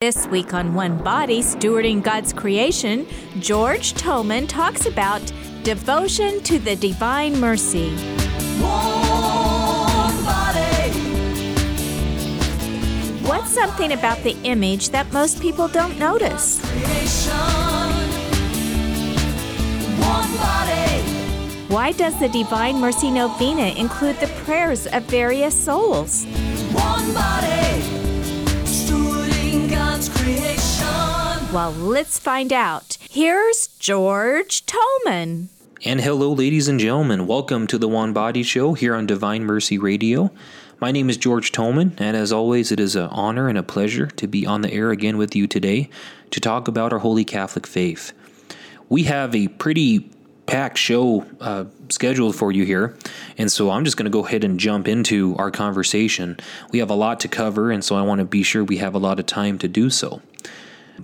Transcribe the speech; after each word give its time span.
This 0.00 0.26
week 0.28 0.54
on 0.54 0.72
One 0.72 0.96
Body, 0.96 1.42
Stewarding 1.42 2.02
God's 2.02 2.32
Creation, 2.32 3.06
George 3.38 3.92
Tolman 3.92 4.46
talks 4.46 4.86
about 4.86 5.20
devotion 5.62 6.42
to 6.44 6.58
the 6.58 6.74
divine 6.74 7.38
mercy. 7.38 7.94
One 8.62 10.24
body, 10.24 10.90
What's 13.28 13.50
something 13.50 13.92
about 13.92 14.16
the 14.22 14.34
image 14.44 14.88
that 14.88 15.12
most 15.12 15.38
people 15.38 15.68
don't 15.68 15.98
notice? 15.98 16.62
One 20.00 20.34
body, 20.38 21.02
Why 21.68 21.92
does 21.92 22.18
the 22.18 22.30
Divine 22.30 22.80
Mercy 22.80 23.10
Novena 23.10 23.74
include 23.78 24.18
the 24.18 24.28
prayers 24.46 24.86
of 24.86 25.02
various 25.02 25.54
souls? 25.54 26.24
one 26.72 27.12
body, 27.12 27.50
stewarding 27.52 27.68
God's 27.68 27.68
creation. 27.82 27.99
Well, 31.52 31.72
let's 31.72 32.18
find 32.18 32.52
out. 32.52 32.96
Here's 33.10 33.66
George 33.78 34.64
Tolman. 34.66 35.48
And 35.84 36.00
hello, 36.00 36.32
ladies 36.32 36.68
and 36.68 36.78
gentlemen. 36.78 37.26
Welcome 37.26 37.66
to 37.66 37.78
the 37.78 37.88
One 37.88 38.12
Body 38.12 38.42
Show 38.42 38.74
here 38.74 38.94
on 38.94 39.06
Divine 39.06 39.44
Mercy 39.44 39.76
Radio. 39.76 40.30
My 40.80 40.92
name 40.92 41.10
is 41.10 41.16
George 41.16 41.52
Tolman, 41.52 41.94
and 41.98 42.16
as 42.16 42.32
always, 42.32 42.70
it 42.70 42.78
is 42.78 42.94
an 42.94 43.08
honor 43.08 43.48
and 43.48 43.58
a 43.58 43.62
pleasure 43.62 44.06
to 44.06 44.26
be 44.26 44.46
on 44.46 44.60
the 44.60 44.72
air 44.72 44.90
again 44.90 45.18
with 45.18 45.34
you 45.34 45.46
today 45.46 45.90
to 46.30 46.40
talk 46.40 46.68
about 46.68 46.92
our 46.92 47.00
Holy 47.00 47.24
Catholic 47.24 47.66
faith. 47.66 48.12
We 48.88 49.02
have 49.04 49.34
a 49.34 49.48
pretty 49.48 50.08
packed 50.50 50.76
show 50.76 51.24
uh, 51.40 51.64
scheduled 51.90 52.34
for 52.34 52.50
you 52.50 52.64
here, 52.64 52.96
and 53.38 53.50
so 53.52 53.70
I'm 53.70 53.84
just 53.84 53.96
going 53.96 54.04
to 54.04 54.10
go 54.10 54.26
ahead 54.26 54.42
and 54.42 54.58
jump 54.58 54.88
into 54.88 55.36
our 55.38 55.52
conversation. 55.52 56.36
We 56.72 56.80
have 56.80 56.90
a 56.90 56.94
lot 56.94 57.20
to 57.20 57.28
cover, 57.28 57.70
and 57.70 57.84
so 57.84 57.94
I 57.94 58.02
want 58.02 58.18
to 58.18 58.24
be 58.24 58.42
sure 58.42 58.64
we 58.64 58.78
have 58.78 58.96
a 58.96 58.98
lot 58.98 59.20
of 59.20 59.26
time 59.26 59.58
to 59.58 59.68
do 59.68 59.90
so. 59.90 60.20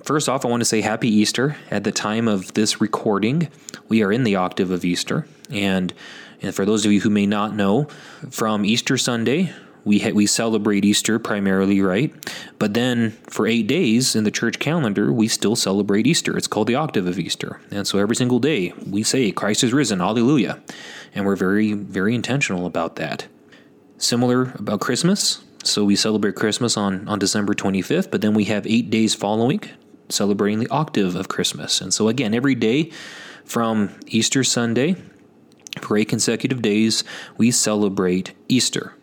First 0.03 0.29
off, 0.29 0.45
I 0.45 0.49
want 0.49 0.63
to 0.63 0.65
say 0.65 0.81
Happy 0.81 1.09
Easter. 1.09 1.57
At 1.71 1.85
the 1.85 1.93
time 1.93 2.27
of 2.27 2.55
this 2.55 2.81
recording, 2.81 3.49
we 3.89 4.03
are 4.03 4.11
in 4.11 4.25
the 4.25 4.35
octave 4.35 4.73
of 4.73 4.85
Easter. 4.85 5.29
And, 5.49 5.95
and 6.43 6.53
for 6.53 6.65
those 6.65 6.85
of 6.85 6.91
you 6.91 7.01
who 7.01 7.11
may 7.11 7.27
not 7.27 7.55
know, 7.55 7.85
from 8.31 8.65
Easter 8.65 8.99
Sunday, 8.99 9.53
we, 9.87 10.01
ha- 10.01 10.13
we 10.13 10.27
celebrate 10.27 10.85
Easter 10.85 11.19
primarily, 11.19 11.81
right? 11.81 12.13
But 12.59 12.75
then 12.75 13.13
for 13.31 13.47
eight 13.47 13.67
days 13.67 14.15
in 14.15 14.25
the 14.25 14.31
church 14.31 14.59
calendar, 14.59 15.13
we 15.13 15.29
still 15.29 15.57
celebrate 15.57 16.07
Easter. 16.07 16.37
It's 16.37 16.47
called 16.47 16.67
the 16.67 16.75
octave 16.75 17.07
of 17.07 17.19
Easter. 17.19 17.61
And 17.71 17.87
so 17.87 17.99
every 17.99 18.17
single 18.17 18.39
day, 18.39 18.75
we 18.87 19.03
say, 19.03 19.31
Christ 19.31 19.65
is 19.65 19.73
risen, 19.73 20.01
hallelujah. 20.01 20.61
And 21.15 21.25
we're 21.25 21.37
very, 21.37 21.73
very 21.73 22.15
intentional 22.15 22.67
about 22.67 22.97
that 22.97 23.29
similar 23.97 24.53
about 24.57 24.81
Christmas. 24.81 25.43
So 25.65 25.85
we 25.85 25.97
celebrate 25.97 26.35
Christmas 26.35 26.77
on, 26.77 27.09
on 27.09 27.19
December 27.19 27.55
25th, 27.55 28.11
but 28.11 28.21
then 28.21 28.35
we 28.35 28.45
have 28.45 28.67
eight 28.67 28.91
days 28.91 29.15
following 29.15 29.63
celebrating 30.09 30.61
the 30.61 30.69
octave 30.69 31.17
of 31.17 31.29
Christmas. 31.29 31.81
And 31.81 31.93
so 31.93 32.09
again, 32.09 32.35
every 32.35 32.55
day 32.55 32.91
from 33.45 33.91
Easter 34.07 34.45
Sunday 34.45 34.97
for 35.81 35.97
eight 35.97 36.09
consecutive 36.09 36.63
days, 36.63 37.05
we 37.37 37.51
celebrate 37.51 38.33
Easter. 38.49 38.95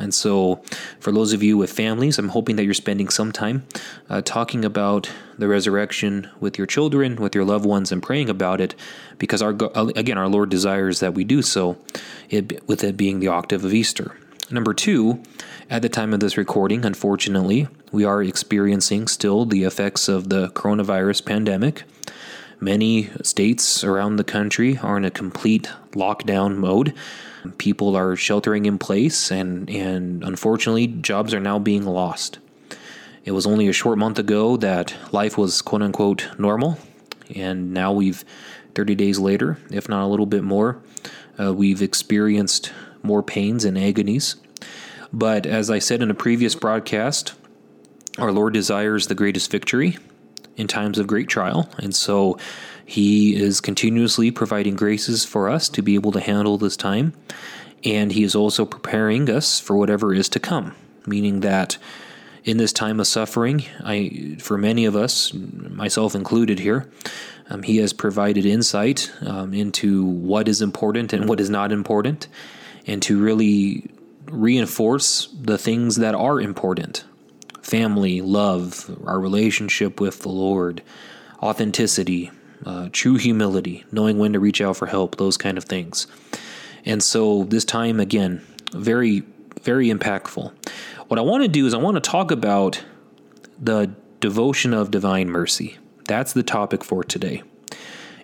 And 0.00 0.14
so, 0.14 0.62
for 0.98 1.12
those 1.12 1.32
of 1.32 1.42
you 1.42 1.56
with 1.56 1.72
families, 1.72 2.18
I'm 2.18 2.30
hoping 2.30 2.56
that 2.56 2.64
you're 2.64 2.74
spending 2.74 3.08
some 3.08 3.32
time 3.32 3.66
uh, 4.08 4.22
talking 4.22 4.64
about 4.64 5.10
the 5.38 5.48
resurrection 5.48 6.28
with 6.40 6.58
your 6.58 6.66
children, 6.66 7.16
with 7.16 7.34
your 7.34 7.44
loved 7.44 7.64
ones, 7.64 7.92
and 7.92 8.02
praying 8.02 8.28
about 8.28 8.60
it, 8.60 8.74
because 9.18 9.42
our 9.42 9.50
again, 9.50 10.18
our 10.18 10.28
Lord 10.28 10.50
desires 10.50 11.00
that 11.00 11.14
we 11.14 11.24
do 11.24 11.42
so, 11.42 11.76
it, 12.28 12.66
with 12.66 12.82
it 12.82 12.96
being 12.96 13.20
the 13.20 13.28
octave 13.28 13.64
of 13.64 13.74
Easter. 13.74 14.16
Number 14.50 14.74
two, 14.74 15.22
at 15.68 15.82
the 15.82 15.88
time 15.88 16.12
of 16.12 16.18
this 16.18 16.36
recording, 16.36 16.84
unfortunately, 16.84 17.68
we 17.92 18.04
are 18.04 18.20
experiencing 18.20 19.06
still 19.06 19.44
the 19.44 19.62
effects 19.62 20.08
of 20.08 20.28
the 20.28 20.48
coronavirus 20.48 21.24
pandemic. 21.24 21.84
Many 22.58 23.10
states 23.22 23.84
around 23.84 24.16
the 24.16 24.24
country 24.24 24.76
are 24.78 24.96
in 24.96 25.04
a 25.04 25.10
complete 25.10 25.70
lockdown 25.92 26.56
mode. 26.56 26.94
People 27.58 27.96
are 27.96 28.16
sheltering 28.16 28.66
in 28.66 28.78
place, 28.78 29.30
and, 29.30 29.68
and 29.70 30.22
unfortunately, 30.24 30.86
jobs 30.86 31.32
are 31.34 31.40
now 31.40 31.58
being 31.58 31.84
lost. 31.84 32.38
It 33.24 33.32
was 33.32 33.46
only 33.46 33.68
a 33.68 33.72
short 33.72 33.98
month 33.98 34.18
ago 34.18 34.56
that 34.58 34.94
life 35.12 35.36
was 35.36 35.62
quote 35.62 35.82
unquote 35.82 36.28
normal, 36.38 36.78
and 37.34 37.72
now 37.72 37.92
we've 37.92 38.24
30 38.74 38.94
days 38.94 39.18
later, 39.18 39.58
if 39.70 39.88
not 39.88 40.04
a 40.04 40.08
little 40.08 40.26
bit 40.26 40.42
more, 40.42 40.82
uh, 41.38 41.52
we've 41.52 41.82
experienced 41.82 42.72
more 43.02 43.22
pains 43.22 43.64
and 43.64 43.78
agonies. 43.78 44.36
But 45.12 45.46
as 45.46 45.70
I 45.70 45.78
said 45.78 46.02
in 46.02 46.10
a 46.10 46.14
previous 46.14 46.54
broadcast, 46.54 47.34
our 48.18 48.32
Lord 48.32 48.52
desires 48.52 49.06
the 49.06 49.14
greatest 49.14 49.50
victory 49.50 49.98
in 50.56 50.66
times 50.66 50.98
of 50.98 51.06
great 51.06 51.28
trial. 51.28 51.68
And 51.78 51.94
so 51.94 52.38
he 52.84 53.36
is 53.36 53.60
continuously 53.60 54.30
providing 54.30 54.76
graces 54.76 55.24
for 55.24 55.48
us 55.48 55.68
to 55.70 55.82
be 55.82 55.94
able 55.94 56.12
to 56.12 56.20
handle 56.20 56.58
this 56.58 56.76
time. 56.76 57.12
And 57.84 58.12
he 58.12 58.24
is 58.24 58.34
also 58.34 58.64
preparing 58.66 59.30
us 59.30 59.58
for 59.58 59.76
whatever 59.76 60.12
is 60.12 60.28
to 60.30 60.40
come, 60.40 60.74
meaning 61.06 61.40
that 61.40 61.78
in 62.44 62.56
this 62.56 62.72
time 62.72 63.00
of 63.00 63.06
suffering, 63.06 63.64
I, 63.84 64.36
for 64.40 64.58
many 64.58 64.84
of 64.84 64.96
us, 64.96 65.32
myself 65.32 66.14
included 66.14 66.58
here, 66.58 66.90
um, 67.48 67.62
he 67.62 67.78
has 67.78 67.92
provided 67.92 68.46
insight 68.46 69.10
um, 69.22 69.52
into 69.54 70.04
what 70.04 70.48
is 70.48 70.62
important 70.62 71.12
and 71.12 71.28
what 71.28 71.40
is 71.40 71.50
not 71.50 71.72
important, 71.72 72.28
and 72.86 73.02
to 73.02 73.20
really 73.20 73.90
reinforce 74.26 75.26
the 75.38 75.58
things 75.58 75.96
that 75.96 76.14
are 76.14 76.40
important 76.40 77.04
family, 77.62 78.20
love, 78.20 78.90
our 79.06 79.20
relationship 79.20 80.00
with 80.00 80.20
the 80.20 80.28
Lord, 80.28 80.82
authenticity, 81.42 82.30
uh, 82.64 82.88
true 82.92 83.16
humility, 83.16 83.84
knowing 83.92 84.18
when 84.18 84.32
to 84.32 84.40
reach 84.40 84.60
out 84.60 84.76
for 84.76 84.86
help, 84.86 85.16
those 85.16 85.36
kind 85.36 85.58
of 85.58 85.64
things. 85.64 86.06
And 86.84 87.02
so 87.02 87.44
this 87.44 87.64
time, 87.64 88.00
again, 88.00 88.42
very, 88.72 89.22
very 89.62 89.88
impactful. 89.88 90.52
What 91.08 91.18
I 91.18 91.22
want 91.22 91.42
to 91.42 91.48
do 91.48 91.66
is 91.66 91.74
I 91.74 91.78
want 91.78 91.96
to 91.96 92.10
talk 92.10 92.30
about 92.30 92.84
the 93.60 93.94
devotion 94.20 94.72
of 94.72 94.90
divine 94.90 95.28
mercy. 95.28 95.78
That's 96.06 96.32
the 96.32 96.42
topic 96.42 96.84
for 96.84 97.04
today. 97.04 97.42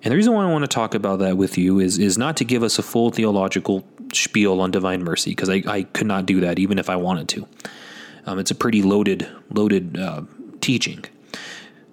And 0.03 0.13
the 0.13 0.17
reason 0.17 0.35
why 0.35 0.45
I 0.45 0.53
want 0.53 0.63
to 0.63 0.69
talk 0.69 0.95
about 0.95 1.19
that 1.19 1.37
with 1.37 1.59
you 1.59 1.81
is, 1.81 1.99
is 1.99 2.17
not 2.17 2.37
to 2.37 2.45
give 2.45 2.63
us 2.63 2.79
a 2.79 2.83
full 2.83 3.11
theological 3.11 3.85
spiel 4.13 4.61
on 4.61 4.71
divine 4.71 5.03
mercy, 5.03 5.31
because 5.31 5.49
I, 5.49 5.63
I 5.67 5.83
could 5.83 6.07
not 6.07 6.27
do 6.27 6.41
that 6.41 6.59
even 6.59 6.79
if 6.79 6.89
I 6.89 6.97
wanted 6.97 7.29
to. 7.31 7.49
Um, 8.25 8.39
it's 8.39 8.51
a 8.51 8.55
pretty 8.55 8.83
loaded, 8.83 9.29
loaded 9.51 9.99
uh, 9.99 10.23
teaching. 10.61 11.05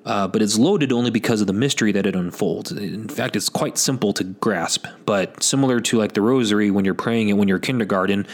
Uh, 0.05 0.27
but 0.27 0.41
it's 0.41 0.57
loaded 0.57 0.91
only 0.91 1.09
because 1.09 1.39
of 1.39 1.47
the 1.47 1.53
mystery 1.53 1.93
that 1.93 2.05
it 2.05 2.15
unfolds. 2.15 2.71
In 2.71 3.07
fact, 3.07 3.35
it's 3.37 3.47
quite 3.47 3.77
simple 3.77 4.11
to 4.13 4.23
grasp, 4.25 4.85
but 5.05 5.41
similar 5.41 5.79
to 5.79 5.97
like 5.97 6.13
the 6.13 6.21
rosary 6.21 6.71
when 6.71 6.83
you're 6.83 6.93
praying 6.93 7.29
it 7.29 7.33
when 7.33 7.47
you're 7.47 7.59
kindergarten, 7.59 8.27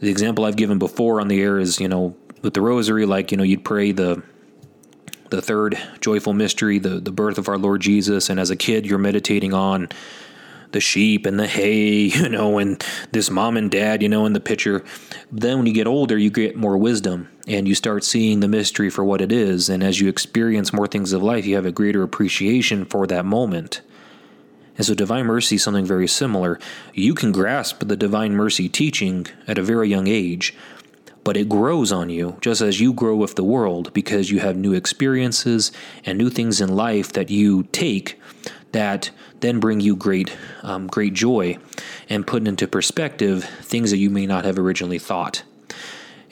the 0.00 0.08
example 0.08 0.44
I've 0.44 0.56
given 0.56 0.78
before 0.78 1.20
on 1.20 1.28
the 1.28 1.40
air 1.40 1.58
is, 1.58 1.80
you 1.80 1.88
know, 1.88 2.16
with 2.42 2.54
the 2.54 2.60
rosary, 2.60 3.06
like, 3.06 3.30
you 3.32 3.36
know, 3.36 3.44
you'd 3.44 3.64
pray 3.64 3.92
the 3.92 4.22
the 5.30 5.40
third 5.40 5.78
joyful 6.00 6.34
mystery, 6.34 6.78
the, 6.78 7.00
the 7.00 7.10
birth 7.10 7.38
of 7.38 7.48
our 7.48 7.56
Lord 7.56 7.80
Jesus, 7.80 8.28
and 8.28 8.38
as 8.38 8.50
a 8.50 8.56
kid 8.56 8.86
you're 8.86 8.98
meditating 8.98 9.54
on 9.54 9.88
the 10.72 10.80
sheep 10.80 11.24
and 11.24 11.40
the 11.40 11.46
hay, 11.46 12.02
you 12.04 12.28
know, 12.28 12.58
and 12.58 12.84
this 13.12 13.30
mom 13.30 13.56
and 13.56 13.70
dad, 13.70 14.02
you 14.02 14.08
know, 14.08 14.26
in 14.26 14.32
the 14.32 14.40
picture. 14.40 14.84
Then 15.32 15.58
when 15.58 15.66
you 15.66 15.72
get 15.72 15.86
older, 15.86 16.18
you 16.18 16.30
get 16.30 16.54
more 16.54 16.76
wisdom 16.76 17.28
and 17.46 17.66
you 17.66 17.74
start 17.74 18.04
seeing 18.04 18.40
the 18.40 18.48
mystery 18.48 18.90
for 18.90 19.04
what 19.04 19.20
it 19.20 19.32
is. 19.32 19.68
And 19.68 19.82
as 19.82 20.00
you 20.00 20.08
experience 20.08 20.72
more 20.72 20.86
things 20.86 21.12
of 21.12 21.22
life, 21.22 21.46
you 21.46 21.56
have 21.56 21.66
a 21.66 21.72
greater 21.72 22.02
appreciation 22.02 22.84
for 22.84 23.06
that 23.06 23.24
moment. 23.24 23.80
And 24.76 24.86
so, 24.86 24.94
divine 24.94 25.26
mercy 25.26 25.56
is 25.56 25.62
something 25.62 25.84
very 25.84 26.08
similar. 26.08 26.58
You 26.94 27.14
can 27.14 27.30
grasp 27.32 27.80
the 27.80 27.96
divine 27.96 28.32
mercy 28.32 28.68
teaching 28.68 29.26
at 29.46 29.58
a 29.58 29.62
very 29.62 29.88
young 29.88 30.06
age, 30.06 30.54
but 31.24 31.36
it 31.36 31.48
grows 31.48 31.92
on 31.92 32.08
you 32.08 32.38
just 32.40 32.62
as 32.62 32.80
you 32.80 32.92
grow 32.92 33.16
with 33.16 33.36
the 33.36 33.44
world 33.44 33.92
because 33.92 34.30
you 34.30 34.40
have 34.40 34.56
new 34.56 34.72
experiences 34.72 35.72
and 36.06 36.16
new 36.16 36.30
things 36.30 36.60
in 36.60 36.74
life 36.74 37.12
that 37.12 37.30
you 37.30 37.64
take 37.64 38.18
that 38.72 39.10
then 39.40 39.60
bring 39.60 39.80
you 39.80 39.94
great, 39.94 40.34
um, 40.62 40.86
great 40.86 41.12
joy 41.12 41.58
and 42.08 42.26
put 42.26 42.46
into 42.48 42.66
perspective 42.66 43.44
things 43.44 43.90
that 43.90 43.98
you 43.98 44.08
may 44.08 44.26
not 44.26 44.44
have 44.44 44.58
originally 44.58 44.98
thought. 44.98 45.42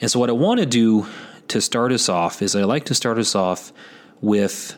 And 0.01 0.09
so, 0.09 0.19
what 0.19 0.29
I 0.29 0.33
want 0.33 0.59
to 0.59 0.65
do 0.65 1.07
to 1.49 1.61
start 1.61 1.91
us 1.91 2.09
off 2.09 2.41
is 2.41 2.55
I 2.55 2.63
like 2.63 2.85
to 2.85 2.95
start 2.95 3.19
us 3.19 3.35
off 3.35 3.71
with 4.19 4.77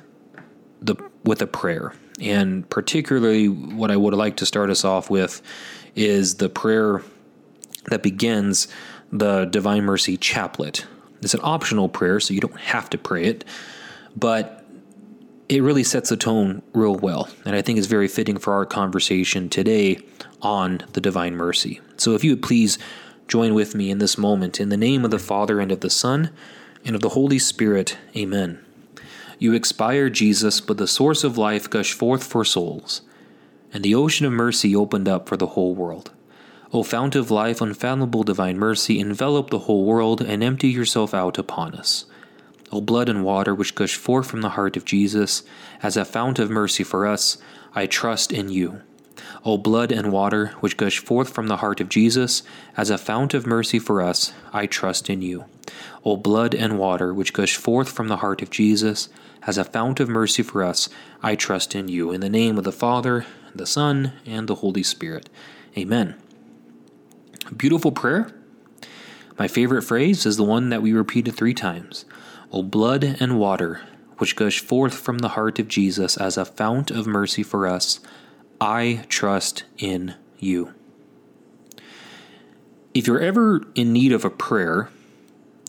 the 0.82 0.96
with 1.24 1.42
a 1.42 1.48
prayer, 1.48 1.94
and 2.22 2.70
particularly 2.70 3.48
what 3.48 3.90
I 3.90 3.96
would 3.96 4.14
like 4.14 4.38
to 4.38 4.46
start 4.46 4.70
us 4.70 4.84
off 4.84 5.10
with 5.10 5.42
is 5.96 6.36
the 6.36 6.50
prayer 6.50 7.02
that 7.86 8.04
begins 8.04 8.68
the 9.12 9.46
Divine 9.46 9.86
Mercy 9.86 10.18
Chaplet. 10.18 10.86
It's 11.22 11.34
an 11.34 11.40
optional 11.42 11.88
prayer, 11.88 12.20
so 12.20 12.34
you 12.34 12.42
don't 12.42 12.60
have 12.60 12.90
to 12.90 12.98
pray 12.98 13.26
it, 13.26 13.46
but 14.16 14.66
it 15.48 15.62
really 15.64 15.84
sets 15.84 16.10
the 16.10 16.18
tone 16.18 16.62
real 16.74 16.96
well, 16.96 17.30
and 17.46 17.56
I 17.56 17.62
think 17.62 17.78
it's 17.78 17.88
very 17.88 18.10
fitting 18.10 18.38
for 18.38 18.54
our 18.54 18.66
conversation 18.66 19.48
today 19.48 20.00
on 20.42 20.82
the 20.92 21.00
Divine 21.00 21.38
Mercy. 21.38 21.80
So, 21.96 22.14
if 22.14 22.26
you 22.26 22.32
would 22.32 22.42
please 22.42 22.78
join 23.28 23.54
with 23.54 23.76
me 23.76 23.90
in 23.90 23.98
this 23.98 24.18
moment, 24.18 24.60
in 24.60 24.70
the 24.70 24.78
name 24.78 25.06
of 25.06 25.12
the 25.12 25.20
Father, 25.20 25.60
and 25.60 25.72
of 25.72 25.80
the 25.80 25.90
Son, 25.90 26.32
and 26.86 26.96
of 26.96 27.02
the 27.02 27.10
Holy 27.10 27.40
Spirit, 27.40 27.98
amen. 28.16 28.64
You 29.40 29.54
expire, 29.54 30.10
Jesus, 30.10 30.62
but 30.62 30.78
the 30.78 30.88
source 30.88 31.24
of 31.24 31.38
life 31.38 31.70
gushed 31.70 31.94
forth 31.94 32.24
for 32.24 32.46
souls, 32.46 33.02
and 33.74 33.84
the 33.84 33.96
ocean 33.96 34.26
of 34.26 34.32
mercy 34.32 34.76
opened 34.76 35.08
up 35.08 35.28
for 35.28 35.38
the 35.38 35.48
whole 35.48 35.74
world. 35.74 36.12
O 36.72 36.82
fount 36.82 37.16
of 37.16 37.30
life, 37.30 37.62
unfathomable 37.62 38.24
divine 38.24 38.58
mercy, 38.58 39.00
envelop 39.00 39.50
the 39.50 39.60
whole 39.60 39.86
world 39.86 40.22
and 40.22 40.44
empty 40.44 40.70
yourself 40.70 41.14
out 41.14 41.38
upon 41.38 41.76
us. 41.76 42.06
O 42.72 42.82
blood 42.82 43.10
and 43.10 43.24
water 43.24 43.54
which 43.54 43.76
gush 43.76 43.96
forth 43.96 44.28
from 44.28 44.42
the 44.42 44.50
heart 44.50 44.76
of 44.76 44.86
Jesus, 44.86 45.44
as 45.84 45.96
a 45.96 46.06
fount 46.06 46.40
of 46.40 46.50
mercy 46.50 46.84
for 46.84 47.06
us, 47.06 47.38
I 47.76 47.86
trust 47.86 48.32
in 48.32 48.50
you. 48.50 48.82
O 49.46 49.58
blood 49.58 49.92
and 49.92 50.12
water 50.12 50.54
which 50.62 50.78
gush 50.78 51.00
forth 51.00 51.30
from 51.30 51.48
the 51.48 51.58
heart 51.58 51.82
of 51.82 51.90
Jesus, 51.90 52.44
as 52.78 52.90
a 52.90 52.98
fount 52.98 53.34
of 53.34 53.46
mercy 53.46 53.78
for 53.78 54.02
us, 54.02 54.32
I 54.54 54.68
trust 54.68 55.10
in 55.10 55.22
you. 55.22 55.46
O 56.06 56.16
blood 56.16 56.56
and 56.56 56.80
water 56.80 57.14
which 57.14 57.34
gush 57.34 57.58
forth 57.58 57.90
from 57.90 58.08
the 58.08 58.18
heart 58.18 58.42
of 58.42 58.50
Jesus, 58.50 59.10
as 59.46 59.58
a 59.58 59.66
fount 59.66 60.00
of 60.00 60.08
mercy 60.08 60.44
for 60.44 60.64
us, 60.64 60.88
I 61.22 61.36
trust 61.36 61.76
in 61.76 61.90
you. 61.90 62.12
In 62.12 62.22
the 62.22 62.30
name 62.30 62.58
of 62.58 62.64
the 62.64 62.72
Father, 62.72 63.26
the 63.54 63.66
Son, 63.66 64.14
and 64.26 64.48
the 64.48 64.56
Holy 64.56 64.84
Spirit. 64.84 65.30
Amen. 65.78 66.16
Beautiful 67.56 67.92
prayer. 67.92 68.34
My 69.38 69.50
favorite 69.50 69.82
phrase 69.82 70.26
is 70.26 70.38
the 70.38 70.44
one 70.44 70.70
that 70.70 70.82
we 70.82 70.94
repeated 70.94 71.36
three 71.36 71.54
times 71.54 72.06
O 72.54 72.64
blood 72.64 73.04
and 73.20 73.38
water, 73.38 73.82
which 74.20 74.36
gush 74.36 74.60
forth 74.60 74.94
from 74.94 75.18
the 75.18 75.30
heart 75.30 75.60
of 75.60 75.68
Jesus 75.68 76.16
as 76.16 76.38
a 76.38 76.46
fount 76.46 76.92
of 76.92 77.08
mercy 77.08 77.44
for 77.44 77.68
us, 77.68 78.00
I 78.64 79.04
trust 79.10 79.66
in 79.78 80.16
you. 80.40 80.74
If 82.94 83.08
you're 83.08 83.20
ever 83.20 83.62
in 83.76 83.92
need 83.92 84.14
of 84.14 84.24
a 84.24 84.30
prayer 84.30 84.90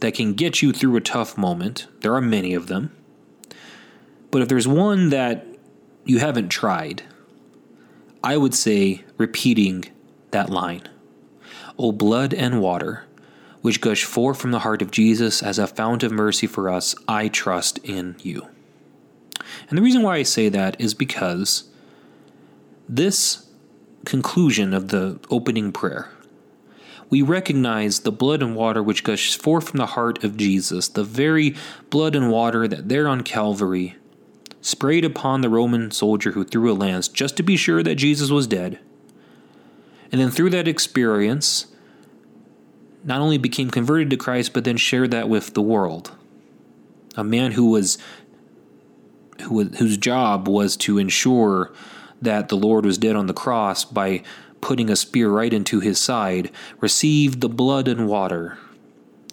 that 0.01 0.15
can 0.15 0.35
get 0.35 0.63
you 0.63 0.73
through 0.73 0.95
a 0.95 1.01
tough 1.01 1.37
moment, 1.37 1.89
there 2.03 2.15
are 2.15 2.21
many 2.21 2.55
of 2.55 2.69
them. 2.69 2.95
But 4.31 4.43
if 4.43 4.49
there's 4.49 4.69
one 4.69 5.09
that 5.09 5.45
you 6.05 6.21
haven't 6.21 6.51
tried, 6.51 7.03
I 8.23 8.37
would 8.37 8.55
say 8.55 9.03
repeating 9.19 9.87
that 10.31 10.51
line 10.51 10.89
O 11.77 11.91
blood 11.91 12.33
and 12.33 12.61
water, 12.61 13.07
which 13.61 13.81
gush 13.81 14.05
forth 14.05 14.41
from 14.41 14.53
the 14.53 14.61
heart 14.61 14.83
of 14.83 14.93
Jesus 14.93 15.43
as 15.43 15.59
a 15.59 15.67
fount 15.67 16.05
of 16.05 16.13
mercy 16.13 16.47
for 16.47 16.71
us, 16.71 16.95
I 17.09 17.27
trust 17.27 17.79
in 17.79 18.15
you. 18.21 18.47
And 19.69 19.77
the 19.77 19.83
reason 19.83 20.03
why 20.03 20.15
I 20.15 20.23
say 20.23 20.49
that 20.49 20.81
is 20.81 20.95
because 20.95 21.65
this 22.89 23.49
conclusion 24.05 24.75
of 24.75 24.89
the 24.89 25.19
opening 25.31 25.73
prayer, 25.73 26.11
we 27.11 27.23
recognize 27.23 28.01
the 28.01 28.13
blood 28.13 28.43
and 28.43 28.57
water 28.57 28.83
which 28.83 29.05
gushes 29.05 29.35
forth 29.35 29.69
from 29.69 29.79
the 29.79 29.87
heart 29.87 30.25
of 30.25 30.37
Jesus, 30.37 30.89
the 30.89 31.05
very 31.05 31.55
blood 31.91 32.15
and 32.15 32.31
water 32.31 32.67
that 32.67 32.89
there 32.89 33.07
on 33.09 33.23
Calvary 33.23 33.97
sprayed 34.61 35.05
upon 35.05 35.41
the 35.41 35.49
Roman 35.49 35.91
soldier 35.91 36.33
who 36.33 36.43
threw 36.43 36.73
a 36.73 36.75
lance 36.75 37.07
just 37.07 37.37
to 37.37 37.43
be 37.43 37.57
sure 37.57 37.83
that 37.83 37.97
Jesus 37.97 38.31
was 38.31 38.47
dead. 38.47 38.79
And 40.11 40.21
then 40.21 40.31
through 40.31 40.51
that 40.51 40.67
experience, 40.67 41.67
not 43.05 43.21
only 43.21 43.37
became 43.37 43.71
converted 43.71 44.11
to 44.11 44.17
Christ, 44.17 44.55
but 44.55 44.65
then 44.65 44.79
shared 44.79 45.11
that 45.11 45.29
with 45.29 45.53
the 45.55 45.63
world. 45.63 46.13
A 47.17 47.23
man 47.23 47.53
who 47.53 47.67
was 47.67 47.99
who, 49.43 49.65
whose 49.65 49.97
job 49.97 50.49
was 50.49 50.77
to 50.79 50.99
ensure 50.99 51.73
that 52.25 52.49
the 52.49 52.57
Lord 52.57 52.85
was 52.85 52.99
dead 52.99 53.17
on 53.17 53.27
the 53.27 53.33
cross 53.35 53.85
by 53.85 54.23
putting 54.61 54.91
a 54.91 54.97
spear 54.97 55.31
right 55.31 55.53
into 55.53 55.81
his 55.81 56.01
side, 56.01 56.51
received 56.81 57.41
the 57.41 57.49
blood 57.49 57.87
and 57.87 58.09
water 58.09 58.59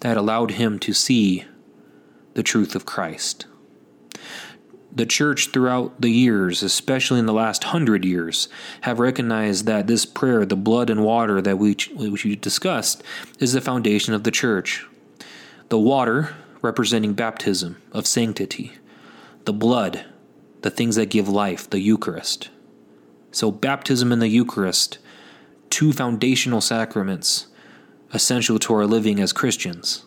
that 0.02 0.16
allowed 0.16 0.52
him 0.52 0.78
to 0.80 0.92
see 0.92 1.44
the 2.34 2.42
truth 2.42 2.74
of 2.74 2.86
Christ 2.86 3.46
the 4.94 5.06
church 5.06 5.48
throughout 5.48 6.00
the 6.00 6.10
years, 6.10 6.62
especially 6.62 7.18
in 7.18 7.26
the 7.26 7.32
last 7.32 7.64
hundred 7.64 8.04
years, 8.04 8.48
have 8.82 9.00
recognized 9.00 9.64
that 9.66 9.86
this 9.86 10.04
prayer, 10.04 10.44
the 10.44 10.56
blood 10.56 10.90
and 10.90 11.02
water 11.02 11.40
that 11.40 11.58
we, 11.58 11.74
which 11.94 12.24
we 12.24 12.36
discussed, 12.36 13.02
is 13.38 13.52
the 13.52 13.60
foundation 13.60 14.12
of 14.12 14.24
the 14.24 14.30
church. 14.30 14.86
The 15.70 15.78
water 15.78 16.34
representing 16.60 17.14
baptism 17.14 17.80
of 17.92 18.06
sanctity, 18.06 18.72
the 19.46 19.52
blood, 19.52 20.04
the 20.60 20.70
things 20.70 20.96
that 20.96 21.10
give 21.10 21.28
life, 21.28 21.68
the 21.70 21.80
Eucharist. 21.80 22.50
So, 23.32 23.50
baptism 23.50 24.12
and 24.12 24.22
the 24.22 24.28
Eucharist, 24.28 24.98
two 25.70 25.92
foundational 25.92 26.60
sacraments 26.60 27.46
essential 28.12 28.58
to 28.60 28.74
our 28.74 28.86
living 28.86 29.18
as 29.20 29.32
Christians 29.32 30.04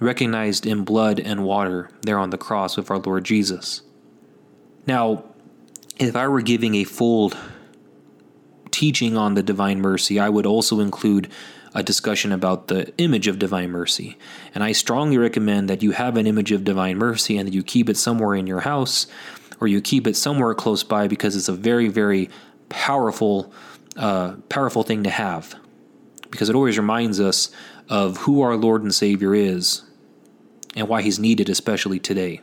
recognized 0.00 0.66
in 0.66 0.84
blood 0.84 1.20
and 1.20 1.44
water 1.44 1.90
there 2.02 2.18
on 2.18 2.30
the 2.30 2.38
cross 2.38 2.76
with 2.76 2.90
our 2.90 2.98
Lord 2.98 3.24
Jesus. 3.24 3.82
Now, 4.86 5.24
if 5.98 6.14
I 6.14 6.28
were 6.28 6.40
giving 6.40 6.74
a 6.76 6.84
full 6.84 7.32
teaching 8.70 9.16
on 9.16 9.34
the 9.34 9.42
divine 9.42 9.80
mercy, 9.80 10.20
I 10.20 10.28
would 10.28 10.46
also 10.46 10.80
include 10.80 11.28
a 11.74 11.82
discussion 11.82 12.32
about 12.32 12.68
the 12.68 12.92
image 12.96 13.26
of 13.26 13.38
divine 13.38 13.70
mercy. 13.70 14.16
And 14.54 14.64
I 14.64 14.72
strongly 14.72 15.18
recommend 15.18 15.68
that 15.68 15.82
you 15.82 15.90
have 15.90 16.16
an 16.16 16.26
image 16.26 16.52
of 16.52 16.64
divine 16.64 16.96
mercy 16.96 17.36
and 17.36 17.46
that 17.46 17.54
you 17.54 17.62
keep 17.62 17.88
it 17.88 17.96
somewhere 17.96 18.34
in 18.34 18.46
your 18.46 18.60
house 18.60 19.06
or 19.60 19.68
you 19.68 19.80
keep 19.80 20.06
it 20.06 20.16
somewhere 20.16 20.54
close 20.54 20.84
by 20.84 21.08
because 21.08 21.36
it's 21.36 21.48
a 21.48 21.52
very, 21.52 21.88
very 21.88 22.30
powerful, 22.68 23.52
uh, 23.96 24.34
powerful 24.48 24.82
thing 24.82 25.02
to 25.04 25.10
have. 25.10 25.54
Because 26.30 26.48
it 26.48 26.54
always 26.54 26.78
reminds 26.78 27.20
us 27.20 27.50
of 27.88 28.18
who 28.18 28.42
our 28.42 28.56
Lord 28.56 28.82
and 28.82 28.94
Savior 28.94 29.34
is 29.34 29.82
and 30.76 30.88
why 30.88 31.02
he's 31.02 31.18
needed, 31.18 31.48
especially 31.48 31.98
today. 31.98 32.40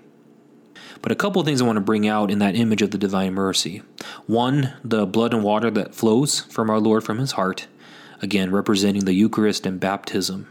But 1.02 1.12
a 1.12 1.16
couple 1.16 1.40
of 1.40 1.46
things 1.46 1.62
I 1.62 1.66
want 1.66 1.78
to 1.78 1.82
bring 1.82 2.08
out 2.08 2.32
in 2.32 2.40
that 2.40 2.56
image 2.56 2.82
of 2.82 2.92
the 2.92 2.98
divine 2.98 3.34
mercy. 3.34 3.84
One, 4.26 4.74
the 4.84 5.06
blood 5.06 5.34
and 5.34 5.44
water 5.44 5.70
that 5.72 5.94
flows 5.94 6.40
from 6.42 6.70
our 6.70 6.80
Lord 6.80 7.04
from 7.04 7.20
his 7.20 7.34
heart, 7.34 7.68
again, 8.22 8.52
representing 8.52 9.06
the 9.06 9.14
Eucharist 9.14 9.68
and 9.68 9.80
baptism. 9.80 10.48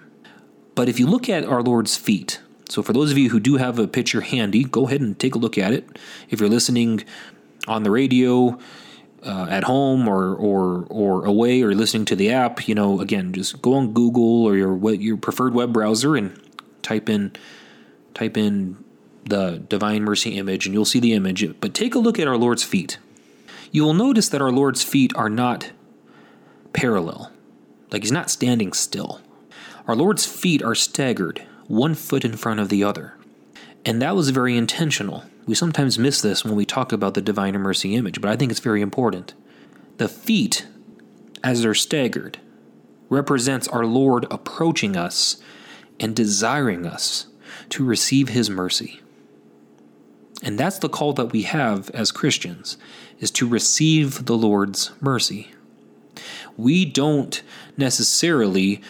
But 0.76 0.88
if 0.88 1.00
you 1.00 1.06
look 1.06 1.28
at 1.28 1.44
our 1.44 1.62
Lord's 1.62 1.96
feet, 1.96 2.40
so 2.68 2.82
for 2.82 2.92
those 2.92 3.10
of 3.10 3.18
you 3.18 3.30
who 3.30 3.40
do 3.40 3.56
have 3.56 3.78
a 3.78 3.86
picture 3.86 4.20
handy, 4.20 4.64
go 4.64 4.86
ahead 4.86 5.00
and 5.00 5.18
take 5.18 5.34
a 5.34 5.38
look 5.38 5.58
at 5.58 5.72
it. 5.72 5.98
If 6.30 6.40
you're 6.40 6.48
listening 6.48 7.04
on 7.68 7.82
the 7.82 7.90
radio, 7.90 8.58
uh, 9.24 9.46
at 9.48 9.64
home 9.64 10.06
or, 10.06 10.34
or 10.34 10.86
or 10.90 11.24
away 11.24 11.62
or 11.62 11.74
listening 11.74 12.04
to 12.04 12.16
the 12.16 12.30
app, 12.30 12.68
you 12.68 12.74
know, 12.74 13.00
again, 13.00 13.32
just 13.32 13.62
go 13.62 13.74
on 13.74 13.92
Google 13.92 14.44
or 14.44 14.56
your 14.56 14.92
your 14.94 15.16
preferred 15.16 15.54
web 15.54 15.72
browser 15.72 16.14
and 16.16 16.38
type 16.82 17.08
in 17.08 17.32
type 18.12 18.36
in 18.36 18.84
the 19.24 19.62
Divine 19.68 20.04
Mercy 20.04 20.36
image 20.36 20.66
and 20.66 20.74
you'll 20.74 20.84
see 20.84 21.00
the 21.00 21.14
image. 21.14 21.58
But 21.60 21.72
take 21.74 21.94
a 21.94 21.98
look 21.98 22.18
at 22.18 22.28
our 22.28 22.36
Lord's 22.36 22.62
feet. 22.62 22.98
You 23.72 23.82
will 23.82 23.94
notice 23.94 24.28
that 24.28 24.42
our 24.42 24.52
Lord's 24.52 24.84
feet 24.84 25.12
are 25.16 25.30
not 25.30 25.72
parallel, 26.72 27.32
like 27.90 28.02
he's 28.02 28.12
not 28.12 28.30
standing 28.30 28.72
still. 28.72 29.20
Our 29.88 29.96
Lord's 29.96 30.26
feet 30.26 30.62
are 30.62 30.74
staggered, 30.74 31.44
one 31.68 31.94
foot 31.94 32.24
in 32.24 32.36
front 32.36 32.60
of 32.60 32.68
the 32.68 32.84
other. 32.84 33.14
And 33.84 34.00
that 34.00 34.16
was 34.16 34.30
very 34.30 34.56
intentional. 34.56 35.24
We 35.46 35.54
sometimes 35.54 35.98
miss 35.98 36.20
this 36.20 36.44
when 36.44 36.54
we 36.54 36.64
talk 36.64 36.92
about 36.92 37.14
the 37.14 37.20
Divine 37.20 37.54
Mercy 37.58 37.94
image, 37.94 38.20
but 38.20 38.30
I 38.30 38.36
think 38.36 38.50
it's 38.50 38.60
very 38.60 38.80
important. 38.80 39.34
The 39.98 40.08
feet, 40.08 40.66
as 41.42 41.62
they're 41.62 41.74
staggered, 41.74 42.38
represents 43.08 43.68
our 43.68 43.84
Lord 43.84 44.26
approaching 44.30 44.96
us 44.96 45.36
and 46.00 46.16
desiring 46.16 46.86
us 46.86 47.26
to 47.70 47.84
receive 47.84 48.30
his 48.30 48.48
mercy. 48.48 49.00
And 50.42 50.58
that's 50.58 50.78
the 50.78 50.88
call 50.88 51.12
that 51.14 51.32
we 51.32 51.42
have 51.42 51.90
as 51.90 52.10
Christians 52.10 52.76
is 53.20 53.30
to 53.32 53.48
receive 53.48 54.26
the 54.26 54.36
Lord's 54.36 54.90
mercy. 55.00 55.52
We 56.56 56.84
don't 56.84 57.42
necessarily 57.76 58.80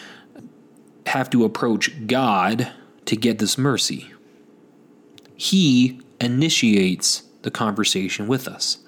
have 1.07 1.29
to 1.31 1.45
approach 1.45 2.07
God 2.07 2.71
to 3.05 3.15
get 3.15 3.39
this 3.39 3.57
mercy. 3.57 4.11
He 5.35 6.01
initiates 6.19 7.23
the 7.43 7.51
conversation 7.51 8.27
with 8.27 8.47
us. 8.47 8.79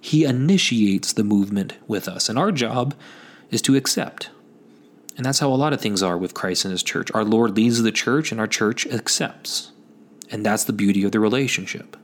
He 0.00 0.24
initiates 0.24 1.12
the 1.12 1.24
movement 1.24 1.74
with 1.86 2.08
us. 2.08 2.28
And 2.28 2.38
our 2.38 2.52
job 2.52 2.94
is 3.50 3.60
to 3.62 3.76
accept. 3.76 4.30
And 5.16 5.26
that's 5.26 5.40
how 5.40 5.52
a 5.52 5.56
lot 5.56 5.72
of 5.72 5.80
things 5.80 6.02
are 6.02 6.16
with 6.16 6.34
Christ 6.34 6.64
and 6.64 6.72
his 6.72 6.82
church. 6.82 7.10
Our 7.12 7.24
Lord 7.24 7.56
leads 7.56 7.82
the 7.82 7.90
church, 7.90 8.30
and 8.30 8.40
our 8.40 8.46
church 8.46 8.86
accepts. 8.86 9.72
And 10.30 10.46
that's 10.46 10.64
the 10.64 10.72
beauty 10.72 11.04
of 11.04 11.12
the 11.12 11.20
relationship. 11.20 11.96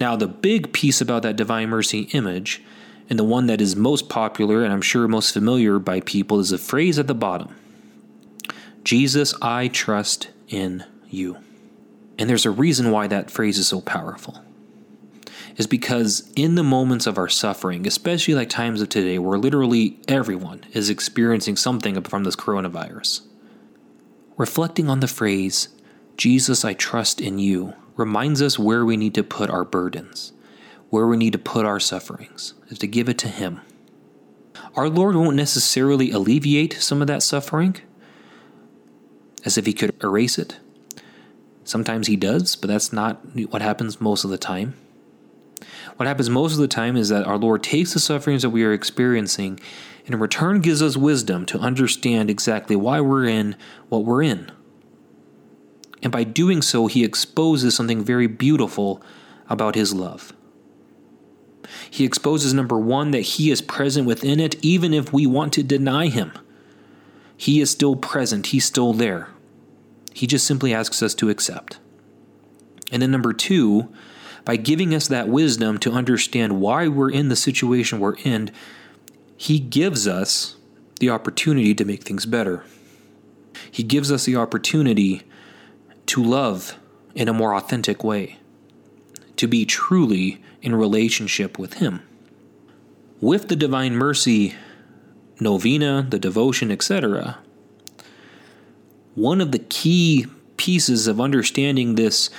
Now, 0.00 0.16
the 0.16 0.28
big 0.28 0.72
piece 0.72 1.00
about 1.00 1.22
that 1.22 1.36
divine 1.36 1.68
mercy 1.68 2.02
image, 2.12 2.62
and 3.10 3.18
the 3.18 3.24
one 3.24 3.46
that 3.46 3.60
is 3.60 3.74
most 3.74 4.08
popular 4.08 4.62
and 4.62 4.72
I'm 4.72 4.82
sure 4.82 5.08
most 5.08 5.32
familiar 5.32 5.78
by 5.78 6.00
people, 6.00 6.38
is 6.38 6.50
the 6.50 6.58
phrase 6.58 6.98
at 6.98 7.08
the 7.08 7.14
bottom 7.14 7.54
Jesus, 8.84 9.34
I 9.40 9.68
trust 9.68 10.30
in 10.48 10.84
you. 11.08 11.38
And 12.18 12.28
there's 12.28 12.46
a 12.46 12.50
reason 12.50 12.90
why 12.90 13.06
that 13.06 13.30
phrase 13.30 13.58
is 13.58 13.68
so 13.68 13.80
powerful 13.80 14.42
is 15.56 15.66
because 15.66 16.30
in 16.34 16.54
the 16.54 16.62
moments 16.62 17.06
of 17.06 17.18
our 17.18 17.28
suffering, 17.28 17.86
especially 17.86 18.34
like 18.34 18.48
times 18.48 18.80
of 18.80 18.88
today 18.88 19.18
where 19.18 19.38
literally 19.38 19.98
everyone 20.08 20.62
is 20.72 20.90
experiencing 20.90 21.56
something 21.56 22.00
from 22.02 22.24
this 22.24 22.36
coronavirus, 22.36 23.22
reflecting 24.36 24.88
on 24.88 25.00
the 25.00 25.08
phrase, 25.08 25.68
Jesus, 26.16 26.64
I 26.64 26.74
trust 26.74 27.20
in 27.20 27.38
you, 27.38 27.74
reminds 27.96 28.40
us 28.40 28.58
where 28.58 28.84
we 28.84 28.96
need 28.96 29.14
to 29.14 29.22
put 29.22 29.50
our 29.50 29.64
burdens, 29.64 30.32
where 30.90 31.06
we 31.06 31.16
need 31.16 31.32
to 31.32 31.38
put 31.38 31.66
our 31.66 31.80
sufferings, 31.80 32.54
is 32.68 32.78
to 32.78 32.86
give 32.86 33.08
it 33.08 33.18
to 33.18 33.28
Him. 33.28 33.60
Our 34.74 34.88
Lord 34.88 35.16
won't 35.16 35.36
necessarily 35.36 36.10
alleviate 36.10 36.74
some 36.74 37.00
of 37.00 37.08
that 37.08 37.22
suffering 37.22 37.76
as 39.44 39.58
if 39.58 39.66
He 39.66 39.72
could 39.72 39.94
erase 40.02 40.38
it. 40.38 40.58
Sometimes 41.64 42.06
He 42.06 42.16
does, 42.16 42.56
but 42.56 42.68
that's 42.68 42.92
not 42.92 43.20
what 43.50 43.62
happens 43.62 44.00
most 44.00 44.24
of 44.24 44.30
the 44.30 44.38
time. 44.38 44.74
What 45.96 46.06
happens 46.06 46.30
most 46.30 46.52
of 46.52 46.58
the 46.58 46.68
time 46.68 46.96
is 46.96 47.08
that 47.10 47.26
our 47.26 47.38
Lord 47.38 47.62
takes 47.62 47.92
the 47.92 48.00
sufferings 48.00 48.42
that 48.42 48.50
we 48.50 48.64
are 48.64 48.72
experiencing 48.72 49.60
and 50.06 50.14
in 50.14 50.20
return 50.20 50.60
gives 50.60 50.82
us 50.82 50.96
wisdom 50.96 51.46
to 51.46 51.58
understand 51.58 52.28
exactly 52.28 52.74
why 52.74 53.00
we're 53.00 53.26
in 53.26 53.56
what 53.88 54.04
we're 54.04 54.22
in. 54.22 54.50
And 56.02 56.10
by 56.10 56.24
doing 56.24 56.62
so, 56.62 56.88
he 56.88 57.04
exposes 57.04 57.76
something 57.76 58.02
very 58.02 58.26
beautiful 58.26 59.00
about 59.48 59.76
his 59.76 59.94
love. 59.94 60.32
He 61.88 62.04
exposes, 62.04 62.52
number 62.52 62.78
one, 62.78 63.12
that 63.12 63.20
he 63.20 63.50
is 63.50 63.62
present 63.62 64.06
within 64.06 64.40
it, 64.40 64.56
even 64.64 64.92
if 64.92 65.12
we 65.12 65.26
want 65.26 65.52
to 65.52 65.62
deny 65.62 66.08
him. 66.08 66.32
He 67.42 67.60
is 67.60 67.72
still 67.72 67.96
present, 67.96 68.46
he's 68.46 68.64
still 68.64 68.92
there. 68.92 69.26
He 70.14 70.28
just 70.28 70.46
simply 70.46 70.72
asks 70.72 71.02
us 71.02 71.12
to 71.16 71.28
accept. 71.28 71.80
And 72.92 73.02
then, 73.02 73.10
number 73.10 73.32
two, 73.32 73.92
by 74.44 74.54
giving 74.54 74.94
us 74.94 75.08
that 75.08 75.26
wisdom 75.26 75.78
to 75.78 75.90
understand 75.90 76.60
why 76.60 76.86
we're 76.86 77.10
in 77.10 77.30
the 77.30 77.34
situation 77.34 77.98
we're 77.98 78.14
in, 78.22 78.52
he 79.36 79.58
gives 79.58 80.06
us 80.06 80.54
the 81.00 81.10
opportunity 81.10 81.74
to 81.74 81.84
make 81.84 82.04
things 82.04 82.26
better. 82.26 82.64
He 83.68 83.82
gives 83.82 84.12
us 84.12 84.24
the 84.24 84.36
opportunity 84.36 85.22
to 86.06 86.22
love 86.22 86.78
in 87.16 87.26
a 87.28 87.32
more 87.32 87.56
authentic 87.56 88.04
way, 88.04 88.38
to 89.34 89.48
be 89.48 89.66
truly 89.66 90.40
in 90.60 90.76
relationship 90.76 91.58
with 91.58 91.74
Him. 91.74 92.02
With 93.20 93.48
the 93.48 93.56
Divine 93.56 93.96
Mercy 93.96 94.54
novena, 95.40 96.06
the 96.08 96.18
devotion, 96.18 96.70
etc., 96.70 97.38
one 99.14 99.40
of 99.40 99.52
the 99.52 99.58
key 99.58 100.26
pieces 100.56 101.06
of 101.06 101.20
understanding 101.20 101.96
this 101.96 102.30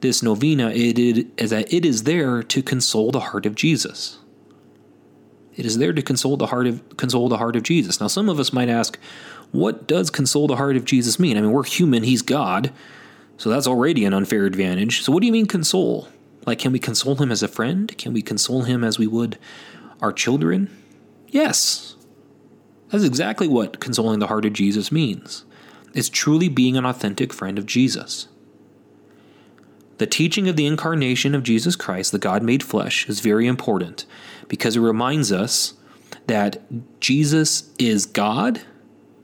this 0.00 0.22
novena 0.22 0.70
it, 0.70 0.98
it, 0.98 1.26
is 1.36 1.50
that 1.50 1.72
it 1.72 1.84
is 1.84 2.04
there 2.04 2.42
to 2.42 2.62
console 2.62 3.10
the 3.10 3.20
heart 3.20 3.46
of 3.46 3.54
Jesus. 3.54 4.18
It 5.56 5.66
is 5.66 5.78
there 5.78 5.92
to 5.92 6.02
console 6.02 6.36
the 6.36 6.46
heart 6.46 6.66
of 6.66 6.96
console 6.96 7.28
the 7.28 7.38
heart 7.38 7.56
of 7.56 7.62
Jesus. 7.62 8.00
Now, 8.00 8.06
some 8.06 8.28
of 8.28 8.40
us 8.40 8.52
might 8.52 8.68
ask, 8.68 8.98
what 9.52 9.86
does 9.86 10.10
console 10.10 10.46
the 10.46 10.56
heart 10.56 10.76
of 10.76 10.84
Jesus 10.84 11.18
mean? 11.18 11.36
I 11.36 11.40
mean, 11.40 11.52
we're 11.52 11.64
human; 11.64 12.02
He's 12.02 12.22
God. 12.22 12.72
So 13.36 13.50
that's 13.50 13.66
already 13.66 14.04
an 14.04 14.14
unfair 14.14 14.46
advantage. 14.46 15.02
So, 15.02 15.12
what 15.12 15.20
do 15.20 15.26
you 15.26 15.32
mean 15.32 15.46
console? 15.46 16.08
Like, 16.46 16.58
can 16.58 16.72
we 16.72 16.78
console 16.78 17.16
him 17.16 17.30
as 17.30 17.42
a 17.42 17.48
friend? 17.48 17.96
Can 17.98 18.12
we 18.12 18.22
console 18.22 18.62
him 18.62 18.82
as 18.82 18.98
we 18.98 19.06
would 19.06 19.38
our 20.00 20.12
children? 20.12 20.70
Yes. 21.28 21.96
That's 22.92 23.04
exactly 23.04 23.48
what 23.48 23.80
consoling 23.80 24.18
the 24.18 24.26
heart 24.26 24.44
of 24.44 24.52
Jesus 24.52 24.92
means. 24.92 25.44
It's 25.94 26.10
truly 26.10 26.48
being 26.48 26.76
an 26.76 26.84
authentic 26.84 27.32
friend 27.32 27.58
of 27.58 27.66
Jesus. 27.66 28.28
The 29.96 30.06
teaching 30.06 30.46
of 30.46 30.56
the 30.56 30.66
incarnation 30.66 31.34
of 31.34 31.42
Jesus 31.42 31.74
Christ, 31.74 32.12
the 32.12 32.18
God 32.18 32.42
made 32.42 32.62
flesh, 32.62 33.08
is 33.08 33.20
very 33.20 33.46
important 33.46 34.04
because 34.46 34.76
it 34.76 34.80
reminds 34.80 35.32
us 35.32 35.74
that 36.26 36.62
Jesus 37.00 37.70
is 37.78 38.04
God 38.06 38.60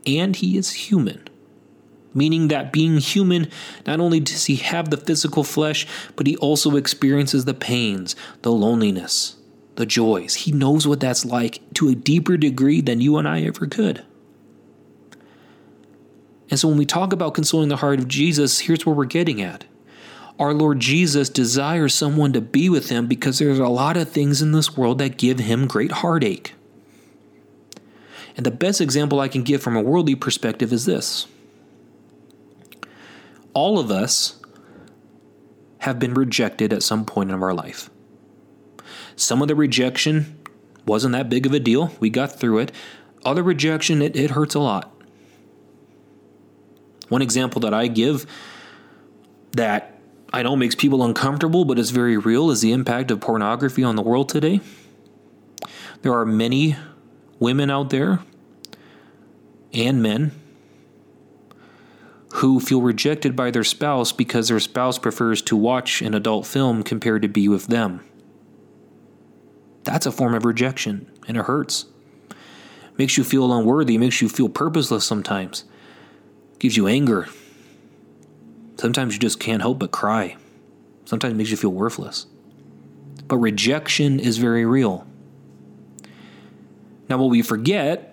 and 0.07 0.35
he 0.35 0.57
is 0.57 0.73
human 0.73 1.29
meaning 2.15 2.49
that 2.49 2.73
being 2.73 2.99
human, 2.99 3.49
not 3.87 4.01
only 4.01 4.19
does 4.19 4.47
he 4.47 4.57
have 4.57 4.91
the 4.91 4.97
physical 4.97 5.45
flesh, 5.45 5.87
but 6.17 6.27
he 6.27 6.37
also 6.39 6.77
experiences 6.77 7.45
the 7.45 7.55
pains, 7.55 8.17
the 8.43 8.51
loneliness, 8.51 9.37
the 9.79 9.87
joys. 9.87 10.35
He 10.35 10.53
knows 10.53 10.87
what 10.87 10.99
that's 10.99 11.25
like 11.25 11.61
to 11.75 11.89
a 11.89 11.95
deeper 11.95 12.37
degree 12.37 12.81
than 12.81 13.01
you 13.01 13.17
and 13.17 13.29
I 13.29 13.43
ever 13.43 13.67
could. 13.67 14.05
And 16.51 16.59
so 16.59 16.67
when 16.67 16.77
we 16.77 16.85
talk 16.85 17.13
about 17.13 17.35
consoling 17.35 17.69
the 17.69 17.77
heart 17.77 18.01
of 18.01 18.09
Jesus, 18.09 18.59
here's 18.59 18.85
where 18.85 18.95
we're 18.95 19.05
getting 19.05 19.41
at. 19.41 19.65
Our 20.39 20.53
Lord 20.53 20.81
Jesus 20.81 21.29
desires 21.29 21.95
someone 21.95 22.33
to 22.33 22.41
be 22.41 22.69
with 22.69 22.89
him 22.89 23.07
because 23.07 23.39
there's 23.39 23.59
a 23.61 23.69
lot 23.69 23.97
of 23.97 24.09
things 24.09 24.43
in 24.43 24.51
this 24.51 24.77
world 24.77 24.99
that 24.99 25.17
give 25.17 25.39
him 25.39 25.69
great 25.69 25.93
heartache. 25.93 26.55
And 28.37 28.45
the 28.45 28.51
best 28.51 28.81
example 28.81 29.21
I 29.21 29.29
can 29.29 29.43
give 29.43 29.63
from 29.63 29.77
a 29.77 29.83
worldly 29.83 30.17
perspective 30.17 30.73
is 30.73 30.87
this 30.87 31.27
all 33.55 33.79
of 33.79 33.91
us 33.91 34.41
have 35.79 36.01
been 36.01 36.15
rejected 36.15 36.73
at 36.73 36.83
some 36.83 37.05
point 37.05 37.31
in 37.31 37.41
our 37.41 37.55
life. 37.55 37.91
Some 39.19 39.43
of 39.43 39.49
the 39.49 39.57
rejection 39.57 40.39
wasn't 40.87 41.13
that 41.13 41.29
big 41.29 41.45
of 41.45 41.53
a 41.53 41.59
deal. 41.59 41.91
We 41.99 42.09
got 42.09 42.39
through 42.39 42.59
it. 42.59 42.73
Other 43.25 43.43
rejection, 43.43 44.01
it, 44.01 44.15
it 44.15 44.31
hurts 44.31 44.55
a 44.55 44.61
lot. 44.61 44.95
One 47.09 47.21
example 47.21 47.61
that 47.63 47.75
I 47.75 47.89
give 47.89 48.27
that 49.53 49.99
I 50.33 50.43
know 50.43 50.55
makes 50.55 50.77
people 50.77 51.03
uncomfortable, 51.03 51.65
but 51.65 51.81
is 51.81 51.91
very 51.91 52.17
real, 52.17 52.51
is 52.51 52.61
the 52.61 52.73
impact 52.73 53.11
of 53.11 53.21
pornography 53.21 53.83
on 53.83 53.97
the 53.97 54.03
world 54.03 54.29
today. 54.29 54.61
There 56.03 56.13
are 56.13 56.25
many 56.25 56.77
women 57.41 57.71
out 57.71 57.91
there 57.91 58.21
and 59.73 60.01
men 60.01 60.31
who 62.35 62.61
feel 62.61 62.83
rejected 62.83 63.35
by 63.35 63.51
their 63.51 63.65
spouse 63.65 64.13
because 64.13 64.47
their 64.47 64.61
spouse 64.61 64.97
prefers 64.97 65.43
to 65.43 65.57
watch 65.57 66.03
an 66.03 66.15
adult 66.15 66.47
film 66.47 66.85
compared 66.85 67.23
to 67.23 67.29
be 67.29 67.49
with 67.49 67.67
them. 67.67 68.05
That's 69.89 70.05
a 70.05 70.13
form 70.13 70.35
of 70.35 70.45
rejection, 70.45 71.11
and 71.27 71.39
it 71.39 71.47
hurts. 71.47 71.87
Makes 72.99 73.17
you 73.17 73.25
feel 73.25 73.51
unworthy, 73.51 73.97
makes 73.97 74.21
you 74.21 74.29
feel 74.29 74.51
purposeless 74.51 75.07
sometimes, 75.07 75.65
gives 76.59 76.77
you 76.77 76.87
anger. 76.87 77.27
Sometimes 78.77 79.15
you 79.15 79.19
just 79.19 79.41
can't 79.41 79.63
help 79.63 79.79
but 79.79 79.91
cry. 79.91 80.37
Sometimes 81.07 81.33
it 81.33 81.37
makes 81.39 81.51
you 81.51 81.57
feel 81.57 81.73
worthless. 81.73 82.27
But 83.27 83.39
rejection 83.39 84.21
is 84.21 84.37
very 84.37 84.67
real. 84.67 85.07
Now, 87.09 87.17
what 87.17 87.31
we 87.31 87.41
forget 87.41 88.13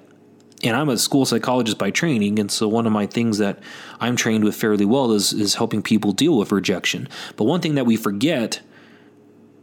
and 0.63 0.77
I'm 0.77 0.87
a 0.87 0.97
school 0.97 1.25
psychologist 1.25 1.77
by 1.77 1.91
training, 1.91 2.39
and 2.39 2.49
so 2.49 2.69
one 2.69 2.87
of 2.87 2.93
my 2.93 3.05
things 3.05 3.37
that 3.39 3.59
I'm 3.99 4.15
trained 4.15 4.45
with 4.45 4.55
fairly 4.55 4.85
well 4.85 5.11
is 5.11 5.33
is 5.33 5.55
helping 5.55 5.81
people 5.81 6.13
deal 6.13 6.37
with 6.37 6.53
rejection. 6.53 7.09
But 7.35 7.43
one 7.43 7.59
thing 7.59 7.75
that 7.75 7.85
we 7.85 7.97
forget 7.97 8.61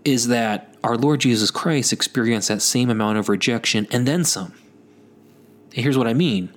is 0.05 0.29
that 0.29 0.75
our 0.83 0.97
Lord 0.97 1.21
Jesus 1.21 1.51
Christ 1.51 1.93
experienced 1.93 2.49
that 2.49 2.63
same 2.63 2.91
amount 2.91 3.19
of 3.19 3.29
rejection 3.29 3.87
and 3.91 4.07
then 4.07 4.25
some. 4.25 4.55
Here's 5.73 5.97
what 5.97 6.07
I 6.07 6.15
mean. 6.15 6.53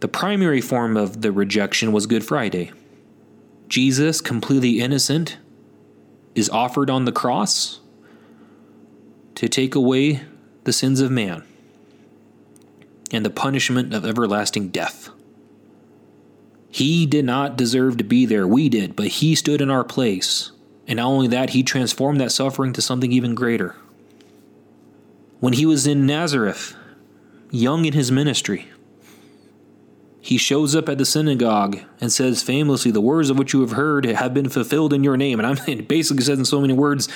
The 0.00 0.08
primary 0.08 0.60
form 0.60 0.96
of 0.96 1.22
the 1.22 1.32
rejection 1.32 1.92
was 1.92 2.06
Good 2.06 2.24
Friday. 2.24 2.72
Jesus, 3.68 4.20
completely 4.20 4.80
innocent, 4.80 5.38
is 6.34 6.50
offered 6.50 6.90
on 6.90 7.04
the 7.04 7.12
cross 7.12 7.80
to 9.34 9.48
take 9.48 9.74
away 9.74 10.22
the 10.64 10.72
sins 10.72 11.00
of 11.00 11.10
man 11.10 11.44
and 13.10 13.24
the 13.24 13.30
punishment 13.30 13.94
of 13.94 14.04
everlasting 14.04 14.68
death. 14.68 15.10
He 16.70 17.06
did 17.06 17.24
not 17.24 17.56
deserve 17.56 17.98
to 17.98 18.04
be 18.04 18.24
there, 18.24 18.46
we 18.46 18.68
did, 18.68 18.96
but 18.96 19.08
He 19.08 19.34
stood 19.34 19.60
in 19.60 19.70
our 19.70 19.84
place. 19.84 20.52
And 20.86 20.96
not 20.96 21.06
only 21.06 21.28
that, 21.28 21.50
He 21.50 21.62
transformed 21.62 22.20
that 22.20 22.32
suffering 22.32 22.72
to 22.74 22.82
something 22.82 23.12
even 23.12 23.34
greater. 23.34 23.76
When 25.40 25.52
He 25.52 25.66
was 25.66 25.86
in 25.86 26.06
Nazareth, 26.06 26.74
young 27.50 27.84
in 27.84 27.92
His 27.92 28.10
ministry, 28.12 28.68
he 30.24 30.38
shows 30.38 30.76
up 30.76 30.88
at 30.88 30.98
the 30.98 31.04
synagogue 31.04 31.80
and 32.00 32.12
says 32.12 32.44
famously, 32.44 32.92
The 32.92 33.00
words 33.00 33.28
of 33.28 33.36
which 33.36 33.52
you 33.52 33.60
have 33.60 33.72
heard 33.72 34.04
have 34.04 34.32
been 34.32 34.48
fulfilled 34.48 34.92
in 34.92 35.02
your 35.02 35.16
name. 35.16 35.40
And 35.40 35.46
I'm 35.48 35.84
basically 35.86 36.22
says 36.22 36.38
in 36.38 36.44
so 36.44 36.60
many 36.60 36.72
words, 36.74 37.08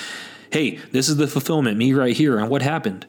Hey, 0.51 0.79
this 0.91 1.07
is 1.07 1.15
the 1.15 1.25
fulfillment, 1.25 1.77
me 1.77 1.93
right 1.93 2.15
here. 2.15 2.37
And 2.37 2.49
what 2.49 2.61
happened? 2.61 3.07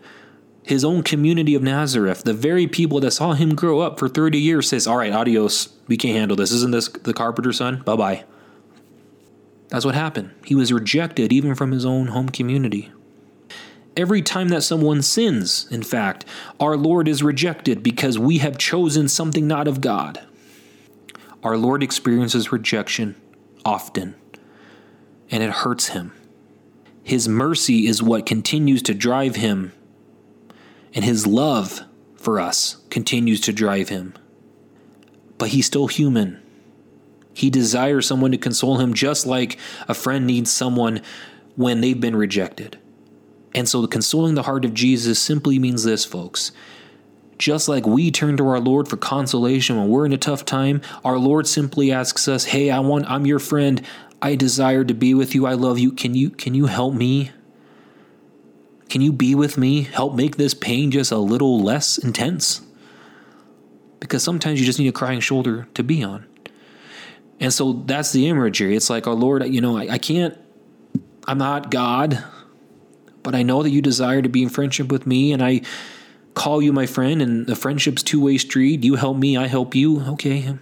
his 0.69 0.85
own 0.85 1.03
community 1.03 1.55
of 1.55 1.63
Nazareth, 1.63 2.25
the 2.25 2.35
very 2.35 2.67
people 2.67 3.01
that 3.01 3.13
saw 3.13 3.33
him 3.33 3.55
grow 3.55 3.81
up 3.81 3.99
for 3.99 4.07
30 4.07 4.39
years, 4.39 4.69
says, 4.69 4.87
All 4.87 4.99
right, 4.99 5.13
adios. 5.13 5.71
We 5.87 5.97
can't 5.97 6.15
handle 6.15 6.37
this. 6.37 6.53
Isn't 6.53 6.73
this 6.73 6.89
the 6.89 7.15
carpenter's 7.15 7.57
son? 7.57 7.81
Bye 7.87 7.97
bye. 7.97 8.25
That's 9.69 9.85
what 9.85 9.95
happened. 9.95 10.31
He 10.45 10.55
was 10.55 10.73
rejected 10.73 11.33
even 11.33 11.55
from 11.55 11.73
his 11.73 11.85
own 11.85 12.09
home 12.09 12.29
community. 12.29 12.91
Every 13.97 14.23
time 14.23 14.49
that 14.49 14.63
someone 14.63 15.03
sins, 15.03 15.67
in 15.71 15.83
fact, 15.83 16.25
our 16.61 16.77
Lord 16.77 17.09
is 17.09 17.23
rejected 17.23 17.83
because 17.83 18.19
we 18.19 18.39
have 18.39 18.57
chosen 18.57 19.09
something 19.09 19.47
not 19.47 19.69
of 19.69 19.81
God. 19.81 20.25
Our 21.43 21.57
Lord 21.57 21.83
experiences 21.83 22.53
rejection 22.53 23.17
often, 23.65 24.15
and 25.31 25.43
it 25.43 25.51
hurts 25.51 25.89
him. 25.89 26.13
His 27.03 27.29
mercy 27.29 27.87
is 27.87 28.03
what 28.03 28.27
continues 28.27 28.83
to 28.83 28.95
drive 28.95 29.37
him 29.37 29.73
and 30.95 31.05
his 31.05 31.27
love 31.27 31.83
for 32.17 32.41
us 32.41 32.79
continues 32.91 33.41
to 33.43 33.53
drive 33.53 33.89
him. 33.89 34.15
But 35.37 35.51
he's 35.51 35.67
still 35.67 35.87
human. 35.87 36.43
He 37.39 37.51
desires 37.51 38.05
someone 38.05 38.33
to 38.33 38.37
console 38.37 38.79
him 38.79 38.95
just 38.95 39.25
like 39.25 39.59
a 39.87 39.95
friend 39.95 40.27
needs 40.27 40.51
someone 40.51 41.01
when 41.55 41.81
they've 41.81 42.01
been 42.01 42.17
rejected. 42.17 42.79
And 43.55 43.69
so, 43.69 43.87
consoling 43.87 44.35
the 44.35 44.43
heart 44.43 44.65
of 44.65 44.75
Jesus 44.75 45.21
simply 45.21 45.57
means 45.61 45.85
this, 45.85 46.05
folks. 46.05 46.51
Just 47.39 47.69
like 47.69 47.87
we 47.87 48.11
turn 48.11 48.37
to 48.39 48.49
our 48.49 48.59
Lord 48.59 48.89
for 48.89 48.97
consolation 48.97 49.77
when 49.77 49.89
we're 49.89 50.05
in 50.05 50.13
a 50.13 50.19
tough 50.19 50.45
time, 50.45 50.81
our 51.05 51.17
Lord 51.17 51.47
simply 51.47 51.93
asks 51.93 52.27
us, 52.27 52.47
"Hey, 52.47 52.71
I 52.71 52.81
want 52.81 53.09
I'm 53.09 53.25
your 53.25 53.39
friend. 53.39 53.83
I 54.21 54.35
desire 54.35 54.83
to 54.83 54.93
be 54.93 55.15
with 55.15 55.33
you. 55.33 55.47
I 55.47 55.53
love 55.53 55.79
you. 55.79 55.93
Can 55.93 56.17
you 56.17 56.31
can 56.31 56.55
you 56.55 56.67
help 56.67 56.93
me? 56.93 57.31
Can 58.89 59.01
you 59.01 59.13
be 59.13 59.37
with 59.37 59.57
me? 59.57 59.83
Help 59.83 60.17
make 60.17 60.39
this 60.39 60.55
pain 60.55 60.91
just 60.91 61.13
a 61.13 61.19
little 61.19 61.63
less 61.63 61.99
intense?" 61.99 62.63
Because 64.01 64.25
sometimes 64.25 64.59
you 64.59 64.67
just 64.67 64.81
need 64.81 64.89
a 64.89 64.93
crying 64.93 65.21
shoulder 65.21 65.69
to 65.75 65.85
be 65.85 66.03
on. 66.03 66.25
And 67.41 67.53
so 67.53 67.73
that's 67.73 68.13
the 68.13 68.29
imagery. 68.29 68.75
It's 68.77 68.91
like, 68.91 69.07
our 69.07 69.15
Lord, 69.15 69.45
you 69.47 69.61
know, 69.61 69.77
I, 69.77 69.93
I 69.93 69.99
can't, 69.99 70.37
I'm 71.27 71.39
not 71.39 71.71
God, 71.71 72.25
but 73.23 73.35
I 73.35 73.43
know 73.43 73.63
that 73.63 73.71
you 73.71 73.83
desire 73.83 74.23
to 74.23 74.29
be 74.29 74.43
in 74.43 74.49
friendship 74.49 74.91
with 74.91 75.07
me, 75.07 75.33
and 75.33 75.43
I 75.43 75.61
call 76.35 76.63
you 76.63 76.73
my 76.73 76.87
friend, 76.87 77.21
and 77.21 77.47
the 77.47 77.55
friendship's 77.57 78.03
two 78.03 78.21
way 78.21 78.39
street. 78.39 78.83
You 78.83 78.95
help 78.95 79.17
me, 79.17 79.37
I 79.37 79.47
help 79.47 79.75
you. 79.75 80.03
Okay, 80.03 80.57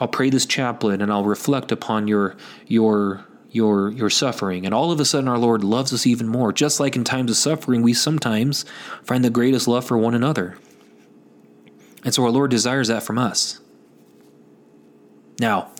I'll 0.00 0.08
pray 0.08 0.30
this 0.30 0.46
chaplet, 0.46 1.02
and 1.02 1.12
I'll 1.12 1.24
reflect 1.24 1.70
upon 1.70 2.08
your 2.08 2.36
your 2.66 3.24
your 3.50 3.90
your 3.90 4.10
suffering, 4.10 4.64
and 4.64 4.74
all 4.74 4.90
of 4.90 5.00
a 5.00 5.04
sudden, 5.04 5.28
our 5.28 5.38
Lord 5.38 5.62
loves 5.62 5.92
us 5.92 6.06
even 6.06 6.28
more. 6.28 6.52
Just 6.52 6.80
like 6.80 6.96
in 6.96 7.04
times 7.04 7.30
of 7.30 7.36
suffering, 7.36 7.82
we 7.82 7.92
sometimes 7.92 8.64
find 9.02 9.24
the 9.24 9.30
greatest 9.30 9.68
love 9.68 9.84
for 9.84 9.98
one 9.98 10.14
another, 10.14 10.56
and 12.04 12.14
so 12.14 12.24
our 12.24 12.30
Lord 12.30 12.50
desires 12.50 12.88
that 12.88 13.02
from 13.02 13.18
us. 13.18 13.60
Now, 15.38 15.70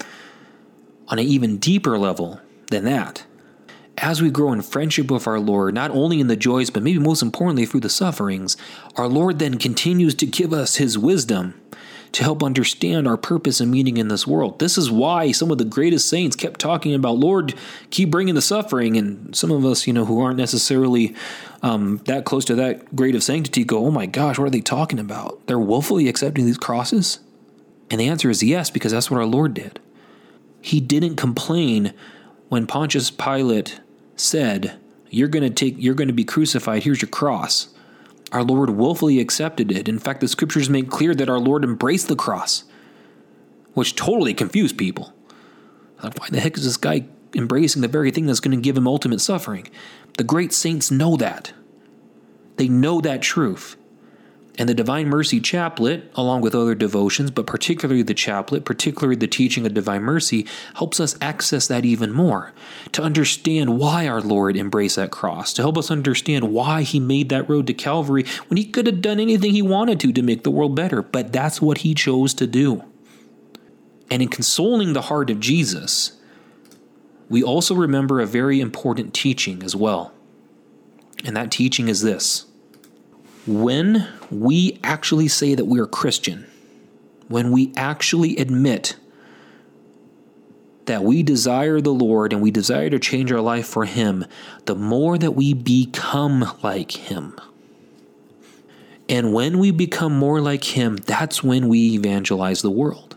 on 1.08 1.18
an 1.18 1.26
even 1.26 1.58
deeper 1.58 1.98
level 1.98 2.40
than 2.70 2.84
that, 2.84 3.24
as 3.96 4.22
we 4.22 4.30
grow 4.30 4.52
in 4.52 4.62
friendship 4.62 5.10
with 5.10 5.26
our 5.26 5.40
Lord, 5.40 5.74
not 5.74 5.90
only 5.90 6.20
in 6.20 6.28
the 6.28 6.36
joys, 6.36 6.70
but 6.70 6.82
maybe 6.82 6.98
most 6.98 7.22
importantly 7.22 7.66
through 7.66 7.80
the 7.80 7.88
sufferings, 7.88 8.56
our 8.96 9.08
Lord 9.08 9.38
then 9.38 9.58
continues 9.58 10.14
to 10.16 10.26
give 10.26 10.52
us 10.52 10.76
His 10.76 10.96
wisdom 10.96 11.60
to 12.12 12.22
help 12.22 12.42
understand 12.42 13.06
our 13.06 13.16
purpose 13.16 13.60
and 13.60 13.70
meaning 13.70 13.96
in 13.96 14.08
this 14.08 14.26
world. 14.26 14.58
This 14.58 14.78
is 14.78 14.90
why 14.90 15.32
some 15.32 15.50
of 15.50 15.58
the 15.58 15.64
greatest 15.64 16.08
saints 16.08 16.36
kept 16.36 16.60
talking 16.60 16.94
about, 16.94 17.18
Lord, 17.18 17.54
keep 17.90 18.10
bringing 18.10 18.34
the 18.34 18.42
suffering. 18.42 18.96
And 18.96 19.36
some 19.36 19.50
of 19.50 19.64
us, 19.64 19.86
you 19.86 19.92
know, 19.92 20.06
who 20.06 20.20
aren't 20.20 20.38
necessarily 20.38 21.14
um, 21.62 22.00
that 22.06 22.24
close 22.24 22.44
to 22.46 22.54
that 22.54 22.94
grade 22.96 23.14
of 23.14 23.22
sanctity 23.22 23.64
go, 23.64 23.84
oh 23.84 23.90
my 23.90 24.06
gosh, 24.06 24.38
what 24.38 24.46
are 24.46 24.50
they 24.50 24.60
talking 24.60 24.98
about? 24.98 25.46
They're 25.46 25.58
willfully 25.58 26.08
accepting 26.08 26.46
these 26.46 26.58
crosses? 26.58 27.20
And 27.90 28.00
the 28.00 28.08
answer 28.08 28.30
is 28.30 28.42
yes, 28.42 28.70
because 28.70 28.92
that's 28.92 29.10
what 29.10 29.18
our 29.18 29.26
Lord 29.26 29.54
did. 29.54 29.80
He 30.60 30.80
didn't 30.80 31.16
complain 31.16 31.94
when 32.48 32.66
Pontius 32.66 33.10
Pilate 33.10 33.80
said, 34.16 34.78
"You're 35.10 35.28
going 35.28 35.44
to 35.44 35.50
take 35.50 35.76
you're 35.78 35.94
to 35.94 36.12
be 36.12 36.24
crucified. 36.24 36.82
Here's 36.82 37.00
your 37.00 37.08
cross." 37.08 37.68
Our 38.30 38.42
Lord 38.42 38.70
willfully 38.70 39.20
accepted 39.20 39.72
it. 39.72 39.88
In 39.88 39.98
fact, 39.98 40.20
the 40.20 40.28
scriptures 40.28 40.68
make 40.68 40.90
clear 40.90 41.14
that 41.14 41.30
our 41.30 41.38
Lord 41.38 41.64
embraced 41.64 42.08
the 42.08 42.16
cross, 42.16 42.64
which 43.72 43.96
totally 43.96 44.34
confused 44.34 44.76
people. 44.76 45.14
Why 46.00 46.28
the 46.30 46.40
heck 46.40 46.58
is 46.58 46.64
this 46.64 46.76
guy 46.76 47.06
embracing 47.34 47.80
the 47.80 47.88
very 47.88 48.10
thing 48.10 48.26
that's 48.26 48.40
going 48.40 48.56
to 48.56 48.62
give 48.62 48.76
him 48.76 48.86
ultimate 48.86 49.20
suffering? 49.20 49.68
The 50.18 50.24
great 50.24 50.52
saints 50.52 50.90
know 50.90 51.16
that. 51.16 51.52
They 52.56 52.68
know 52.68 53.00
that 53.00 53.22
truth. 53.22 53.76
And 54.58 54.68
the 54.68 54.74
Divine 54.74 55.08
Mercy 55.08 55.40
Chaplet, 55.40 56.02
along 56.16 56.40
with 56.40 56.52
other 56.52 56.74
devotions, 56.74 57.30
but 57.30 57.46
particularly 57.46 58.02
the 58.02 58.12
chaplet, 58.12 58.64
particularly 58.64 59.14
the 59.14 59.28
teaching 59.28 59.64
of 59.64 59.72
Divine 59.72 60.02
Mercy, 60.02 60.46
helps 60.74 60.98
us 60.98 61.16
access 61.20 61.68
that 61.68 61.84
even 61.84 62.10
more. 62.12 62.52
To 62.92 63.02
understand 63.02 63.78
why 63.78 64.08
our 64.08 64.20
Lord 64.20 64.56
embraced 64.56 64.96
that 64.96 65.12
cross, 65.12 65.52
to 65.54 65.62
help 65.62 65.78
us 65.78 65.92
understand 65.92 66.52
why 66.52 66.82
He 66.82 66.98
made 66.98 67.28
that 67.28 67.48
road 67.48 67.68
to 67.68 67.74
Calvary 67.74 68.24
when 68.48 68.56
He 68.56 68.64
could 68.64 68.88
have 68.88 69.00
done 69.00 69.20
anything 69.20 69.52
He 69.52 69.62
wanted 69.62 70.00
to 70.00 70.12
to 70.12 70.22
make 70.22 70.42
the 70.42 70.50
world 70.50 70.74
better, 70.74 71.02
but 71.02 71.32
that's 71.32 71.62
what 71.62 71.78
He 71.78 71.94
chose 71.94 72.34
to 72.34 72.48
do. 72.48 72.82
And 74.10 74.22
in 74.22 74.28
consoling 74.28 74.92
the 74.92 75.02
heart 75.02 75.30
of 75.30 75.38
Jesus, 75.38 76.18
we 77.28 77.44
also 77.44 77.76
remember 77.76 78.20
a 78.20 78.26
very 78.26 78.60
important 78.60 79.14
teaching 79.14 79.62
as 79.62 79.76
well. 79.76 80.12
And 81.24 81.36
that 81.36 81.52
teaching 81.52 81.86
is 81.88 82.02
this 82.02 82.47
when 83.48 84.06
we 84.30 84.78
actually 84.84 85.26
say 85.26 85.54
that 85.54 85.64
we 85.64 85.80
are 85.80 85.86
Christian, 85.86 86.46
when 87.28 87.50
we 87.50 87.72
actually 87.76 88.36
admit 88.36 88.96
that 90.84 91.02
we 91.02 91.22
desire 91.22 91.80
the 91.80 91.92
Lord 91.92 92.32
and 92.32 92.40
we 92.42 92.50
desire 92.50 92.90
to 92.90 92.98
change 92.98 93.32
our 93.32 93.40
life 93.40 93.66
for 93.66 93.84
Him, 93.84 94.24
the 94.66 94.74
more 94.74 95.18
that 95.18 95.32
we 95.32 95.54
become 95.54 96.56
like 96.62 96.92
Him. 96.92 97.38
And 99.08 99.32
when 99.32 99.58
we 99.58 99.70
become 99.70 100.12
more 100.12 100.40
like 100.40 100.64
Him, 100.64 100.96
that's 100.96 101.42
when 101.42 101.68
we 101.68 101.94
evangelize 101.94 102.62
the 102.62 102.70
world. 102.70 103.16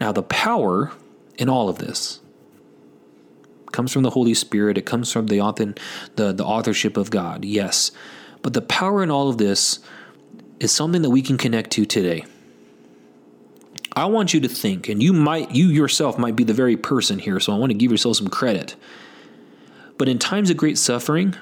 Now, 0.00 0.12
the 0.12 0.22
power 0.22 0.92
in 1.38 1.48
all 1.48 1.68
of 1.68 1.78
this 1.78 2.20
comes 3.70 3.92
from 3.92 4.02
the 4.02 4.10
Holy 4.10 4.34
Spirit. 4.34 4.76
It 4.76 4.86
comes 4.86 5.12
from 5.12 5.26
the 5.26 5.40
author, 5.40 5.74
the, 6.16 6.32
the 6.32 6.44
authorship 6.44 6.96
of 6.96 7.10
God, 7.10 7.44
yes. 7.44 7.90
But 8.42 8.54
the 8.54 8.62
power 8.62 9.02
in 9.02 9.10
all 9.10 9.28
of 9.28 9.38
this 9.38 9.78
is 10.60 10.72
something 10.72 11.02
that 11.02 11.10
we 11.10 11.22
can 11.22 11.38
connect 11.38 11.70
to 11.72 11.84
today. 11.84 12.24
I 13.94 14.06
want 14.06 14.32
you 14.32 14.40
to 14.40 14.48
think, 14.48 14.88
and 14.88 15.02
you 15.02 15.12
might, 15.12 15.50
you 15.50 15.66
yourself 15.66 16.18
might 16.18 16.36
be 16.36 16.44
the 16.44 16.54
very 16.54 16.76
person 16.76 17.18
here, 17.18 17.38
so 17.40 17.52
I 17.52 17.58
want 17.58 17.70
to 17.70 17.78
give 17.78 17.90
yourself 17.90 18.16
some 18.16 18.28
credit. 18.28 18.74
But 19.98 20.08
in 20.08 20.18
times 20.18 20.50
of 20.50 20.56
great 20.56 20.78
suffering, 20.78 21.36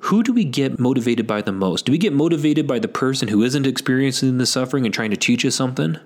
who 0.00 0.24
do 0.24 0.32
we 0.32 0.44
get 0.44 0.80
motivated 0.80 1.28
by 1.28 1.42
the 1.42 1.52
most? 1.52 1.86
Do 1.86 1.92
we 1.92 1.98
get 1.98 2.12
motivated 2.12 2.66
by 2.66 2.80
the 2.80 2.88
person 2.88 3.28
who 3.28 3.42
isn't 3.44 3.66
experiencing 3.66 4.38
the 4.38 4.46
suffering 4.46 4.84
and 4.84 4.92
trying 4.92 5.10
to 5.12 5.16
teach 5.16 5.44
us 5.44 5.54
something? 5.54 5.96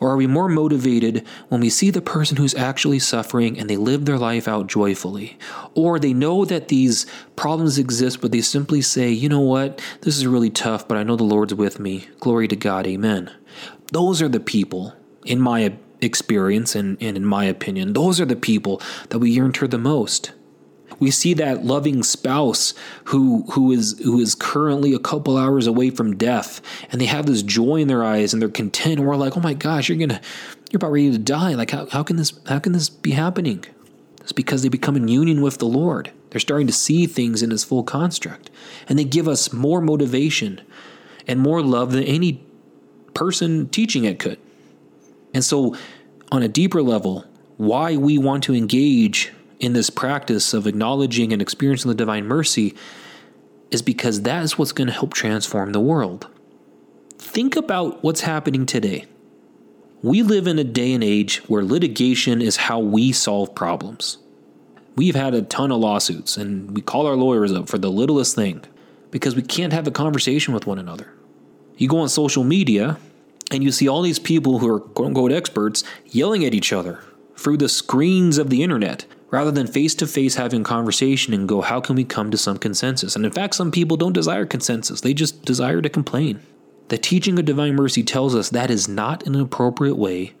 Or 0.00 0.10
are 0.10 0.16
we 0.16 0.26
more 0.26 0.48
motivated 0.48 1.26
when 1.48 1.60
we 1.60 1.70
see 1.70 1.90
the 1.90 2.00
person 2.00 2.36
who's 2.36 2.54
actually 2.54 2.98
suffering 2.98 3.58
and 3.58 3.68
they 3.68 3.76
live 3.76 4.04
their 4.04 4.18
life 4.18 4.46
out 4.48 4.66
joyfully? 4.66 5.38
Or 5.74 5.98
they 5.98 6.12
know 6.12 6.44
that 6.44 6.68
these 6.68 7.06
problems 7.36 7.78
exist, 7.78 8.20
but 8.20 8.32
they 8.32 8.40
simply 8.40 8.80
say, 8.82 9.10
you 9.10 9.28
know 9.28 9.40
what, 9.40 9.82
this 10.02 10.16
is 10.16 10.26
really 10.26 10.50
tough, 10.50 10.86
but 10.86 10.98
I 10.98 11.02
know 11.02 11.16
the 11.16 11.24
Lord's 11.24 11.54
with 11.54 11.78
me. 11.78 12.08
Glory 12.20 12.48
to 12.48 12.56
God, 12.56 12.86
amen. 12.86 13.30
Those 13.92 14.20
are 14.20 14.28
the 14.28 14.40
people, 14.40 14.94
in 15.24 15.40
my 15.40 15.76
experience 16.00 16.74
and, 16.74 16.96
and 17.00 17.16
in 17.16 17.24
my 17.24 17.44
opinion, 17.44 17.92
those 17.92 18.20
are 18.20 18.26
the 18.26 18.36
people 18.36 18.80
that 19.08 19.18
we 19.18 19.30
yearn 19.30 19.52
toward 19.52 19.70
the 19.70 19.78
most. 19.78 20.32
We 20.98 21.10
see 21.10 21.34
that 21.34 21.64
loving 21.64 22.02
spouse 22.02 22.74
who 23.04 23.44
who 23.50 23.72
is 23.72 23.98
who 24.02 24.18
is 24.20 24.34
currently 24.34 24.94
a 24.94 24.98
couple 24.98 25.36
hours 25.36 25.66
away 25.66 25.90
from 25.90 26.16
death, 26.16 26.60
and 26.90 27.00
they 27.00 27.06
have 27.06 27.26
this 27.26 27.42
joy 27.42 27.76
in 27.76 27.88
their 27.88 28.04
eyes 28.04 28.32
and 28.32 28.40
they're 28.40 28.48
content. 28.48 28.98
And 28.98 29.06
we're 29.06 29.16
like, 29.16 29.36
oh 29.36 29.40
my 29.40 29.54
gosh, 29.54 29.88
you're 29.88 29.98
gonna 29.98 30.20
you're 30.70 30.78
about 30.78 30.92
ready 30.92 31.10
to 31.10 31.18
die. 31.18 31.54
Like 31.54 31.70
how, 31.70 31.86
how 31.86 32.02
can 32.02 32.16
this 32.16 32.32
how 32.46 32.58
can 32.58 32.72
this 32.72 32.88
be 32.88 33.12
happening? 33.12 33.64
It's 34.20 34.32
because 34.32 34.62
they 34.62 34.68
become 34.68 34.96
in 34.96 35.06
union 35.06 35.40
with 35.40 35.58
the 35.58 35.66
Lord. 35.66 36.10
They're 36.30 36.40
starting 36.40 36.66
to 36.66 36.72
see 36.72 37.06
things 37.06 37.42
in 37.42 37.52
its 37.52 37.62
full 37.62 37.84
construct. 37.84 38.50
And 38.88 38.98
they 38.98 39.04
give 39.04 39.28
us 39.28 39.52
more 39.52 39.80
motivation 39.80 40.60
and 41.26 41.40
more 41.40 41.62
love 41.62 41.92
than 41.92 42.02
any 42.02 42.44
person 43.14 43.68
teaching 43.68 44.04
it 44.04 44.18
could. 44.18 44.38
And 45.32 45.44
so, 45.44 45.76
on 46.32 46.42
a 46.42 46.48
deeper 46.48 46.82
level, 46.82 47.24
why 47.56 47.96
we 47.96 48.18
want 48.18 48.42
to 48.44 48.54
engage 48.54 49.32
in 49.60 49.72
this 49.72 49.90
practice 49.90 50.52
of 50.54 50.66
acknowledging 50.66 51.32
and 51.32 51.40
experiencing 51.40 51.88
the 51.88 51.94
divine 51.94 52.26
mercy 52.26 52.74
is 53.70 53.82
because 53.82 54.22
that 54.22 54.42
is 54.42 54.58
what's 54.58 54.72
going 54.72 54.86
to 54.86 54.92
help 54.92 55.14
transform 55.14 55.72
the 55.72 55.80
world. 55.80 56.28
Think 57.18 57.56
about 57.56 58.02
what's 58.04 58.20
happening 58.20 58.66
today. 58.66 59.06
We 60.02 60.22
live 60.22 60.46
in 60.46 60.58
a 60.58 60.64
day 60.64 60.92
and 60.92 61.02
age 61.02 61.38
where 61.48 61.64
litigation 61.64 62.40
is 62.40 62.56
how 62.56 62.78
we 62.78 63.12
solve 63.12 63.54
problems. 63.54 64.18
We've 64.94 65.14
had 65.14 65.34
a 65.34 65.42
ton 65.42 65.72
of 65.72 65.78
lawsuits, 65.78 66.36
and 66.36 66.70
we 66.70 66.80
call 66.80 67.06
our 67.06 67.16
lawyers 67.16 67.52
up 67.52 67.68
for 67.68 67.78
the 67.78 67.90
littlest 67.90 68.34
thing 68.34 68.62
because 69.10 69.34
we 69.34 69.42
can't 69.42 69.72
have 69.72 69.86
a 69.86 69.90
conversation 69.90 70.54
with 70.54 70.66
one 70.66 70.78
another. 70.78 71.12
You 71.76 71.88
go 71.88 71.98
on 71.98 72.08
social 72.08 72.44
media 72.44 72.98
and 73.50 73.62
you 73.62 73.72
see 73.72 73.88
all 73.88 74.02
these 74.02 74.18
people 74.18 74.58
who 74.58 74.68
are 74.68 74.80
quote 74.80 75.08
unquote 75.08 75.32
experts 75.32 75.84
yelling 76.06 76.44
at 76.44 76.54
each 76.54 76.72
other 76.72 77.00
through 77.36 77.58
the 77.58 77.68
screens 77.68 78.38
of 78.38 78.50
the 78.50 78.62
internet 78.62 79.06
rather 79.30 79.50
than 79.50 79.66
face 79.66 79.94
to 79.96 80.06
face 80.06 80.36
having 80.36 80.64
conversation 80.64 81.34
and 81.34 81.48
go, 81.48 81.60
how 81.60 81.80
can 81.80 81.96
we 81.96 82.04
come 82.04 82.30
to 82.30 82.38
some 82.38 82.58
consensus? 82.58 83.16
And 83.16 83.24
in 83.24 83.32
fact, 83.32 83.54
some 83.54 83.70
people 83.70 83.96
don't 83.96 84.12
desire 84.12 84.46
consensus, 84.46 85.00
they 85.00 85.14
just 85.14 85.44
desire 85.44 85.82
to 85.82 85.88
complain. 85.88 86.40
The 86.88 86.98
teaching 86.98 87.38
of 87.38 87.44
divine 87.44 87.74
mercy 87.74 88.04
tells 88.04 88.34
us 88.34 88.50
that 88.50 88.70
is 88.70 88.88
not 88.88 89.26
an 89.26 89.34
appropriate 89.34 89.96
way 89.96 90.34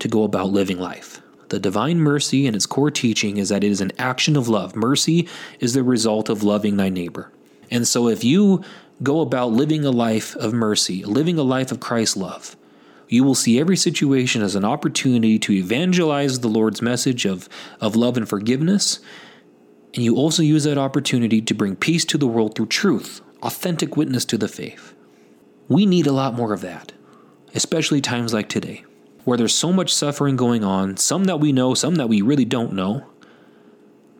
to 0.00 0.08
go 0.08 0.24
about 0.24 0.50
living 0.50 0.78
life. 0.78 1.22
The 1.48 1.58
divine 1.58 1.98
mercy 1.98 2.46
and 2.46 2.56
its 2.56 2.66
core 2.66 2.90
teaching 2.90 3.36
is 3.36 3.48
that 3.50 3.64
it 3.64 3.70
is 3.70 3.80
an 3.80 3.92
action 3.98 4.36
of 4.36 4.48
love. 4.48 4.74
Mercy 4.76 5.28
is 5.60 5.74
the 5.74 5.82
result 5.82 6.28
of 6.28 6.42
loving 6.42 6.76
thy 6.76 6.88
neighbor. 6.88 7.30
And 7.70 7.88
so 7.88 8.08
if 8.08 8.22
you 8.22 8.62
go 9.02 9.20
about 9.20 9.52
living 9.52 9.84
a 9.84 9.90
life 9.90 10.36
of 10.36 10.52
mercy, 10.52 11.04
living 11.04 11.38
a 11.38 11.42
life 11.42 11.72
of 11.72 11.80
Christ's 11.80 12.16
love, 12.16 12.56
you 13.12 13.24
will 13.24 13.34
see 13.34 13.60
every 13.60 13.76
situation 13.76 14.42
as 14.42 14.54
an 14.54 14.64
opportunity 14.64 15.38
to 15.38 15.52
evangelize 15.52 16.40
the 16.40 16.48
Lord's 16.48 16.80
message 16.80 17.26
of, 17.26 17.46
of 17.78 17.94
love 17.94 18.16
and 18.16 18.26
forgiveness. 18.26 19.00
And 19.94 20.02
you 20.02 20.16
also 20.16 20.42
use 20.42 20.64
that 20.64 20.78
opportunity 20.78 21.42
to 21.42 21.54
bring 21.54 21.76
peace 21.76 22.06
to 22.06 22.16
the 22.16 22.26
world 22.26 22.54
through 22.54 22.66
truth, 22.66 23.20
authentic 23.42 23.98
witness 23.98 24.24
to 24.24 24.38
the 24.38 24.48
faith. 24.48 24.94
We 25.68 25.84
need 25.84 26.06
a 26.06 26.12
lot 26.12 26.32
more 26.32 26.54
of 26.54 26.62
that, 26.62 26.92
especially 27.54 28.00
times 28.00 28.32
like 28.32 28.48
today, 28.48 28.84
where 29.24 29.36
there's 29.36 29.54
so 29.54 29.74
much 29.74 29.92
suffering 29.92 30.36
going 30.36 30.64
on, 30.64 30.96
some 30.96 31.24
that 31.24 31.38
we 31.38 31.52
know, 31.52 31.74
some 31.74 31.96
that 31.96 32.08
we 32.08 32.22
really 32.22 32.46
don't 32.46 32.72
know, 32.72 33.04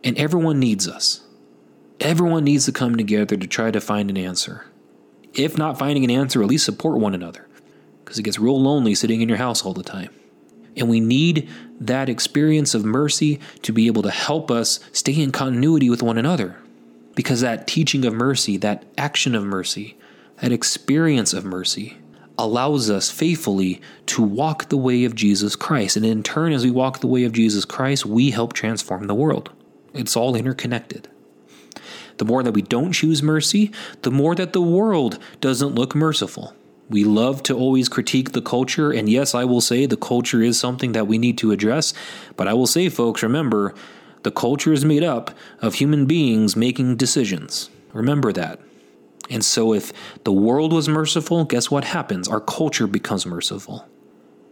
and 0.03 0.15
everyone 0.19 0.59
needs 0.59 0.87
us. 0.87 1.21
Everyone 1.99 2.43
needs 2.43 2.65
to 2.65 2.71
come 2.71 2.95
together 2.95 3.37
to 3.37 3.47
try 3.47 3.71
to 3.71 3.81
find 3.81 4.11
an 4.11 4.17
answer. 4.17 4.67
If 5.33 5.57
not 5.57 5.79
finding 5.79 6.03
an 6.03 6.11
answer, 6.11 6.43
at 6.43 6.47
least 6.47 6.65
support 6.65 6.99
one 6.99 7.15
another, 7.15 7.47
because 8.13 8.19
it 8.19 8.23
gets 8.23 8.37
real 8.37 8.61
lonely 8.61 8.93
sitting 8.93 9.21
in 9.21 9.29
your 9.29 9.39
house 9.39 9.65
all 9.65 9.73
the 9.73 9.81
time. 9.81 10.09
And 10.77 10.87
we 10.87 10.99
need 10.99 11.49
that 11.79 12.09
experience 12.09 12.75
of 12.75 12.85
mercy 12.85 13.39
to 13.63 13.73
be 13.73 13.87
able 13.87 14.03
to 14.03 14.11
help 14.11 14.51
us 14.51 14.79
stay 14.91 15.19
in 15.19 15.31
continuity 15.31 15.89
with 15.89 16.03
one 16.03 16.19
another. 16.19 16.55
Because 17.15 17.41
that 17.41 17.65
teaching 17.65 18.05
of 18.05 18.13
mercy, 18.13 18.55
that 18.57 18.85
action 18.99 19.33
of 19.33 19.43
mercy, 19.43 19.97
that 20.41 20.51
experience 20.51 21.33
of 21.33 21.43
mercy 21.43 21.97
allows 22.37 22.87
us 22.87 23.09
faithfully 23.09 23.81
to 24.05 24.21
walk 24.21 24.69
the 24.69 24.77
way 24.77 25.05
of 25.05 25.15
Jesus 25.15 25.55
Christ. 25.55 25.97
And 25.97 26.05
in 26.05 26.21
turn, 26.21 26.53
as 26.53 26.63
we 26.63 26.69
walk 26.69 26.99
the 26.99 27.07
way 27.07 27.23
of 27.23 27.33
Jesus 27.33 27.65
Christ, 27.65 28.05
we 28.05 28.29
help 28.29 28.53
transform 28.53 29.07
the 29.07 29.15
world. 29.15 29.49
It's 29.95 30.15
all 30.15 30.35
interconnected. 30.35 31.07
The 32.17 32.25
more 32.25 32.43
that 32.43 32.53
we 32.53 32.61
don't 32.61 32.93
choose 32.93 33.23
mercy, 33.23 33.71
the 34.03 34.11
more 34.11 34.35
that 34.35 34.53
the 34.53 34.61
world 34.61 35.17
doesn't 35.41 35.73
look 35.73 35.95
merciful. 35.95 36.53
We 36.93 37.05
love 37.05 37.41
to 37.43 37.55
always 37.55 37.89
critique 37.89 38.33
the 38.33 38.41
culture, 38.41 38.91
and 38.91 39.09
yes, 39.09 39.33
I 39.33 39.45
will 39.45 39.61
say 39.61 39.87
the 39.87 39.97
culture 39.97 40.43
is 40.43 40.59
something 40.59 40.91
that 40.91 41.07
we 41.07 41.17
need 41.17 41.39
to 41.39 41.51
address. 41.51 41.91
But 42.37 42.47
I 42.47 42.53
will 42.53 42.67
say, 42.67 42.87
folks, 42.87 43.23
remember, 43.23 43.73
the 44.21 44.29
culture 44.29 44.71
is 44.71 44.85
made 44.85 45.01
up 45.01 45.31
of 45.59 45.73
human 45.73 46.05
beings 46.05 46.55
making 46.55 46.97
decisions. 46.97 47.71
Remember 47.93 48.31
that. 48.33 48.59
And 49.27 49.43
so, 49.43 49.73
if 49.73 49.91
the 50.23 50.31
world 50.31 50.71
was 50.71 50.87
merciful, 50.87 51.45
guess 51.45 51.71
what 51.71 51.83
happens? 51.83 52.27
Our 52.27 52.39
culture 52.39 52.85
becomes 52.85 53.25
merciful. 53.25 53.87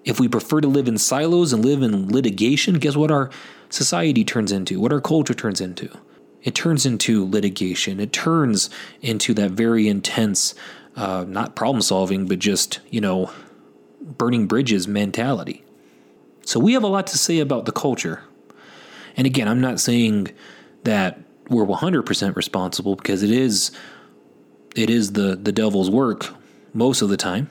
If 0.04 0.20
we 0.20 0.28
prefer 0.28 0.62
to 0.62 0.68
live 0.68 0.88
in 0.88 0.98
silos 0.98 1.54
and 1.54 1.64
live 1.64 1.84
in 1.84 2.12
litigation, 2.12 2.80
guess 2.80 2.96
what 2.96 3.12
our 3.12 3.30
society 3.70 4.24
turns 4.24 4.52
into? 4.52 4.80
What 4.80 4.92
our 4.92 5.00
culture 5.00 5.36
turns 5.36 5.62
into? 5.62 5.96
It 6.42 6.56
turns 6.56 6.88
into 6.88 7.30
litigation. 7.30 8.00
It 8.00 8.12
turns 8.12 8.72
into 9.00 9.36
that 9.36 9.52
very 9.52 9.88
intense, 9.88 10.56
uh, 10.96 11.26
not 11.28 11.56
problem 11.56 11.82
solving, 11.82 12.28
but 12.28 12.40
just, 12.40 12.80
you 12.90 13.02
know, 13.02 13.32
burning 14.02 14.48
bridges 14.48 14.88
mentality. 14.88 15.64
So 16.46 16.60
we 16.60 16.74
have 16.74 16.84
a 16.84 16.88
lot 16.88 17.08
to 17.08 17.18
say 17.18 17.40
about 17.40 17.66
the 17.66 17.72
culture. 17.72 18.24
And 19.16 19.28
again, 19.28 19.48
I'm 19.48 19.62
not 19.62 19.80
saying 19.80 20.32
that 20.84 21.20
we're 21.50 21.66
100% 21.66 22.36
responsible 22.36 22.96
because 22.96 23.24
it 23.24 23.32
is 23.32 23.72
it 24.74 24.90
is 24.90 25.14
the 25.14 25.36
the 25.36 25.52
devil's 25.52 25.90
work 25.90 26.34
most 26.74 27.02
of 27.02 27.10
the 27.10 27.18
time 27.18 27.50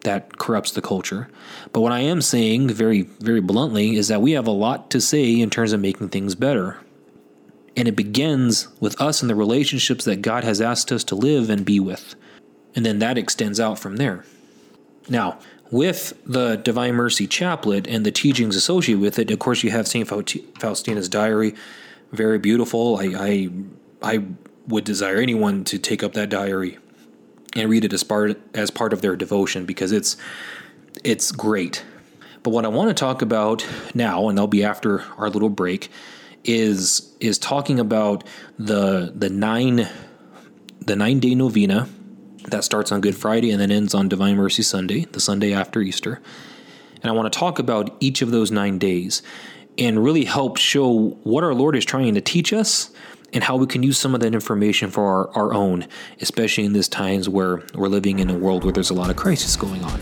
that 0.00 0.38
corrupts 0.38 0.72
the 0.72 0.82
culture. 0.82 1.28
But 1.72 1.80
what 1.80 1.92
I 1.92 2.00
am 2.00 2.20
saying 2.20 2.68
very 2.70 3.02
very 3.02 3.40
bluntly 3.40 3.96
is 3.96 4.08
that 4.08 4.20
we 4.20 4.32
have 4.32 4.46
a 4.46 4.52
lot 4.52 4.90
to 4.90 5.00
say 5.00 5.40
in 5.40 5.50
terms 5.50 5.72
of 5.72 5.80
making 5.80 6.08
things 6.08 6.34
better. 6.34 6.78
And 7.76 7.86
it 7.86 7.94
begins 7.94 8.66
with 8.80 9.00
us 9.00 9.22
and 9.22 9.30
the 9.30 9.36
relationships 9.36 10.04
that 10.04 10.20
God 10.22 10.42
has 10.42 10.60
asked 10.60 10.90
us 10.90 11.04
to 11.04 11.14
live 11.14 11.48
and 11.48 11.64
be 11.64 11.78
with. 11.78 12.16
And 12.74 12.84
then 12.84 12.98
that 13.00 13.18
extends 13.18 13.58
out 13.58 13.78
from 13.78 13.96
there. 13.96 14.24
Now, 15.08 15.38
with 15.70 16.14
the 16.24 16.56
Divine 16.56 16.94
Mercy 16.94 17.26
Chaplet 17.26 17.86
and 17.88 18.04
the 18.04 18.12
teachings 18.12 18.56
associated 18.56 19.00
with 19.00 19.18
it, 19.18 19.30
of 19.30 19.38
course, 19.38 19.62
you 19.62 19.70
have 19.70 19.88
St. 19.88 20.06
Faustina's 20.06 21.08
diary. 21.08 21.54
Very 22.12 22.38
beautiful. 22.38 22.98
I, 22.98 23.04
I, 23.04 23.48
I 24.02 24.24
would 24.66 24.84
desire 24.84 25.18
anyone 25.18 25.64
to 25.64 25.78
take 25.78 26.02
up 26.02 26.14
that 26.14 26.28
diary 26.28 26.78
and 27.54 27.68
read 27.68 27.84
it 27.84 27.92
as 27.92 28.02
part, 28.04 28.38
as 28.54 28.70
part 28.70 28.92
of 28.92 29.02
their 29.02 29.16
devotion 29.16 29.64
because 29.66 29.92
it's, 29.92 30.16
it's 31.04 31.32
great. 31.32 31.84
But 32.42 32.50
what 32.50 32.64
I 32.64 32.68
want 32.68 32.88
to 32.88 32.94
talk 32.94 33.20
about 33.20 33.66
now, 33.94 34.28
and 34.28 34.38
that'll 34.38 34.46
be 34.46 34.64
after 34.64 35.02
our 35.16 35.28
little 35.28 35.50
break, 35.50 35.90
is 36.44 37.14
is 37.20 37.38
talking 37.38 37.80
about 37.80 38.24
the 38.58 39.12
the 39.14 39.28
nine 39.28 39.88
the 40.80 40.96
nine 40.96 41.18
day 41.18 41.34
novena 41.34 41.88
that 42.50 42.64
starts 42.64 42.92
on 42.92 43.00
Good 43.00 43.16
Friday 43.16 43.50
and 43.50 43.60
then 43.60 43.70
ends 43.70 43.94
on 43.94 44.08
Divine 44.08 44.36
Mercy 44.36 44.62
Sunday, 44.62 45.04
the 45.06 45.20
Sunday 45.20 45.52
after 45.52 45.80
Easter. 45.80 46.20
And 47.02 47.10
I 47.10 47.12
want 47.12 47.32
to 47.32 47.38
talk 47.38 47.58
about 47.58 47.96
each 48.00 48.22
of 48.22 48.30
those 48.30 48.50
nine 48.50 48.78
days 48.78 49.22
and 49.76 50.02
really 50.02 50.24
help 50.24 50.56
show 50.56 51.10
what 51.22 51.44
our 51.44 51.54
Lord 51.54 51.76
is 51.76 51.84
trying 51.84 52.14
to 52.14 52.20
teach 52.20 52.52
us 52.52 52.90
and 53.32 53.44
how 53.44 53.56
we 53.56 53.66
can 53.66 53.82
use 53.82 53.98
some 53.98 54.14
of 54.14 54.20
that 54.20 54.34
information 54.34 54.90
for 54.90 55.04
our, 55.04 55.30
our 55.36 55.54
own, 55.54 55.86
especially 56.20 56.64
in 56.64 56.72
these 56.72 56.88
times 56.88 57.28
where 57.28 57.62
we're 57.74 57.88
living 57.88 58.18
in 58.18 58.30
a 58.30 58.36
world 58.36 58.64
where 58.64 58.72
there's 58.72 58.90
a 58.90 58.94
lot 58.94 59.10
of 59.10 59.16
crisis 59.16 59.54
going 59.54 59.84
on. 59.84 60.00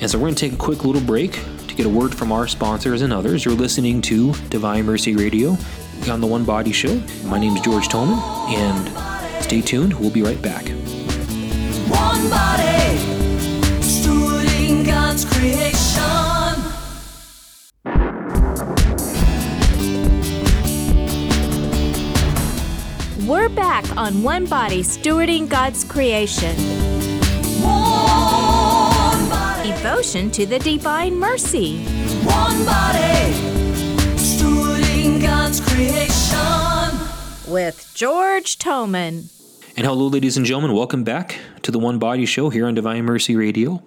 And 0.00 0.10
so 0.10 0.18
we're 0.18 0.26
going 0.26 0.34
to 0.34 0.40
take 0.40 0.52
a 0.52 0.56
quick 0.56 0.84
little 0.84 1.00
break 1.00 1.32
to 1.68 1.74
get 1.74 1.86
a 1.86 1.88
word 1.88 2.14
from 2.14 2.32
our 2.32 2.46
sponsors 2.46 3.02
and 3.02 3.12
others. 3.12 3.44
You're 3.44 3.54
listening 3.54 4.02
to 4.02 4.34
Divine 4.50 4.84
Mercy 4.84 5.16
Radio 5.16 5.56
on 6.10 6.20
the 6.20 6.26
One 6.26 6.44
Body 6.44 6.72
Show. 6.72 7.00
My 7.24 7.38
name 7.38 7.56
is 7.56 7.62
George 7.62 7.88
Tolman, 7.88 8.18
and 8.48 9.42
stay 9.42 9.62
tuned. 9.62 9.94
We'll 9.94 10.10
be 10.10 10.22
right 10.22 10.40
back. 10.42 10.66
One 11.88 12.28
body, 12.30 12.98
stewarding 13.80 14.84
God's 14.86 15.24
creation. 15.24 15.76
We're 23.26 23.48
back 23.48 23.84
on 23.96 24.22
One 24.22 24.46
Body 24.46 24.82
Stewarding 24.82 25.48
God's 25.48 25.84
Creation. 25.84 26.56
One 27.62 29.28
body, 29.28 29.70
Devotion 29.70 30.30
to 30.32 30.46
the 30.46 30.58
Divine 30.58 31.16
Mercy. 31.18 31.84
one 32.24 32.64
body, 32.64 33.32
stewarding 34.16 35.20
God's 35.20 35.60
creation. 35.60 37.52
with 37.52 37.90
George 37.94 38.58
Tolman. 38.58 39.28
And 39.78 39.86
hello, 39.86 40.06
ladies 40.06 40.38
and 40.38 40.46
gentlemen. 40.46 40.74
Welcome 40.74 41.04
back 41.04 41.38
to 41.60 41.70
the 41.70 41.78
One 41.78 41.98
Body 41.98 42.24
Show 42.24 42.48
here 42.48 42.66
on 42.66 42.74
Divine 42.74 43.04
Mercy 43.04 43.36
Radio. 43.36 43.82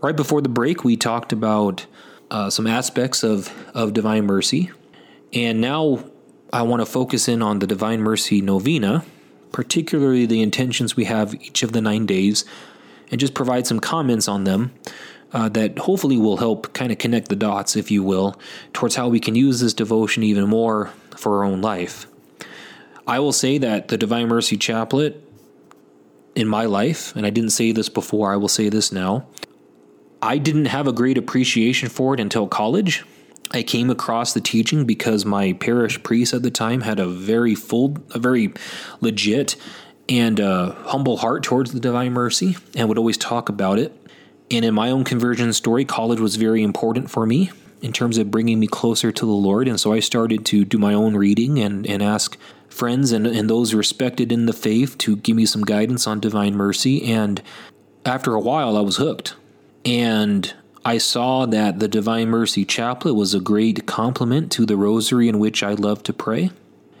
Right 0.00 0.14
before 0.14 0.40
the 0.40 0.48
break, 0.48 0.84
we 0.84 0.96
talked 0.96 1.32
about 1.32 1.86
uh, 2.30 2.50
some 2.50 2.68
aspects 2.68 3.24
of, 3.24 3.52
of 3.74 3.92
Divine 3.92 4.26
Mercy. 4.26 4.70
And 5.32 5.60
now 5.60 6.04
I 6.52 6.62
want 6.62 6.82
to 6.82 6.86
focus 6.86 7.26
in 7.26 7.42
on 7.42 7.58
the 7.58 7.66
Divine 7.66 8.00
Mercy 8.00 8.40
Novena, 8.40 9.04
particularly 9.50 10.24
the 10.24 10.40
intentions 10.40 10.94
we 10.94 11.06
have 11.06 11.34
each 11.34 11.64
of 11.64 11.72
the 11.72 11.80
nine 11.80 12.06
days, 12.06 12.44
and 13.10 13.18
just 13.18 13.34
provide 13.34 13.66
some 13.66 13.80
comments 13.80 14.28
on 14.28 14.44
them 14.44 14.72
uh, 15.32 15.48
that 15.48 15.80
hopefully 15.80 16.16
will 16.16 16.36
help 16.36 16.72
kind 16.74 16.92
of 16.92 16.98
connect 16.98 17.26
the 17.26 17.34
dots, 17.34 17.74
if 17.74 17.90
you 17.90 18.04
will, 18.04 18.38
towards 18.72 18.94
how 18.94 19.08
we 19.08 19.18
can 19.18 19.34
use 19.34 19.58
this 19.58 19.74
devotion 19.74 20.22
even 20.22 20.46
more 20.46 20.92
for 21.16 21.38
our 21.38 21.44
own 21.44 21.60
life. 21.60 22.06
I 23.08 23.20
will 23.20 23.32
say 23.32 23.56
that 23.56 23.88
the 23.88 23.96
Divine 23.96 24.28
Mercy 24.28 24.58
Chaplet 24.58 25.16
in 26.34 26.46
my 26.46 26.66
life, 26.66 27.16
and 27.16 27.24
I 27.24 27.30
didn't 27.30 27.50
say 27.50 27.72
this 27.72 27.88
before, 27.88 28.30
I 28.30 28.36
will 28.36 28.48
say 28.48 28.68
this 28.68 28.92
now. 28.92 29.26
I 30.20 30.36
didn't 30.36 30.66
have 30.66 30.86
a 30.86 30.92
great 30.92 31.16
appreciation 31.16 31.88
for 31.88 32.12
it 32.12 32.20
until 32.20 32.46
college. 32.46 33.04
I 33.50 33.62
came 33.62 33.88
across 33.88 34.34
the 34.34 34.42
teaching 34.42 34.84
because 34.84 35.24
my 35.24 35.54
parish 35.54 36.02
priest 36.02 36.34
at 36.34 36.42
the 36.42 36.50
time 36.50 36.82
had 36.82 37.00
a 37.00 37.06
very 37.06 37.54
full, 37.54 37.96
a 38.10 38.18
very 38.18 38.52
legit 39.00 39.56
and 40.06 40.38
uh, 40.38 40.72
humble 40.72 41.16
heart 41.16 41.42
towards 41.42 41.72
the 41.72 41.80
Divine 41.80 42.12
Mercy 42.12 42.58
and 42.76 42.90
would 42.90 42.98
always 42.98 43.16
talk 43.16 43.48
about 43.48 43.78
it. 43.78 43.92
And 44.50 44.66
in 44.66 44.74
my 44.74 44.90
own 44.90 45.04
conversion 45.04 45.50
story, 45.54 45.86
college 45.86 46.20
was 46.20 46.36
very 46.36 46.62
important 46.62 47.10
for 47.10 47.24
me 47.24 47.52
in 47.80 47.92
terms 47.92 48.18
of 48.18 48.30
bringing 48.30 48.60
me 48.60 48.66
closer 48.66 49.10
to 49.12 49.24
the 49.24 49.32
Lord. 49.32 49.66
And 49.66 49.80
so 49.80 49.94
I 49.94 50.00
started 50.00 50.44
to 50.46 50.66
do 50.66 50.76
my 50.76 50.92
own 50.92 51.16
reading 51.16 51.58
and, 51.58 51.86
and 51.86 52.02
ask 52.02 52.36
friends 52.78 53.12
and, 53.12 53.26
and 53.26 53.50
those 53.50 53.74
respected 53.74 54.30
in 54.30 54.46
the 54.46 54.52
faith 54.52 54.96
to 54.98 55.16
give 55.16 55.36
me 55.36 55.44
some 55.44 55.64
guidance 55.64 56.06
on 56.06 56.20
Divine 56.20 56.54
Mercy. 56.54 57.04
And 57.12 57.42
after 58.06 58.34
a 58.34 58.40
while, 58.40 58.76
I 58.76 58.80
was 58.80 58.96
hooked. 58.96 59.34
And 59.84 60.54
I 60.84 60.98
saw 60.98 61.44
that 61.46 61.80
the 61.80 61.88
Divine 61.88 62.28
Mercy 62.28 62.64
Chaplet 62.64 63.14
was 63.14 63.34
a 63.34 63.40
great 63.40 63.86
complement 63.86 64.52
to 64.52 64.64
the 64.64 64.76
rosary 64.76 65.28
in 65.28 65.38
which 65.38 65.62
I 65.62 65.72
love 65.72 66.02
to 66.04 66.12
pray. 66.12 66.50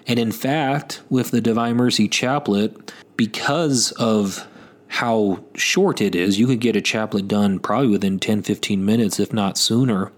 And 0.06 0.18
in 0.18 0.32
fact, 0.32 1.02
with 1.08 1.30
the 1.30 1.40
Divine 1.40 1.76
Mercy 1.76 2.08
Chaplet, 2.08 2.92
because 3.16 3.92
of 3.92 4.46
how 4.88 5.44
short 5.54 6.00
it 6.00 6.14
is, 6.14 6.38
you 6.38 6.46
could 6.46 6.60
get 6.60 6.76
a 6.76 6.80
chaplet 6.80 7.28
done 7.28 7.58
probably 7.58 7.88
within 7.88 8.18
10 8.18 8.42
15 8.42 8.84
minutes, 8.84 9.20
if 9.20 9.32
not 9.32 9.58
sooner. 9.58 10.10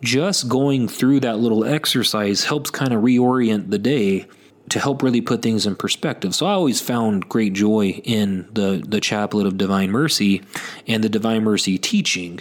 Just 0.00 0.48
going 0.48 0.86
through 0.86 1.20
that 1.20 1.38
little 1.38 1.64
exercise 1.64 2.44
helps 2.44 2.70
kind 2.70 2.92
of 2.92 3.02
reorient 3.02 3.70
the 3.70 3.78
day 3.78 4.26
to 4.68 4.80
help 4.80 5.02
really 5.02 5.20
put 5.20 5.42
things 5.42 5.66
in 5.66 5.76
perspective. 5.76 6.34
So 6.34 6.46
I 6.46 6.52
always 6.52 6.80
found 6.80 7.28
great 7.28 7.52
joy 7.52 8.00
in 8.04 8.48
the, 8.52 8.84
the 8.86 9.00
Chaplet 9.00 9.46
of 9.46 9.56
Divine 9.56 9.90
Mercy 9.90 10.42
and 10.86 11.04
the 11.04 11.08
Divine 11.08 11.44
Mercy 11.44 11.78
teaching 11.78 12.40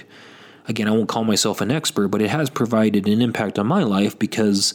again, 0.68 0.88
I 0.88 0.92
won't 0.92 1.10
call 1.10 1.24
myself 1.24 1.62
an 1.62 1.72
expert, 1.72 2.10
but 2.10 2.22
it 2.22 2.30
has 2.30 2.50
provided 2.50 3.08
an 3.08 3.22
impact 3.22 3.60
on 3.60 3.68
my 3.68 3.84
life 3.84 4.18
because 4.18 4.74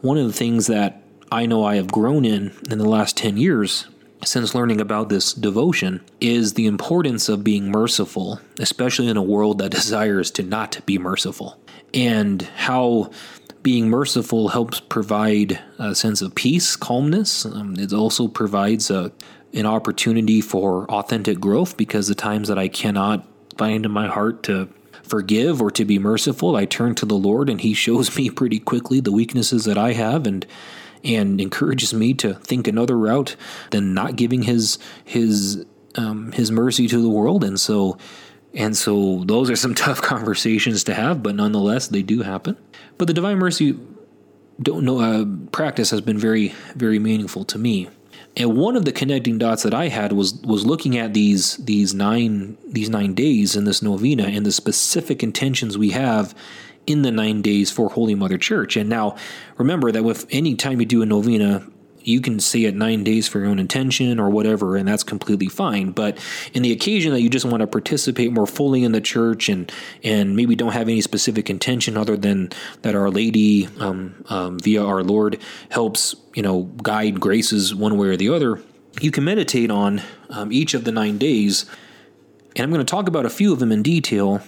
one 0.00 0.18
of 0.18 0.26
the 0.26 0.32
things 0.32 0.66
that 0.66 1.02
I 1.30 1.46
know 1.46 1.64
I 1.64 1.76
have 1.76 1.90
grown 1.90 2.24
in 2.24 2.52
in 2.70 2.78
the 2.78 2.88
last 2.88 3.16
10 3.16 3.36
years 3.36 3.86
since 4.24 4.54
learning 4.54 4.80
about 4.80 5.08
this 5.08 5.32
devotion 5.32 6.00
is 6.20 6.54
the 6.54 6.66
importance 6.66 7.28
of 7.28 7.42
being 7.42 7.70
merciful, 7.70 8.40
especially 8.58 9.08
in 9.08 9.16
a 9.16 9.22
world 9.22 9.58
that 9.58 9.70
desires 9.72 10.30
to 10.32 10.42
not 10.42 10.80
be 10.86 10.98
merciful, 10.98 11.58
and 11.92 12.42
how 12.56 13.10
being 13.62 13.88
merciful 13.88 14.48
helps 14.48 14.80
provide 14.80 15.60
a 15.78 15.94
sense 15.94 16.20
of 16.22 16.34
peace, 16.34 16.76
calmness. 16.76 17.44
Um, 17.44 17.76
it 17.78 17.92
also 17.92 18.28
provides 18.28 18.90
a, 18.90 19.12
an 19.52 19.66
opportunity 19.66 20.40
for 20.40 20.90
authentic 20.90 21.38
growth 21.38 21.76
because 21.76 22.08
the 22.08 22.14
times 22.14 22.48
that 22.48 22.58
I 22.58 22.68
cannot 22.68 23.24
find 23.56 23.84
in 23.84 23.92
my 23.92 24.08
heart 24.08 24.42
to 24.44 24.68
forgive 25.02 25.60
or 25.60 25.70
to 25.72 25.84
be 25.84 25.98
merciful, 25.98 26.56
I 26.56 26.64
turn 26.64 26.94
to 26.96 27.06
the 27.06 27.14
Lord 27.14 27.48
and 27.48 27.60
He 27.60 27.74
shows 27.86 28.16
me 28.16 28.30
pretty 28.30 28.58
quickly 28.58 29.00
the 29.00 29.12
weaknesses 29.12 29.64
that 29.64 29.78
I 29.78 29.92
have 29.92 30.26
and 30.26 30.46
and 31.04 31.40
encourages 31.40 31.92
me 31.92 32.14
to 32.14 32.32
think 32.34 32.68
another 32.68 32.96
route 32.96 33.34
than 33.70 33.92
not 33.92 34.14
giving 34.14 34.42
His 34.42 34.78
His 35.04 35.64
um, 35.94 36.32
His 36.32 36.50
mercy 36.50 36.88
to 36.88 37.02
the 37.02 37.10
world. 37.10 37.44
And 37.44 37.60
so 37.60 37.98
and 38.54 38.76
so 38.76 39.24
those 39.24 39.50
are 39.50 39.56
some 39.56 39.74
tough 39.86 40.00
conversations 40.02 40.84
to 40.84 40.94
have, 40.94 41.22
but 41.22 41.34
nonetheless 41.34 41.88
they 41.88 42.02
do 42.02 42.22
happen. 42.22 42.56
But 42.98 43.08
the 43.08 43.14
divine 43.14 43.38
mercy 43.38 43.78
don't 44.60 44.84
know 44.84 45.00
uh, 45.00 45.24
practice 45.50 45.90
has 45.90 46.00
been 46.00 46.18
very 46.18 46.54
very 46.74 46.98
meaningful 46.98 47.44
to 47.46 47.58
me. 47.58 47.88
And 48.36 48.56
one 48.56 48.76
of 48.76 48.84
the 48.84 48.92
connecting 48.92 49.36
dots 49.38 49.62
that 49.62 49.74
I 49.74 49.88
had 49.88 50.12
was 50.12 50.34
was 50.42 50.64
looking 50.64 50.96
at 50.96 51.12
these 51.12 51.56
these 51.58 51.94
nine 51.94 52.56
these 52.66 52.88
nine 52.88 53.14
days 53.14 53.56
in 53.56 53.64
this 53.64 53.82
novena 53.82 54.24
and 54.24 54.46
the 54.46 54.52
specific 54.52 55.22
intentions 55.22 55.76
we 55.76 55.90
have 55.90 56.34
in 56.86 57.02
the 57.02 57.12
nine 57.12 57.42
days 57.42 57.70
for 57.70 57.90
Holy 57.90 58.14
Mother 58.14 58.38
Church. 58.38 58.76
And 58.76 58.88
now 58.88 59.16
remember 59.56 59.92
that 59.92 60.04
with 60.04 60.26
any 60.30 60.54
time 60.54 60.80
you 60.80 60.86
do 60.86 61.02
a 61.02 61.06
novena, 61.06 61.66
you 62.04 62.20
can 62.20 62.40
say 62.40 62.64
it 62.64 62.74
nine 62.74 63.04
days 63.04 63.28
for 63.28 63.38
your 63.38 63.48
own 63.48 63.58
intention 63.58 64.18
or 64.18 64.30
whatever, 64.30 64.76
and 64.76 64.86
that's 64.88 65.02
completely 65.02 65.48
fine. 65.48 65.90
But 65.90 66.18
in 66.52 66.62
the 66.62 66.72
occasion 66.72 67.12
that 67.12 67.20
you 67.20 67.28
just 67.28 67.44
want 67.44 67.60
to 67.60 67.66
participate 67.66 68.32
more 68.32 68.46
fully 68.46 68.84
in 68.84 68.92
the 68.92 69.00
church 69.00 69.48
and 69.48 69.70
and 70.02 70.36
maybe 70.36 70.54
don't 70.54 70.72
have 70.72 70.88
any 70.88 71.00
specific 71.00 71.50
intention 71.50 71.96
other 71.96 72.16
than 72.16 72.50
that 72.82 72.94
Our 72.94 73.10
Lady 73.10 73.68
um, 73.78 74.24
um, 74.28 74.58
via 74.58 74.84
our 74.84 75.02
Lord 75.02 75.38
helps 75.70 76.14
you 76.34 76.42
know 76.42 76.64
guide 76.82 77.20
graces 77.20 77.74
one 77.74 77.98
way 77.98 78.08
or 78.08 78.16
the 78.16 78.28
other, 78.28 78.62
you 79.00 79.10
can 79.10 79.24
meditate 79.24 79.70
on 79.70 80.02
um, 80.30 80.52
each 80.52 80.74
of 80.74 80.84
the 80.84 80.92
nine 80.92 81.18
days. 81.18 81.66
And 82.54 82.64
I'm 82.64 82.70
going 82.70 82.84
to 82.84 82.90
talk 82.90 83.08
about 83.08 83.24
a 83.24 83.30
few 83.30 83.52
of 83.52 83.58
them 83.60 83.72
in 83.72 83.82
detail 83.82 84.42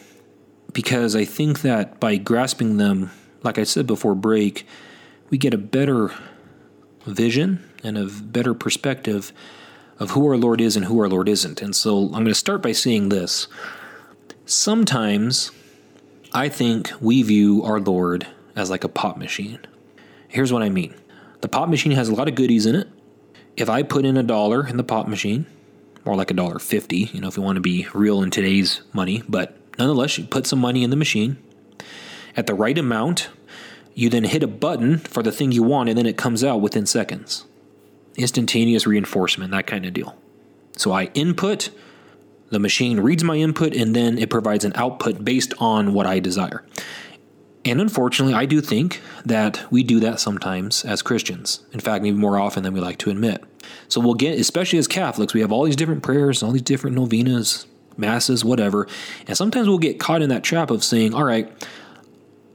because 0.72 1.16
I 1.16 1.24
think 1.24 1.62
that 1.62 2.00
by 2.00 2.16
grasping 2.16 2.76
them, 2.76 3.10
like 3.42 3.58
I 3.58 3.64
said 3.64 3.86
before 3.86 4.14
break, 4.14 4.66
we 5.30 5.38
get 5.38 5.54
a 5.54 5.58
better 5.58 6.10
vision 7.06 7.68
and 7.82 7.98
a 7.98 8.06
better 8.06 8.54
perspective 8.54 9.32
of 9.98 10.10
who 10.10 10.26
our 10.26 10.36
Lord 10.36 10.60
is 10.60 10.76
and 10.76 10.86
who 10.86 11.00
our 11.00 11.08
Lord 11.08 11.28
isn't. 11.28 11.62
And 11.62 11.74
so 11.74 12.06
I'm 12.06 12.10
going 12.10 12.26
to 12.26 12.34
start 12.34 12.62
by 12.62 12.72
saying 12.72 13.08
this. 13.08 13.46
Sometimes 14.46 15.50
I 16.32 16.48
think 16.48 16.90
we 17.00 17.22
view 17.22 17.62
our 17.62 17.80
Lord 17.80 18.26
as 18.56 18.70
like 18.70 18.84
a 18.84 18.88
pop 18.88 19.16
machine. 19.16 19.60
Here's 20.28 20.52
what 20.52 20.62
I 20.62 20.68
mean 20.68 20.94
the 21.40 21.48
pop 21.48 21.68
machine 21.68 21.92
has 21.92 22.08
a 22.08 22.14
lot 22.14 22.28
of 22.28 22.34
goodies 22.34 22.66
in 22.66 22.74
it. 22.74 22.88
If 23.56 23.70
I 23.70 23.82
put 23.82 24.04
in 24.04 24.16
a 24.16 24.22
dollar 24.22 24.66
in 24.66 24.76
the 24.76 24.84
pop 24.84 25.06
machine, 25.06 25.46
more 26.04 26.16
like 26.16 26.30
a 26.30 26.34
dollar 26.34 26.58
fifty, 26.58 27.10
you 27.12 27.20
know, 27.20 27.28
if 27.28 27.36
you 27.36 27.42
want 27.42 27.56
to 27.56 27.60
be 27.60 27.86
real 27.94 28.22
in 28.22 28.30
today's 28.30 28.82
money, 28.92 29.22
but 29.28 29.56
nonetheless, 29.78 30.18
you 30.18 30.24
put 30.24 30.46
some 30.46 30.58
money 30.58 30.82
in 30.82 30.90
the 30.90 30.96
machine 30.96 31.36
at 32.36 32.46
the 32.46 32.54
right 32.54 32.76
amount 32.76 33.28
you 33.94 34.08
then 34.08 34.24
hit 34.24 34.42
a 34.42 34.48
button 34.48 34.98
for 34.98 35.22
the 35.22 35.32
thing 35.32 35.52
you 35.52 35.62
want, 35.62 35.88
and 35.88 35.96
then 35.96 36.06
it 36.06 36.16
comes 36.16 36.42
out 36.42 36.60
within 36.60 36.86
seconds. 36.86 37.44
Instantaneous 38.16 38.86
reinforcement, 38.86 39.50
that 39.52 39.66
kind 39.66 39.86
of 39.86 39.92
deal. 39.92 40.16
So 40.76 40.92
I 40.92 41.04
input, 41.14 41.70
the 42.50 42.58
machine 42.58 43.00
reads 43.00 43.24
my 43.24 43.36
input, 43.36 43.74
and 43.74 43.94
then 43.94 44.18
it 44.18 44.30
provides 44.30 44.64
an 44.64 44.72
output 44.74 45.24
based 45.24 45.54
on 45.58 45.94
what 45.94 46.06
I 46.06 46.18
desire. 46.18 46.64
And 47.64 47.80
unfortunately, 47.80 48.34
I 48.34 48.44
do 48.44 48.60
think 48.60 49.00
that 49.24 49.64
we 49.70 49.82
do 49.82 49.98
that 50.00 50.20
sometimes 50.20 50.84
as 50.84 51.00
Christians. 51.00 51.64
In 51.72 51.80
fact, 51.80 52.02
maybe 52.02 52.16
more 52.16 52.38
often 52.38 52.62
than 52.62 52.74
we 52.74 52.80
like 52.80 52.98
to 52.98 53.10
admit. 53.10 53.42
So 53.88 54.00
we'll 54.00 54.14
get, 54.14 54.38
especially 54.38 54.78
as 54.78 54.86
Catholics, 54.86 55.32
we 55.32 55.40
have 55.40 55.50
all 55.50 55.64
these 55.64 55.76
different 55.76 56.02
prayers, 56.02 56.42
all 56.42 56.52
these 56.52 56.60
different 56.60 56.96
novenas, 56.96 57.66
masses, 57.96 58.44
whatever. 58.44 58.86
And 59.26 59.36
sometimes 59.36 59.66
we'll 59.66 59.78
get 59.78 59.98
caught 59.98 60.20
in 60.20 60.28
that 60.28 60.44
trap 60.44 60.70
of 60.70 60.84
saying, 60.84 61.14
all 61.14 61.24
right, 61.24 61.50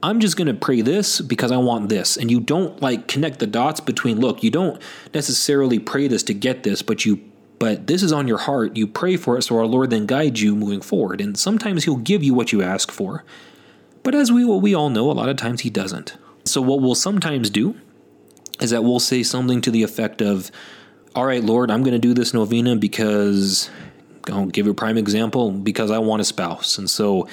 I'm 0.02 0.20
just 0.20 0.36
going 0.36 0.46
to 0.46 0.54
pray 0.54 0.80
this 0.80 1.20
because 1.20 1.52
I 1.52 1.58
want 1.58 1.88
this. 1.88 2.16
And 2.16 2.30
you 2.30 2.40
don't 2.40 2.80
like 2.80 3.06
connect 3.06 3.38
the 3.38 3.46
dots 3.46 3.80
between, 3.80 4.18
look, 4.18 4.42
you 4.42 4.50
don't 4.50 4.80
necessarily 5.12 5.78
pray 5.78 6.08
this 6.08 6.22
to 6.24 6.34
get 6.34 6.62
this, 6.62 6.82
but 6.82 7.04
you 7.04 7.20
but 7.58 7.86
this 7.86 8.02
is 8.02 8.10
on 8.10 8.26
your 8.26 8.38
heart. 8.38 8.74
You 8.78 8.86
pray 8.86 9.18
for 9.18 9.36
it 9.36 9.42
so 9.42 9.58
our 9.58 9.66
Lord 9.66 9.90
then 9.90 10.06
guides 10.06 10.40
you 10.40 10.56
moving 10.56 10.80
forward. 10.80 11.20
And 11.20 11.38
sometimes 11.38 11.84
he'll 11.84 11.96
give 11.96 12.22
you 12.22 12.32
what 12.32 12.52
you 12.52 12.62
ask 12.62 12.90
for. 12.90 13.22
But 14.02 14.14
as 14.14 14.32
we 14.32 14.46
well, 14.46 14.60
we 14.60 14.74
all 14.74 14.88
know, 14.88 15.10
a 15.10 15.12
lot 15.12 15.28
of 15.28 15.36
times 15.36 15.60
he 15.60 15.68
doesn't. 15.68 16.16
So 16.46 16.62
what 16.62 16.80
we'll 16.80 16.94
sometimes 16.94 17.50
do 17.50 17.76
is 18.60 18.70
that 18.70 18.82
we'll 18.82 18.98
say 18.98 19.22
something 19.22 19.60
to 19.60 19.70
the 19.70 19.82
effect 19.82 20.22
of, 20.22 20.50
"All 21.14 21.26
right, 21.26 21.44
Lord, 21.44 21.70
I'm 21.70 21.82
going 21.82 21.92
to 21.92 21.98
do 21.98 22.14
this 22.14 22.32
novena 22.32 22.76
because 22.76 23.68
I'll 24.32 24.46
give 24.46 24.64
you 24.64 24.72
a 24.72 24.74
prime 24.74 24.96
example 24.96 25.50
because 25.50 25.90
I 25.90 25.98
want 25.98 26.22
a 26.22 26.24
spouse." 26.24 26.78
And 26.78 26.88
so 26.88 27.28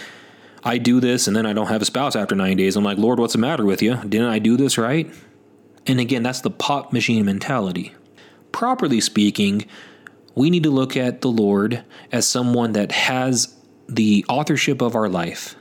I 0.64 0.78
do 0.78 1.00
this 1.00 1.28
and 1.28 1.36
then 1.36 1.46
I 1.46 1.54
don't 1.54 1.68
have 1.68 1.82
a 1.82 1.86
spouse 1.86 2.16
after 2.16 2.36
nine 2.36 2.58
days. 2.58 2.76
I'm 2.76 2.84
like, 2.84 2.98
Lord, 2.98 3.20
what's 3.20 3.34
the 3.34 3.40
matter 3.40 3.66
with 3.66 3.82
you? 3.82 3.96
Didn't 3.98 4.28
I 4.28 4.40
do 4.40 4.58
this 4.58 4.78
right? 4.78 5.12
And 5.86 6.00
again, 6.00 6.24
that's 6.24 6.42
the 6.42 6.52
pop 6.52 6.92
machine 6.92 7.26
mentality. 7.26 7.94
Properly 8.52 9.00
speaking, 9.00 9.66
we 10.36 10.50
need 10.50 10.64
to 10.64 10.70
look 10.70 10.98
at 10.98 11.22
the 11.22 11.32
Lord 11.32 11.84
as 12.12 12.28
someone 12.28 12.74
that 12.74 12.92
has 12.92 13.56
the 13.88 14.26
authorship 14.28 14.82
of 14.82 14.96
our 14.96 15.10
life. 15.10 15.56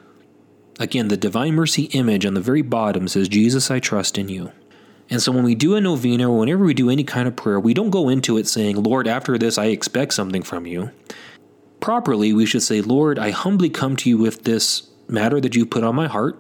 Again, 0.79 1.09
the 1.09 1.17
divine 1.17 1.55
mercy 1.55 1.85
image 1.85 2.27
on 2.27 2.35
the 2.35 2.41
very 2.41 2.63
bottom 2.63 3.09
says, 3.09 3.29
Jesus, 3.29 3.71
I 3.71 3.81
trust 3.81 4.19
in 4.19 4.29
you. 4.29 4.53
And 5.09 5.23
so 5.23 5.31
when 5.31 5.45
we 5.45 5.55
do 5.55 5.77
a 5.77 5.81
novena 5.81 6.31
or 6.31 6.39
whenever 6.39 6.65
we 6.65 6.75
do 6.75 6.91
any 6.91 7.05
kind 7.05 7.29
of 7.29 7.37
prayer, 7.37 7.61
we 7.61 7.75
don't 7.75 7.91
go 7.91 8.09
into 8.09 8.37
it 8.37 8.49
saying, 8.49 8.83
Lord, 8.83 9.07
after 9.07 9.39
this, 9.39 9.57
I 9.57 9.67
expect 9.67 10.15
something 10.15 10.43
from 10.43 10.67
you. 10.67 10.91
Properly, 11.81 12.33
we 12.33 12.47
should 12.47 12.63
say, 12.63 12.81
Lord, 12.81 13.19
I 13.19 13.31
humbly 13.31 13.71
come 13.71 13.97
to 13.97 14.09
you 14.09 14.19
with 14.19 14.45
this 14.45 14.89
matter 15.09 15.41
that 15.41 15.55
you 15.55 15.67
put 15.67 15.85
on 15.85 15.95
my 15.95 16.09
heart, 16.09 16.39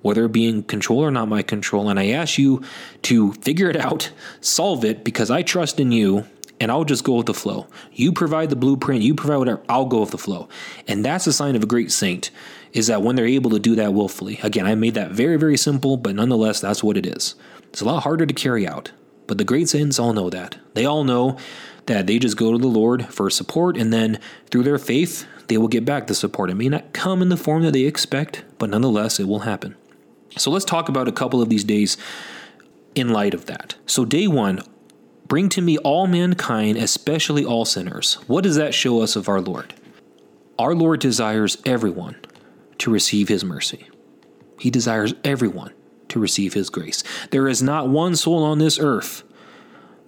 whether 0.00 0.24
it 0.24 0.32
be 0.32 0.46
in 0.46 0.62
control 0.62 1.00
or 1.00 1.10
not 1.10 1.28
my 1.28 1.42
control, 1.42 1.88
and 1.88 1.98
I 1.98 2.08
ask 2.08 2.38
you 2.38 2.62
to 3.02 3.32
figure 3.34 3.68
it 3.68 3.76
out, 3.76 4.10
solve 4.40 4.84
it, 4.84 5.04
because 5.04 5.30
I 5.30 5.42
trust 5.42 5.80
in 5.80 5.92
you, 5.92 6.24
and 6.60 6.70
I'll 6.70 6.84
just 6.84 7.04
go 7.04 7.16
with 7.16 7.26
the 7.26 7.34
flow. 7.34 7.66
You 7.92 8.12
provide 8.12 8.50
the 8.50 8.56
blueprint, 8.56 9.02
you 9.02 9.14
provide 9.14 9.36
whatever, 9.36 9.62
I'll 9.68 9.86
go 9.86 10.00
with 10.00 10.10
the 10.10 10.18
flow. 10.18 10.48
And 10.86 11.04
that's 11.04 11.26
a 11.26 11.32
sign 11.32 11.56
of 11.56 11.62
a 11.62 11.66
great 11.66 11.92
saint, 11.92 12.30
is 12.72 12.86
that 12.86 13.02
when 13.02 13.16
they're 13.16 13.26
able 13.26 13.50
to 13.50 13.58
do 13.58 13.74
that 13.76 13.92
willfully. 13.92 14.38
Again, 14.42 14.66
I 14.66 14.74
made 14.74 14.94
that 14.94 15.10
very, 15.10 15.36
very 15.36 15.56
simple, 15.56 15.96
but 15.96 16.14
nonetheless, 16.14 16.60
that's 16.60 16.82
what 16.82 16.96
it 16.96 17.06
is. 17.06 17.34
It's 17.64 17.80
a 17.80 17.84
lot 17.84 18.04
harder 18.04 18.26
to 18.26 18.34
carry 18.34 18.66
out. 18.66 18.92
But 19.26 19.36
the 19.36 19.44
great 19.44 19.68
saints 19.68 19.98
all 19.98 20.14
know 20.14 20.30
that. 20.30 20.56
They 20.72 20.86
all 20.86 21.04
know 21.04 21.36
that 21.88 22.06
they 22.06 22.18
just 22.18 22.36
go 22.36 22.52
to 22.52 22.58
the 22.58 22.68
Lord 22.68 23.06
for 23.06 23.28
support, 23.28 23.76
and 23.76 23.92
then 23.92 24.20
through 24.50 24.62
their 24.62 24.78
faith, 24.78 25.26
they 25.48 25.58
will 25.58 25.68
get 25.68 25.84
back 25.84 26.06
the 26.06 26.14
support. 26.14 26.50
It 26.50 26.54
may 26.54 26.68
not 26.68 26.92
come 26.92 27.20
in 27.20 27.28
the 27.28 27.36
form 27.36 27.62
that 27.64 27.72
they 27.72 27.84
expect, 27.84 28.44
but 28.58 28.70
nonetheless, 28.70 29.18
it 29.18 29.26
will 29.26 29.40
happen. 29.40 29.74
So 30.36 30.50
let's 30.50 30.64
talk 30.64 30.88
about 30.88 31.08
a 31.08 31.12
couple 31.12 31.42
of 31.42 31.48
these 31.48 31.64
days 31.64 31.96
in 32.94 33.08
light 33.08 33.34
of 33.34 33.46
that. 33.46 33.74
So, 33.86 34.04
day 34.04 34.28
one, 34.28 34.62
bring 35.26 35.48
to 35.50 35.62
me 35.62 35.78
all 35.78 36.06
mankind, 36.06 36.76
especially 36.76 37.44
all 37.44 37.64
sinners. 37.64 38.14
What 38.26 38.44
does 38.44 38.56
that 38.56 38.74
show 38.74 39.02
us 39.02 39.16
of 39.16 39.28
our 39.28 39.40
Lord? 39.40 39.74
Our 40.58 40.74
Lord 40.74 41.00
desires 41.00 41.58
everyone 41.64 42.16
to 42.78 42.90
receive 42.90 43.28
his 43.28 43.44
mercy. 43.44 43.88
He 44.58 44.70
desires 44.70 45.14
everyone 45.24 45.72
to 46.08 46.18
receive 46.18 46.54
his 46.54 46.70
grace. 46.70 47.02
There 47.30 47.48
is 47.48 47.62
not 47.62 47.88
one 47.88 48.16
soul 48.16 48.42
on 48.42 48.58
this 48.58 48.78
earth 48.78 49.22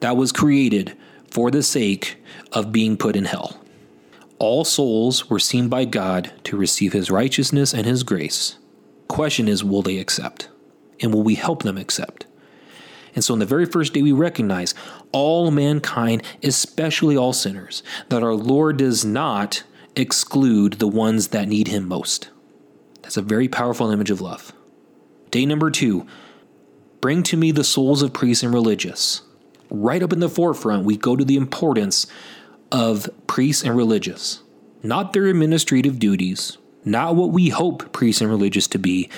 that 0.00 0.16
was 0.16 0.32
created 0.32 0.96
for 1.30 1.50
the 1.50 1.62
sake 1.62 2.16
of 2.52 2.72
being 2.72 2.96
put 2.96 3.16
in 3.16 3.24
hell. 3.24 3.60
All 4.38 4.64
souls 4.64 5.28
were 5.28 5.38
seen 5.38 5.68
by 5.68 5.84
God 5.84 6.32
to 6.44 6.56
receive 6.56 6.92
his 6.92 7.10
righteousness 7.10 7.74
and 7.74 7.86
his 7.86 8.02
grace. 8.02 8.56
Question 9.08 9.48
is, 9.48 9.62
will 9.62 9.82
they 9.82 9.98
accept? 9.98 10.48
And 11.00 11.12
will 11.12 11.22
we 11.22 11.34
help 11.34 11.62
them 11.62 11.76
accept? 11.76 12.26
And 13.14 13.24
so, 13.24 13.34
on 13.34 13.40
the 13.40 13.46
very 13.46 13.66
first 13.66 13.92
day, 13.92 14.02
we 14.02 14.12
recognize 14.12 14.74
all 15.12 15.50
mankind, 15.50 16.22
especially 16.42 17.16
all 17.16 17.32
sinners, 17.32 17.82
that 18.08 18.22
our 18.22 18.34
Lord 18.34 18.76
does 18.76 19.04
not 19.04 19.64
exclude 19.96 20.74
the 20.74 20.88
ones 20.88 21.28
that 21.28 21.48
need 21.48 21.68
him 21.68 21.88
most. 21.88 22.30
That's 23.02 23.16
a 23.16 23.22
very 23.22 23.48
powerful 23.48 23.90
image 23.90 24.10
of 24.10 24.20
love. 24.20 24.52
Day 25.30 25.46
number 25.46 25.70
two 25.70 26.06
bring 27.00 27.22
to 27.24 27.36
me 27.36 27.50
the 27.50 27.64
souls 27.64 28.02
of 28.02 28.12
priests 28.12 28.42
and 28.42 28.52
religious. 28.52 29.22
Right 29.70 30.02
up 30.02 30.12
in 30.12 30.20
the 30.20 30.28
forefront, 30.28 30.84
we 30.84 30.96
go 30.96 31.16
to 31.16 31.24
the 31.24 31.36
importance 31.36 32.06
of 32.72 33.08
priests 33.26 33.62
and 33.62 33.76
religious, 33.76 34.42
not 34.82 35.12
their 35.12 35.26
administrative 35.26 35.98
duties, 35.98 36.58
not 36.84 37.14
what 37.14 37.30
we 37.30 37.48
hope 37.50 37.92
priests 37.92 38.20
and 38.20 38.30
religious 38.30 38.66
to 38.68 38.78
be, 38.78 39.08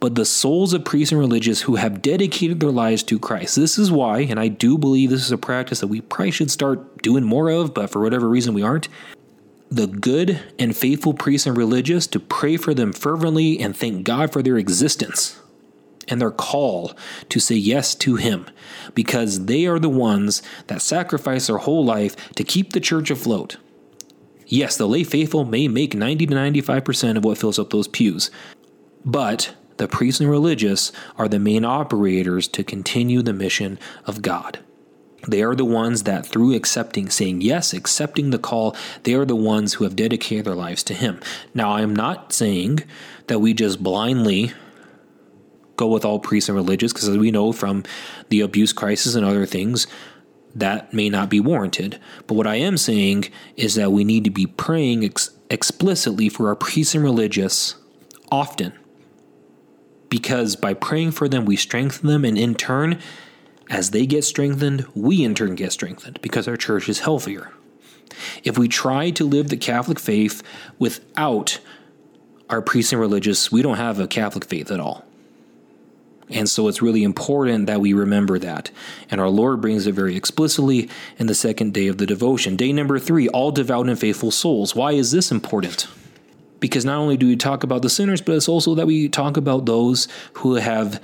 but 0.00 0.14
the 0.16 0.24
souls 0.24 0.72
of 0.72 0.84
priests 0.84 1.12
and 1.12 1.20
religious 1.20 1.62
who 1.62 1.76
have 1.76 2.02
dedicated 2.02 2.60
their 2.60 2.70
lives 2.70 3.02
to 3.04 3.18
Christ. 3.18 3.56
This 3.56 3.78
is 3.78 3.92
why, 3.92 4.20
and 4.20 4.40
I 4.40 4.48
do 4.48 4.76
believe 4.76 5.10
this 5.10 5.24
is 5.24 5.32
a 5.32 5.38
practice 5.38 5.80
that 5.80 5.86
we 5.86 6.00
probably 6.00 6.32
should 6.32 6.50
start 6.50 7.02
doing 7.02 7.24
more 7.24 7.48
of, 7.50 7.72
but 7.72 7.90
for 7.90 8.02
whatever 8.02 8.28
reason 8.28 8.54
we 8.54 8.62
aren't. 8.62 8.88
The 9.70 9.86
good 9.86 10.40
and 10.58 10.76
faithful 10.76 11.14
priests 11.14 11.46
and 11.46 11.56
religious 11.56 12.06
to 12.08 12.20
pray 12.20 12.56
for 12.56 12.74
them 12.74 12.92
fervently 12.92 13.60
and 13.60 13.76
thank 13.76 14.04
God 14.04 14.32
for 14.32 14.42
their 14.42 14.58
existence 14.58 15.40
and 16.08 16.20
their 16.20 16.30
call 16.30 16.92
to 17.28 17.40
say 17.40 17.54
yes 17.54 17.94
to 17.96 18.16
Him 18.16 18.46
because 18.94 19.46
they 19.46 19.66
are 19.66 19.78
the 19.78 19.88
ones 19.88 20.42
that 20.66 20.82
sacrifice 20.82 21.46
their 21.46 21.58
whole 21.58 21.84
life 21.84 22.32
to 22.34 22.44
keep 22.44 22.72
the 22.72 22.80
church 22.80 23.10
afloat. 23.10 23.56
Yes, 24.46 24.76
the 24.76 24.86
lay 24.86 25.04
faithful 25.04 25.44
may 25.44 25.68
make 25.68 25.94
90 25.94 26.26
to 26.26 26.34
95% 26.34 27.16
of 27.16 27.24
what 27.24 27.38
fills 27.38 27.58
up 27.58 27.70
those 27.70 27.88
pews, 27.88 28.30
but 29.04 29.54
the 29.78 29.88
priests 29.88 30.20
and 30.20 30.30
religious 30.30 30.92
are 31.16 31.28
the 31.28 31.38
main 31.38 31.64
operators 31.64 32.46
to 32.48 32.62
continue 32.62 33.22
the 33.22 33.32
mission 33.32 33.78
of 34.04 34.22
God. 34.22 34.58
They 35.26 35.42
are 35.42 35.54
the 35.54 35.64
ones 35.64 36.02
that, 36.02 36.26
through 36.26 36.54
accepting, 36.54 37.08
saying 37.08 37.42
yes, 37.42 37.72
accepting 37.72 38.30
the 38.30 38.38
call, 38.38 38.76
they 39.04 39.14
are 39.14 39.24
the 39.24 39.36
ones 39.36 39.74
who 39.74 39.84
have 39.84 39.96
dedicated 39.96 40.46
their 40.46 40.54
lives 40.54 40.82
to 40.84 40.94
Him. 40.94 41.20
Now, 41.54 41.70
I 41.70 41.82
am 41.82 41.94
not 41.94 42.32
saying 42.32 42.80
that 43.28 43.38
we 43.38 43.54
just 43.54 43.82
blindly 43.82 44.52
go 45.76 45.86
with 45.86 46.04
all 46.04 46.18
priests 46.18 46.48
and 46.48 46.56
religious, 46.56 46.92
because 46.92 47.08
as 47.08 47.18
we 47.18 47.30
know 47.30 47.52
from 47.52 47.84
the 48.28 48.40
abuse 48.40 48.72
crisis 48.72 49.14
and 49.14 49.24
other 49.24 49.46
things, 49.46 49.86
that 50.54 50.92
may 50.92 51.08
not 51.08 51.30
be 51.30 51.40
warranted. 51.40 51.98
But 52.26 52.34
what 52.34 52.46
I 52.46 52.56
am 52.56 52.76
saying 52.76 53.30
is 53.56 53.74
that 53.76 53.92
we 53.92 54.04
need 54.04 54.24
to 54.24 54.30
be 54.30 54.46
praying 54.46 55.04
ex- 55.04 55.30
explicitly 55.50 56.28
for 56.28 56.48
our 56.48 56.56
priests 56.56 56.94
and 56.94 57.02
religious 57.02 57.76
often. 58.30 58.72
Because 60.08 60.56
by 60.56 60.74
praying 60.74 61.12
for 61.12 61.28
them, 61.28 61.46
we 61.46 61.56
strengthen 61.56 62.08
them, 62.08 62.24
and 62.24 62.36
in 62.36 62.54
turn, 62.54 63.00
as 63.70 63.90
they 63.90 64.04
get 64.04 64.24
strengthened, 64.24 64.86
we 64.94 65.24
in 65.24 65.34
turn 65.34 65.54
get 65.54 65.72
strengthened 65.72 66.20
because 66.20 66.46
our 66.46 66.58
church 66.58 66.88
is 66.88 67.00
healthier. 67.00 67.50
If 68.44 68.58
we 68.58 68.68
try 68.68 69.10
to 69.10 69.24
live 69.24 69.48
the 69.48 69.56
Catholic 69.56 69.98
faith 69.98 70.42
without 70.78 71.58
our 72.50 72.60
priests 72.60 72.92
and 72.92 73.00
religious, 73.00 73.50
we 73.50 73.62
don't 73.62 73.78
have 73.78 73.98
a 73.98 74.06
Catholic 74.06 74.44
faith 74.44 74.70
at 74.70 74.80
all. 74.80 75.06
And 76.32 76.48
so 76.48 76.68
it's 76.68 76.82
really 76.82 77.04
important 77.04 77.66
that 77.66 77.80
we 77.80 77.92
remember 77.92 78.38
that. 78.38 78.70
And 79.10 79.20
our 79.20 79.28
Lord 79.28 79.60
brings 79.60 79.86
it 79.86 79.94
very 79.94 80.16
explicitly 80.16 80.88
in 81.18 81.26
the 81.26 81.34
second 81.34 81.74
day 81.74 81.88
of 81.88 81.98
the 81.98 82.06
devotion. 82.06 82.56
Day 82.56 82.72
number 82.72 82.98
three, 82.98 83.28
all 83.28 83.52
devout 83.52 83.88
and 83.88 83.98
faithful 83.98 84.30
souls. 84.30 84.74
Why 84.74 84.92
is 84.92 85.10
this 85.10 85.30
important? 85.30 85.86
Because 86.60 86.84
not 86.84 86.98
only 86.98 87.16
do 87.16 87.26
we 87.26 87.36
talk 87.36 87.64
about 87.64 87.82
the 87.82 87.90
sinners, 87.90 88.20
but 88.20 88.36
it's 88.36 88.48
also 88.48 88.74
that 88.76 88.86
we 88.86 89.08
talk 89.08 89.36
about 89.36 89.66
those 89.66 90.08
who 90.34 90.54
have 90.54 91.02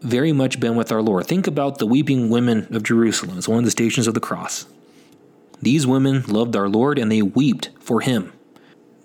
very 0.00 0.32
much 0.32 0.60
been 0.60 0.76
with 0.76 0.90
our 0.92 1.02
Lord. 1.02 1.26
Think 1.26 1.46
about 1.46 1.78
the 1.78 1.86
weeping 1.86 2.28
women 2.28 2.66
of 2.74 2.82
Jerusalem. 2.82 3.38
It's 3.38 3.48
one 3.48 3.58
of 3.58 3.64
the 3.64 3.70
stations 3.70 4.06
of 4.06 4.14
the 4.14 4.20
cross. 4.20 4.66
These 5.60 5.86
women 5.86 6.22
loved 6.26 6.56
our 6.56 6.68
Lord 6.68 6.98
and 6.98 7.10
they 7.10 7.22
wept 7.22 7.70
for 7.78 8.00
him. 8.00 8.32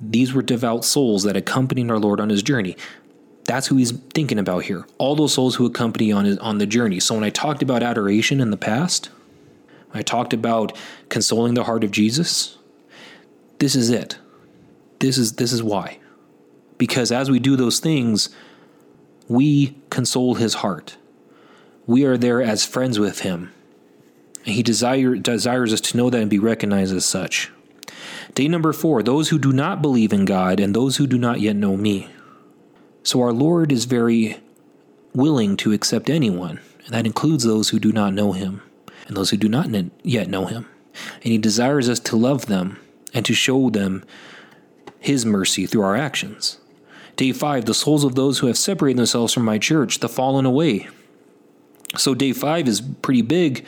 These 0.02 0.34
were 0.34 0.42
devout 0.42 0.86
souls 0.86 1.24
that 1.24 1.38
accompanied 1.38 1.90
our 1.92 2.00
Lord 2.00 2.20
on 2.20 2.30
his 2.30 2.44
journey. 2.44 2.76
That's 3.48 3.68
who 3.68 3.78
he's 3.78 3.92
thinking 3.92 4.38
about 4.38 4.66
here. 4.66 4.86
All 4.98 5.16
those 5.16 5.34
souls 5.34 5.56
who 5.56 5.66
accompany 5.66 6.12
on 6.12 6.26
his, 6.26 6.38
on 6.38 6.58
the 6.58 6.66
journey. 6.66 7.00
So 7.00 7.16
when 7.16 7.24
I 7.24 7.30
talked 7.30 7.64
about 7.64 7.82
adoration 7.82 8.42
in 8.42 8.52
the 8.52 8.58
past, 8.58 9.10
I 9.94 10.02
talked 10.02 10.34
about 10.34 10.78
consoling 11.10 11.54
the 11.54 11.64
heart 11.64 11.86
of 11.86 11.92
Jesus. 11.92 12.58
This 13.60 13.74
is 13.74 13.90
it. 13.90 14.20
This 15.00 15.18
is 15.18 15.34
this 15.34 15.54
is 15.54 15.64
why. 15.64 16.00
Because 16.78 17.12
as 17.12 17.32
we 17.32 17.40
do 17.40 17.56
those 17.56 17.80
things, 17.80 18.30
we 19.30 19.78
console 19.90 20.36
his 20.36 20.56
heart. 20.56 20.98
We 21.88 22.04
are 22.04 22.18
there 22.18 22.42
as 22.42 22.66
friends 22.66 23.00
with 23.00 23.22
him. 23.22 23.54
And 24.46 24.56
he 24.56 24.62
desire, 24.62 25.16
desires 25.16 25.74
us 25.74 25.82
to 25.82 25.98
know 25.98 26.10
that 26.10 26.22
and 26.22 26.30
be 26.30 26.40
recognized 26.40 26.94
as 26.94 27.06
such. 27.06 27.52
Day 28.36 28.50
number 28.50 28.74
four 28.74 29.02
those 29.02 29.30
who 29.30 29.40
do 29.40 29.54
not 29.54 29.82
believe 29.82 30.12
in 30.12 30.26
God 30.26 30.60
and 30.60 30.76
those 30.76 30.98
who 30.98 31.08
do 31.08 31.18
not 31.18 31.40
yet 31.40 31.56
know 31.56 31.78
me. 31.78 32.10
So 33.08 33.22
our 33.22 33.32
Lord 33.32 33.72
is 33.72 33.86
very 33.86 34.36
willing 35.14 35.56
to 35.58 35.72
accept 35.72 36.10
anyone, 36.10 36.60
and 36.84 36.94
that 36.94 37.06
includes 37.06 37.46
those 37.46 37.70
who 37.70 37.80
do 37.80 37.94
not 37.94 38.14
know 38.14 38.34
him 38.34 38.62
and 39.08 39.16
those 39.16 39.30
who 39.30 39.38
do 39.38 39.48
not 39.48 39.70
yet 40.04 40.28
know 40.28 40.48
him. 40.48 40.68
And 41.24 41.32
he 41.32 41.38
desires 41.38 41.88
us 41.88 42.02
to 42.02 42.18
love 42.18 42.48
them 42.48 42.78
and 43.14 43.26
to 43.26 43.34
show 43.34 43.70
them 43.70 44.04
his 45.00 45.26
mercy 45.26 45.66
through 45.66 45.84
our 45.84 45.96
actions. 45.96 46.60
Day 47.16 47.32
five, 47.32 47.64
the 47.64 47.74
souls 47.74 48.04
of 48.04 48.16
those 48.16 48.40
who 48.40 48.48
have 48.48 48.58
separated 48.58 48.98
themselves 48.98 49.34
from 49.34 49.46
my 49.46 49.58
church, 49.58 50.00
the 50.00 50.10
fallen 50.10 50.46
away. 50.46 50.90
So 51.96 52.14
day 52.14 52.34
five 52.34 52.68
is 52.68 52.82
pretty 52.82 53.22
big 53.22 53.66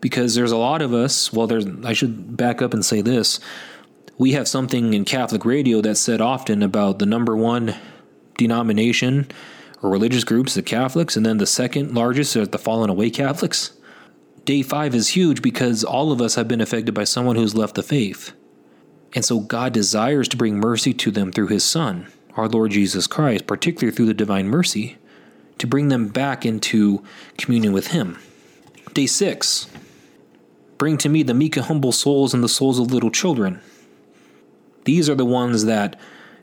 because 0.00 0.36
there's 0.36 0.52
a 0.52 0.56
lot 0.56 0.80
of 0.80 0.94
us. 0.94 1.32
Well, 1.32 1.48
there's. 1.48 1.66
I 1.84 1.92
should 1.92 2.36
back 2.36 2.62
up 2.62 2.72
and 2.72 2.84
say 2.84 3.00
this. 3.00 3.40
We 4.16 4.34
have 4.34 4.46
something 4.46 4.94
in 4.94 5.04
Catholic 5.04 5.44
radio 5.44 5.80
that's 5.80 5.98
said 5.98 6.20
often 6.20 6.62
about 6.62 7.00
the 7.00 7.06
number 7.06 7.36
one 7.36 7.74
denomination 8.36 9.28
or 9.82 9.90
religious 9.90 10.24
groups, 10.24 10.54
the 10.54 10.62
Catholics, 10.62 11.16
and 11.16 11.24
then 11.24 11.38
the 11.38 11.46
second 11.46 11.94
largest 11.94 12.36
are 12.36 12.46
the 12.46 12.58
fallen 12.58 12.90
away 12.90 13.10
Catholics. 13.10 13.72
Day 14.44 14.62
five 14.62 14.94
is 14.94 15.08
huge 15.08 15.42
because 15.42 15.84
all 15.84 16.12
of 16.12 16.20
us 16.20 16.36
have 16.36 16.48
been 16.48 16.60
affected 16.60 16.94
by 16.94 17.04
someone 17.04 17.36
who's 17.36 17.54
left 17.54 17.74
the 17.74 17.82
faith. 17.82 18.32
And 19.14 19.24
so 19.24 19.40
God 19.40 19.72
desires 19.72 20.28
to 20.28 20.36
bring 20.36 20.58
mercy 20.58 20.92
to 20.94 21.10
them 21.10 21.32
through 21.32 21.48
his 21.48 21.64
Son 21.64 22.06
our 22.36 22.48
Lord 22.48 22.70
Jesus 22.70 23.06
Christ, 23.06 23.46
particularly 23.46 23.94
through 23.94 24.06
the 24.06 24.14
divine 24.14 24.48
mercy, 24.48 24.98
to 25.58 25.66
bring 25.66 25.88
them 25.88 26.08
back 26.08 26.44
into 26.44 27.02
communion 27.38 27.72
with 27.72 27.88
Him. 27.88 28.18
Day 28.92 29.06
six, 29.06 29.66
bring 30.78 30.98
to 30.98 31.08
me 31.08 31.22
the 31.22 31.34
meek 31.34 31.56
and 31.56 31.66
humble 31.66 31.92
souls 31.92 32.34
and 32.34 32.44
the 32.44 32.48
souls 32.48 32.78
of 32.78 32.92
little 32.92 33.10
children. 33.10 33.60
These 34.84 35.08
are 35.08 35.14
the 35.14 35.24
ones 35.24 35.64
that 35.64 35.98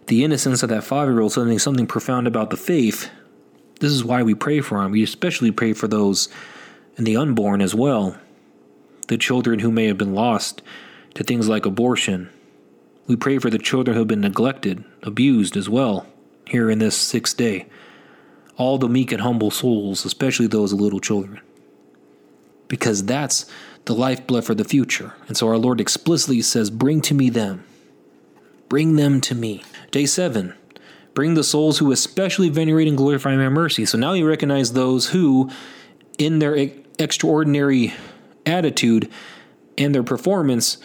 the 0.08 0.24
innocence 0.24 0.64
of 0.64 0.70
that 0.70 0.84
five 0.84 1.08
year 1.08 1.22
old 1.22 1.32
something 1.32 1.60
something 1.60 1.88
profound 1.88 2.28
about 2.28 2.50
the 2.50 2.58
faith. 2.58 3.10
This 3.80 3.92
is 3.92 4.04
why 4.04 4.24
we 4.24 4.34
pray 4.34 4.62
for 4.62 4.82
him. 4.84 4.92
We 4.92 5.04
especially 5.04 5.52
pray 5.52 5.74
for 5.74 5.88
those 5.88 6.30
and 6.98 7.08
the 7.08 7.18
unborn 7.18 7.62
as 7.62 7.74
well, 7.74 8.18
the 9.08 9.18
children 9.18 9.60
who 9.60 9.72
may 9.72 9.88
have 9.88 9.98
been 9.98 10.14
lost 10.14 10.62
to 11.16 11.24
things 11.24 11.48
like 11.48 11.66
abortion, 11.66 12.30
we 13.08 13.16
pray 13.16 13.38
for 13.38 13.50
the 13.50 13.58
children 13.58 13.96
who 13.96 14.02
have 14.02 14.08
been 14.08 14.22
neglected, 14.22 14.84
abused 15.02 15.58
as 15.58 15.70
well, 15.70 16.08
here 16.48 16.70
in 16.70 16.80
this 16.80 16.98
sixth 16.98 17.36
day. 17.36 17.68
All 18.56 18.78
the 18.78 18.88
meek 18.88 19.12
and 19.12 19.22
humble 19.22 19.52
souls, 19.52 20.06
especially 20.06 20.48
those 20.48 20.74
little 20.74 21.00
children. 21.00 21.42
Because 22.68 23.04
that's 23.04 23.46
the 23.86 23.94
lifeblood 23.94 24.46
for 24.46 24.56
the 24.56 24.64
future. 24.64 25.14
And 25.28 25.36
so 25.36 25.48
our 25.48 25.58
Lord 25.58 25.82
explicitly 25.82 26.42
says, 26.42 26.70
Bring 26.70 27.02
to 27.02 27.14
me 27.14 27.30
them. 27.30 27.66
Bring 28.70 28.96
them 28.96 29.22
to 29.22 29.36
me. 29.36 29.64
Day 29.92 30.06
seven, 30.06 30.54
bring 31.14 31.36
the 31.36 31.44
souls 31.44 31.78
who 31.78 31.92
especially 31.92 32.50
venerate 32.50 32.88
and 32.88 32.98
glorify 32.98 33.36
my 33.36 33.50
mercy. 33.50 33.86
So 33.86 33.98
now 33.98 34.14
you 34.14 34.28
recognize 34.28 34.74
those 34.74 35.10
who, 35.10 35.50
in 36.18 36.40
their 36.40 36.70
extraordinary 37.00 37.94
attitude 38.46 39.12
and 39.78 39.94
their 39.94 40.04
performance, 40.04 40.78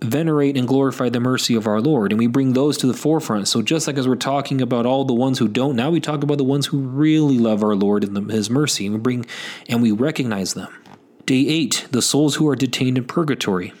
venerate 0.00 0.56
and 0.56 0.68
glorify 0.68 1.08
the 1.08 1.20
mercy 1.20 1.54
of 1.54 1.66
our 1.66 1.80
Lord. 1.80 2.12
And 2.12 2.18
we 2.18 2.26
bring 2.26 2.52
those 2.52 2.78
to 2.78 2.86
the 2.86 2.94
forefront. 2.94 3.48
So 3.48 3.62
just 3.62 3.86
like 3.86 3.98
as 3.98 4.06
we're 4.06 4.16
talking 4.16 4.60
about 4.60 4.86
all 4.86 5.04
the 5.04 5.14
ones 5.14 5.38
who 5.38 5.48
don't, 5.48 5.76
now 5.76 5.90
we 5.90 6.00
talk 6.00 6.22
about 6.22 6.38
the 6.38 6.44
ones 6.44 6.66
who 6.66 6.78
really 6.78 7.38
love 7.38 7.62
our 7.62 7.74
Lord 7.74 8.04
and 8.04 8.16
the, 8.16 8.32
his 8.32 8.48
mercy. 8.48 8.86
And 8.86 8.94
we 8.94 9.00
bring 9.00 9.26
and 9.68 9.82
we 9.82 9.90
recognize 9.90 10.54
them. 10.54 10.72
Day 11.26 11.46
eight, 11.48 11.86
the 11.90 12.00
souls 12.00 12.36
who 12.36 12.48
are 12.48 12.56
detained 12.56 12.96
in 12.96 13.04
purgatory. 13.04 13.72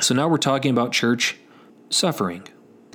So 0.00 0.14
now 0.14 0.28
we're 0.28 0.36
talking 0.36 0.70
about 0.70 0.92
church 0.92 1.36
suffering. 1.88 2.46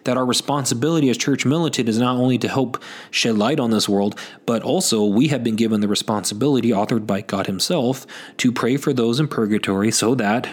That 0.04 0.18
our 0.18 0.26
responsibility 0.26 1.10
as 1.10 1.18
church 1.18 1.46
militant 1.46 1.88
is 1.88 2.00
not 2.00 2.18
only 2.18 2.40
to 2.40 2.48
help 2.48 2.82
shed 3.12 3.38
light 3.38 3.60
on 3.60 3.70
this 3.70 3.88
world, 3.88 4.20
but 4.48 4.64
also 4.64 5.06
we 5.06 5.28
have 5.28 5.44
been 5.44 5.56
given 5.56 5.82
the 5.82 5.88
responsibility, 5.88 6.70
authored 6.70 7.06
by 7.06 7.22
God 7.22 7.46
Himself, 7.46 8.08
to 8.38 8.52
pray 8.52 8.78
for 8.78 8.94
those 8.94 9.20
in 9.20 9.28
purgatory 9.28 9.92
so 9.92 10.16
that 10.16 10.50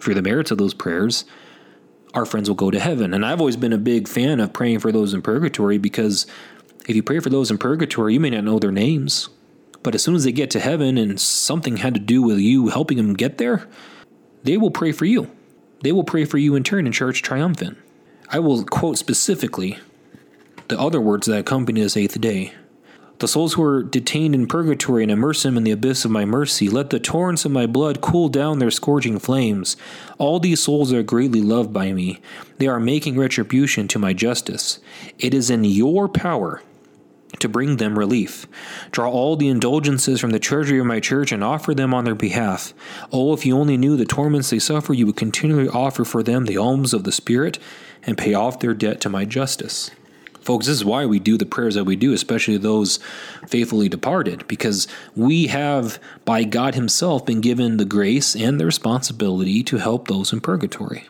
through 0.00 0.14
the 0.14 0.22
merits 0.22 0.50
of 0.50 0.58
those 0.58 0.74
prayers, 0.74 1.24
our 2.14 2.26
friends 2.26 2.48
will 2.48 2.56
go 2.56 2.70
to 2.70 2.80
heaven. 2.80 3.14
And 3.14 3.24
I've 3.24 3.40
always 3.40 3.56
been 3.56 3.72
a 3.72 3.78
big 3.78 4.08
fan 4.08 4.40
of 4.40 4.52
praying 4.52 4.80
for 4.80 4.90
those 4.90 5.14
in 5.14 5.22
purgatory 5.22 5.78
because 5.78 6.26
if 6.88 6.96
you 6.96 7.02
pray 7.02 7.20
for 7.20 7.30
those 7.30 7.50
in 7.50 7.58
purgatory, 7.58 8.14
you 8.14 8.20
may 8.20 8.30
not 8.30 8.44
know 8.44 8.58
their 8.58 8.72
names. 8.72 9.28
But 9.82 9.94
as 9.94 10.02
soon 10.02 10.14
as 10.14 10.24
they 10.24 10.32
get 10.32 10.50
to 10.50 10.60
heaven 10.60 10.98
and 10.98 11.20
something 11.20 11.78
had 11.78 11.94
to 11.94 12.00
do 12.00 12.22
with 12.22 12.38
you 12.38 12.68
helping 12.68 12.96
them 12.96 13.14
get 13.14 13.38
there, 13.38 13.68
they 14.42 14.56
will 14.56 14.70
pray 14.70 14.92
for 14.92 15.04
you. 15.04 15.30
They 15.82 15.92
will 15.92 16.04
pray 16.04 16.24
for 16.24 16.38
you 16.38 16.54
in 16.54 16.62
turn 16.62 16.86
in 16.86 16.92
church 16.92 17.22
triumphant. 17.22 17.78
I 18.28 18.38
will 18.38 18.64
quote 18.64 18.98
specifically 18.98 19.78
the 20.68 20.78
other 20.78 21.00
words 21.00 21.26
that 21.26 21.40
accompany 21.40 21.80
this 21.80 21.96
eighth 21.96 22.20
day 22.20 22.52
The 23.18 23.26
souls 23.26 23.54
who 23.54 23.62
are 23.64 23.82
detained 23.82 24.34
in 24.34 24.46
purgatory 24.46 25.02
and 25.02 25.10
immerse 25.10 25.42
them 25.42 25.56
in 25.56 25.64
the 25.64 25.72
abyss 25.72 26.04
of 26.04 26.10
my 26.10 26.24
mercy. 26.24 26.68
Let 26.68 26.90
the 26.90 27.00
torrents 27.00 27.44
of 27.44 27.50
my 27.50 27.66
blood 27.66 28.00
cool 28.00 28.28
down 28.28 28.58
their 28.60 28.70
scourging 28.70 29.18
flames. 29.18 29.76
All 30.18 30.38
these 30.38 30.60
souls 30.60 30.92
are 30.92 31.02
greatly 31.02 31.42
loved 31.42 31.72
by 31.72 31.92
me. 31.92 32.20
They 32.58 32.68
are 32.68 32.78
making 32.78 33.18
retribution 33.18 33.88
to 33.88 33.98
my 33.98 34.12
justice. 34.12 34.78
It 35.18 35.34
is 35.34 35.50
in 35.50 35.64
your 35.64 36.08
power 36.08 36.62
to 37.38 37.48
bring 37.48 37.76
them 37.76 37.98
relief. 37.98 38.46
Draw 38.90 39.10
all 39.10 39.36
the 39.36 39.48
indulgences 39.48 40.20
from 40.20 40.30
the 40.30 40.38
treasury 40.38 40.78
of 40.78 40.86
my 40.86 41.00
church 41.00 41.32
and 41.32 41.44
offer 41.44 41.74
them 41.74 41.94
on 41.94 42.04
their 42.04 42.14
behalf. 42.14 42.74
Oh, 43.12 43.32
if 43.32 43.46
you 43.46 43.56
only 43.56 43.76
knew 43.76 43.96
the 43.96 44.04
torments 44.04 44.50
they 44.50 44.58
suffer, 44.58 44.92
you 44.92 45.06
would 45.06 45.16
continually 45.16 45.68
offer 45.68 46.04
for 46.04 46.22
them 46.22 46.46
the 46.46 46.56
alms 46.56 46.92
of 46.92 47.04
the 47.04 47.12
Spirit 47.12 47.58
and 48.02 48.18
pay 48.18 48.34
off 48.34 48.60
their 48.60 48.74
debt 48.74 49.00
to 49.02 49.08
my 49.08 49.24
justice. 49.24 49.90
Folks, 50.40 50.66
this 50.66 50.76
is 50.76 50.84
why 50.84 51.04
we 51.04 51.18
do 51.18 51.36
the 51.36 51.44
prayers 51.44 51.74
that 51.74 51.84
we 51.84 51.96
do, 51.96 52.14
especially 52.14 52.56
those 52.56 52.98
faithfully 53.46 53.90
departed, 53.90 54.48
because 54.48 54.88
we 55.14 55.48
have, 55.48 55.98
by 56.24 56.44
God 56.44 56.74
Himself, 56.74 57.26
been 57.26 57.42
given 57.42 57.76
the 57.76 57.84
grace 57.84 58.34
and 58.34 58.58
the 58.58 58.64
responsibility 58.64 59.62
to 59.64 59.76
help 59.76 60.08
those 60.08 60.32
in 60.32 60.40
purgatory. 60.40 61.06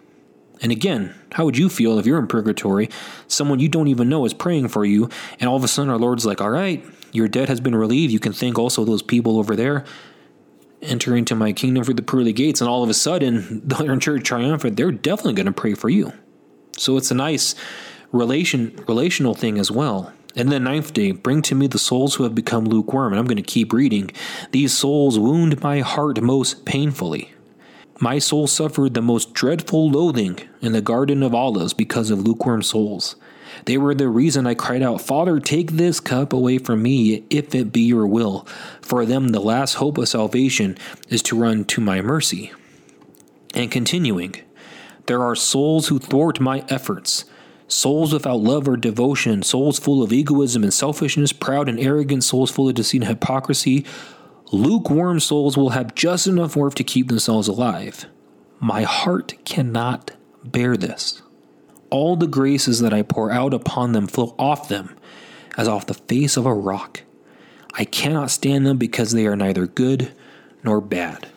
And 0.62 0.70
again, 0.72 1.14
how 1.32 1.44
would 1.44 1.56
you 1.56 1.68
feel 1.68 1.98
if 1.98 2.06
you're 2.06 2.18
in 2.18 2.26
purgatory, 2.26 2.90
someone 3.28 3.60
you 3.60 3.68
don't 3.68 3.88
even 3.88 4.08
know 4.08 4.24
is 4.24 4.34
praying 4.34 4.68
for 4.68 4.84
you, 4.84 5.08
and 5.38 5.48
all 5.48 5.56
of 5.56 5.64
a 5.64 5.68
sudden 5.68 5.90
our 5.90 5.98
Lord's 5.98 6.26
like, 6.26 6.40
all 6.40 6.50
right, 6.50 6.84
your 7.12 7.28
debt 7.28 7.48
has 7.48 7.60
been 7.60 7.74
relieved. 7.74 8.12
You 8.12 8.20
can 8.20 8.32
thank 8.32 8.58
also 8.58 8.84
those 8.84 9.02
people 9.02 9.38
over 9.38 9.56
there. 9.56 9.84
Enter 10.82 11.16
into 11.16 11.34
my 11.34 11.52
kingdom 11.52 11.84
through 11.84 11.94
the 11.94 12.02
pearly 12.02 12.32
gates, 12.32 12.60
and 12.60 12.68
all 12.68 12.82
of 12.82 12.90
a 12.90 12.94
sudden, 12.94 13.62
they're 13.64 13.92
in 13.92 14.00
church 14.00 14.24
triumphant. 14.24 14.76
They're 14.76 14.92
definitely 14.92 15.34
going 15.34 15.46
to 15.46 15.52
pray 15.52 15.74
for 15.74 15.88
you. 15.88 16.12
So 16.76 16.96
it's 16.96 17.10
a 17.10 17.14
nice 17.14 17.54
relation 18.12 18.76
relational 18.88 19.34
thing 19.34 19.58
as 19.58 19.70
well. 19.70 20.12
And 20.36 20.50
the 20.50 20.60
ninth 20.60 20.92
day, 20.92 21.10
bring 21.10 21.42
to 21.42 21.54
me 21.54 21.66
the 21.66 21.78
souls 21.78 22.14
who 22.14 22.22
have 22.22 22.34
become 22.34 22.64
lukewarm. 22.64 23.12
And 23.12 23.18
I'm 23.18 23.26
going 23.26 23.36
to 23.36 23.42
keep 23.42 23.72
reading. 23.72 24.10
These 24.52 24.72
souls 24.72 25.18
wound 25.18 25.60
my 25.60 25.80
heart 25.80 26.22
most 26.22 26.64
painfully. 26.64 27.32
My 28.02 28.18
soul 28.18 28.46
suffered 28.46 28.94
the 28.94 29.02
most 29.02 29.34
dreadful 29.34 29.90
loathing 29.90 30.38
in 30.62 30.72
the 30.72 30.80
Garden 30.80 31.22
of 31.22 31.34
Olives 31.34 31.74
because 31.74 32.10
of 32.10 32.20
lukewarm 32.20 32.62
souls. 32.62 33.14
They 33.66 33.76
were 33.76 33.94
the 33.94 34.08
reason 34.08 34.46
I 34.46 34.54
cried 34.54 34.80
out, 34.80 35.02
Father, 35.02 35.38
take 35.38 35.72
this 35.72 36.00
cup 36.00 36.32
away 36.32 36.56
from 36.56 36.82
me, 36.82 37.24
if 37.28 37.54
it 37.54 37.72
be 37.72 37.82
your 37.82 38.06
will. 38.06 38.46
For 38.80 39.04
them, 39.04 39.28
the 39.28 39.40
last 39.40 39.74
hope 39.74 39.98
of 39.98 40.08
salvation 40.08 40.78
is 41.10 41.20
to 41.24 41.38
run 41.38 41.66
to 41.66 41.82
my 41.82 42.00
mercy. 42.00 42.52
And 43.54 43.70
continuing, 43.70 44.34
there 45.04 45.22
are 45.22 45.36
souls 45.36 45.88
who 45.88 45.98
thwart 45.98 46.40
my 46.40 46.64
efforts. 46.70 47.26
Souls 47.68 48.14
without 48.14 48.40
love 48.40 48.66
or 48.66 48.78
devotion, 48.78 49.42
souls 49.42 49.78
full 49.78 50.02
of 50.02 50.12
egoism 50.12 50.62
and 50.62 50.72
selfishness, 50.72 51.34
proud 51.34 51.68
and 51.68 51.78
arrogant, 51.78 52.24
souls 52.24 52.50
full 52.50 52.68
of 52.68 52.76
deceit 52.76 53.02
and 53.02 53.08
hypocrisy. 53.08 53.84
Lukewarm 54.52 55.20
souls 55.20 55.56
will 55.56 55.70
have 55.70 55.94
just 55.94 56.26
enough 56.26 56.56
worth 56.56 56.74
to 56.76 56.84
keep 56.84 57.08
themselves 57.08 57.46
alive. 57.46 58.06
My 58.58 58.82
heart 58.82 59.34
cannot 59.44 60.12
bear 60.44 60.76
this. 60.76 61.22
All 61.88 62.16
the 62.16 62.26
graces 62.26 62.80
that 62.80 62.92
I 62.92 63.02
pour 63.02 63.30
out 63.30 63.54
upon 63.54 63.92
them 63.92 64.06
flow 64.06 64.34
off 64.38 64.68
them 64.68 64.96
as 65.56 65.68
off 65.68 65.86
the 65.86 65.94
face 65.94 66.36
of 66.36 66.46
a 66.46 66.54
rock. 66.54 67.02
I 67.74 67.84
cannot 67.84 68.30
stand 68.30 68.66
them 68.66 68.76
because 68.76 69.12
they 69.12 69.26
are 69.26 69.36
neither 69.36 69.66
good 69.66 70.12
nor 70.64 70.80
bad. 70.80 71.28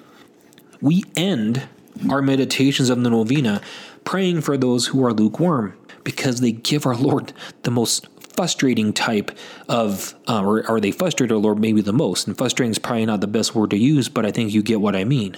We 0.82 1.04
end 1.16 1.68
our 2.10 2.22
meditations 2.22 2.90
of 2.90 3.02
the 3.04 3.10
novena 3.10 3.62
praying 4.04 4.42
for 4.42 4.58
those 4.58 4.88
who 4.88 5.04
are 5.06 5.14
lukewarm 5.14 5.78
because 6.04 6.42
they 6.42 6.52
give 6.52 6.86
our 6.86 6.96
Lord 6.96 7.32
the 7.62 7.72
most 7.72 8.08
frustrating 8.36 8.94
type 8.94 9.32
of, 9.70 10.16
uh, 10.28 10.44
or, 10.44 10.70
are 10.70 10.80
they 10.80 10.92
frustrated, 10.92 11.38
Lord 11.38 11.60
maybe 11.60 11.82
the 11.82 11.94
most. 11.94 12.28
And 12.28 12.38
frustrating 12.38 12.72
is 12.72 12.80
probably 12.80 13.06
not 13.06 13.22
the 13.22 13.28
best 13.28 13.56
word 13.56 13.72
to 13.72 13.78
use, 13.78 14.10
but 14.10 14.26
I 14.26 14.32
think 14.32 14.54
you 14.54 14.62
get 14.62 14.82
what 14.82 14.96
I 14.96 15.04
mean. 15.04 15.38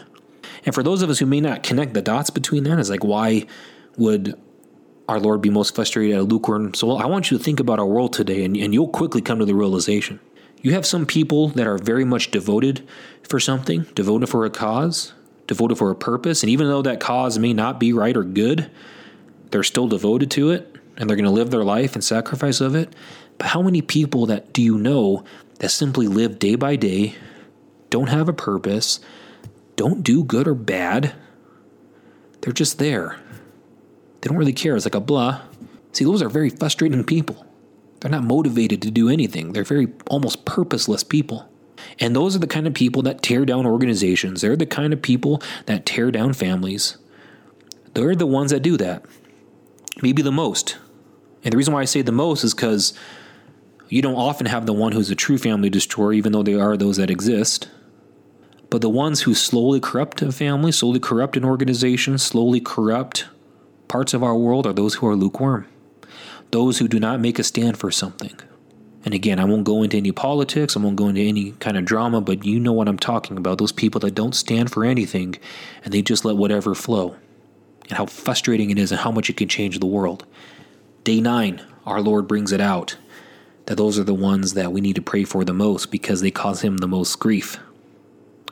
And 0.66 0.74
for 0.74 0.84
those 0.84 1.02
of 1.02 1.10
us 1.10 1.20
who 1.20 1.26
may 1.26 1.42
not 1.42 1.64
connect 1.64 1.94
the 1.94 2.02
dots 2.02 2.30
between 2.30 2.64
that, 2.64 2.80
is 2.80 2.90
like, 2.90 3.04
why 3.04 3.46
would 3.98 4.40
our 5.08 5.20
Lord 5.20 5.42
be 5.42 5.50
most 5.50 5.76
frustrated 5.76 6.16
at 6.16 6.24
lukewarm 6.24 6.74
soul? 6.74 6.98
I 6.98 7.06
want 7.06 7.30
you 7.30 7.38
to 7.38 7.44
think 7.44 7.60
about 7.60 7.80
our 7.80 7.86
world 7.86 8.14
today, 8.14 8.44
and, 8.44 8.58
and 8.58 8.74
you'll 8.74 8.88
quickly 8.88 9.22
come 9.22 9.40
to 9.40 9.46
the 9.46 9.56
realization. 9.56 10.20
You 10.62 10.72
have 10.72 10.86
some 10.86 11.06
people 11.06 11.50
that 11.50 11.68
are 11.68 11.78
very 11.78 12.06
much 12.06 12.32
devoted 12.32 12.88
for 13.24 13.40
something, 13.40 13.84
devoted 13.94 14.28
for 14.28 14.46
a 14.46 14.50
cause, 14.50 15.14
devoted 15.46 15.78
for 15.78 15.92
a 15.92 15.96
purpose, 15.96 16.42
and 16.42 16.50
even 16.50 16.68
though 16.68 16.82
that 16.82 17.00
cause 17.00 17.38
may 17.38 17.54
not 17.54 17.80
be 17.80 17.94
right 17.94 18.18
or 18.18 18.24
good, 18.24 18.72
they're 19.52 19.64
still 19.64 19.88
devoted 19.88 20.32
to 20.32 20.50
it 20.50 20.75
and 20.98 21.10
they're 21.10 21.18
going 21.18 21.26
to 21.26 21.32
live 21.32 21.52
their 21.52 21.64
life 21.64 21.94
and 21.96 22.04
sacrifice 22.04 22.62
of 22.62 22.76
it. 22.76 22.94
But 23.38 23.48
how 23.48 23.62
many 23.62 23.82
people 23.82 24.26
that 24.28 24.54
do 24.54 24.62
you 24.62 24.78
know 24.78 25.24
that 25.60 25.70
simply 25.70 26.08
live 26.08 26.40
day 26.40 26.56
by 26.56 26.76
day, 26.76 27.16
don't 27.90 28.10
have 28.10 28.30
a 28.30 28.34
purpose, 28.34 29.00
don't 29.76 30.04
do 30.04 30.24
good 30.24 30.48
or 30.48 30.56
bad? 30.56 31.14
They're 32.42 32.54
just 32.54 32.78
there. 32.78 33.18
They 34.22 34.30
don't 34.30 34.38
really 34.38 34.54
care. 34.54 34.76
It's 34.76 34.86
like 34.86 34.96
a 34.96 35.00
blah. 35.00 35.42
See, 35.92 36.06
those 36.06 36.22
are 36.22 36.30
very 36.30 36.50
frustrating 36.50 37.04
people. 37.04 37.46
They're 38.00 38.12
not 38.12 38.24
motivated 38.24 38.82
to 38.84 38.92
do 38.92 39.10
anything. 39.10 39.54
They're 39.54 39.64
very 39.64 39.88
almost 40.08 40.46
purposeless 40.46 41.04
people. 41.04 41.50
And 42.00 42.16
those 42.16 42.36
are 42.36 42.40
the 42.40 42.48
kind 42.48 42.68
of 42.68 42.74
people 42.74 43.02
that 43.04 43.22
tear 43.22 43.46
down 43.46 43.66
organizations. 43.66 44.42
They're 44.42 44.56
the 44.56 44.66
kind 44.66 44.94
of 44.94 45.02
people 45.02 45.42
that 45.66 45.86
tear 45.86 46.12
down 46.12 46.34
families. 46.34 46.98
They're 47.94 48.16
the 48.16 48.26
ones 48.26 48.52
that 48.52 48.62
do 48.62 48.78
that. 48.78 49.06
Maybe 50.02 50.22
the 50.22 50.32
most. 50.32 50.78
And 51.46 51.54
the 51.54 51.58
reason 51.58 51.74
why 51.74 51.82
I 51.82 51.86
say 51.86 52.02
the 52.02 52.12
most 52.12 52.44
is 52.44 52.54
because 52.56 52.94
you 53.88 54.02
don't 54.02 54.16
often 54.16 54.48
have 54.48 54.66
the 54.66 54.74
one 54.74 54.92
who's 54.92 55.12
a 55.12 55.16
true 55.16 55.38
family 55.38 55.70
destroyer, 55.70 56.12
even 56.12 56.32
though 56.32 56.44
there 56.44 56.60
are 56.60 56.76
those 56.76 56.98
that 56.98 57.12
exist. 57.12 57.70
But 58.72 58.82
the 58.82 58.90
ones 58.90 59.22
who 59.22 59.36
slowly 59.36 59.80
corrupt 59.80 60.24
a 60.24 60.32
family, 60.32 60.72
slowly 60.72 61.00
corrupt 61.00 61.38
an 61.38 61.46
organization, 61.46 62.18
slowly 62.18 62.60
corrupt 62.60 63.28
parts 63.88 64.16
of 64.16 64.24
our 64.24 64.36
world 64.36 64.66
are 64.66 64.74
those 64.74 64.96
who 64.96 65.08
are 65.08 65.16
lukewarm. 65.16 65.68
Those 66.50 66.80
who 66.80 66.88
do 66.88 67.00
not 67.00 67.20
make 67.20 67.38
a 67.38 67.44
stand 67.44 67.78
for 67.78 67.92
something. 67.92 68.34
And 69.04 69.14
again, 69.14 69.40
I 69.40 69.46
won't 69.46 69.66
go 69.66 69.84
into 69.84 69.98
any 69.98 70.12
politics, 70.12 70.76
I 70.76 70.80
won't 70.80 70.96
go 70.96 71.08
into 71.08 71.22
any 71.22 71.52
kind 71.52 71.78
of 71.78 71.86
drama, 71.86 72.22
but 72.22 72.44
you 72.44 72.60
know 72.60 72.74
what 72.74 72.88
I'm 72.88 72.98
talking 72.98 73.38
about. 73.38 73.60
Those 73.60 73.72
people 73.72 74.00
that 74.02 74.16
don't 74.16 74.34
stand 74.34 74.72
for 74.72 74.84
anything 74.84 75.36
and 75.84 75.94
they 75.94 76.02
just 76.02 76.26
let 76.26 76.38
whatever 76.38 76.74
flow. 76.74 77.16
And 77.84 78.00
how 78.00 78.08
frustrating 78.08 78.72
it 78.72 78.80
is 78.80 78.92
and 78.92 79.00
how 79.00 79.12
much 79.12 79.30
it 79.30 79.38
can 79.38 79.48
change 79.48 79.78
the 79.78 79.86
world. 79.86 80.26
Day 81.06 81.22
nine, 81.22 81.62
our 81.86 82.02
Lord 82.02 82.28
brings 82.28 82.52
it 82.52 82.60
out 82.60 82.98
that 83.68 83.78
those 83.78 84.00
are 84.00 84.04
the 84.04 84.16
ones 84.16 84.56
that 84.56 84.72
we 84.72 84.82
need 84.82 84.96
to 84.96 85.04
pray 85.04 85.24
for 85.24 85.46
the 85.46 85.54
most 85.54 85.92
because 85.92 86.22
they 86.22 86.32
cause 86.32 86.62
him 86.64 86.78
the 86.78 86.88
most 86.88 87.20
grief. 87.20 87.60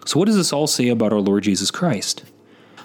So, 0.05 0.19
what 0.19 0.25
does 0.25 0.35
this 0.35 0.53
all 0.53 0.67
say 0.67 0.89
about 0.89 1.11
our 1.11 1.19
Lord 1.19 1.45
Jesus 1.45 1.71
Christ? 1.71 2.23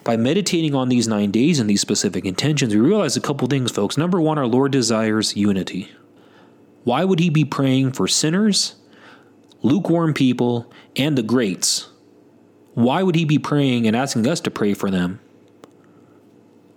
By 0.04 0.16
meditating 0.16 0.74
on 0.74 0.88
these 0.88 1.06
nine 1.06 1.30
days 1.30 1.60
and 1.60 1.68
these 1.68 1.82
specific 1.82 2.24
intentions, 2.24 2.74
we 2.74 2.80
realize 2.80 3.14
a 3.14 3.20
couple 3.20 3.46
things, 3.46 3.70
folks. 3.70 3.98
Number 3.98 4.18
one, 4.18 4.38
our 4.38 4.46
Lord 4.46 4.72
desires 4.72 5.36
unity. 5.36 5.92
Why 6.84 7.04
would 7.04 7.20
he 7.20 7.28
be 7.28 7.44
praying 7.44 7.92
for 7.92 8.08
sinners, 8.08 8.76
lukewarm 9.60 10.14
people, 10.14 10.72
and 10.96 11.18
the 11.18 11.22
greats? 11.22 11.90
Why 12.72 13.02
would 13.02 13.16
he 13.16 13.26
be 13.26 13.38
praying 13.38 13.86
and 13.86 13.94
asking 13.94 14.26
us 14.26 14.40
to 14.40 14.50
pray 14.50 14.72
for 14.72 14.90
them 14.90 15.20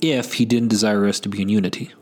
if 0.01 0.33
he 0.33 0.43
didn't 0.43 0.67
desire 0.67 1.07
us 1.07 1.21
to 1.21 1.29
be 1.29 1.41
in 1.41 1.47
unity? 1.47 1.93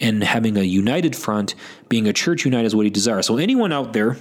And 0.00 0.22
having 0.22 0.58
a 0.58 0.62
united 0.62 1.16
front, 1.16 1.54
being 1.88 2.06
a 2.06 2.12
church 2.12 2.44
united 2.44 2.66
is 2.66 2.76
what 2.76 2.84
he 2.84 2.90
desires. 2.90 3.26
So, 3.26 3.38
anyone 3.38 3.72
out 3.72 3.92
there 3.92 4.16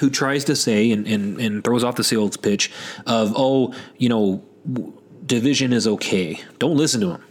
who 0.00 0.10
tries 0.10 0.44
to 0.44 0.56
say 0.56 0.90
and, 0.90 1.06
and, 1.06 1.40
and 1.40 1.64
throws 1.64 1.84
off 1.84 1.96
the 1.96 2.04
sales 2.04 2.36
pitch 2.36 2.72
of, 3.06 3.32
oh, 3.36 3.74
you 3.98 4.08
know, 4.08 4.44
division 5.26 5.72
is 5.72 5.86
okay, 5.86 6.40
don't 6.58 6.76
listen 6.76 7.00
to 7.00 7.10
him. 7.12 7.24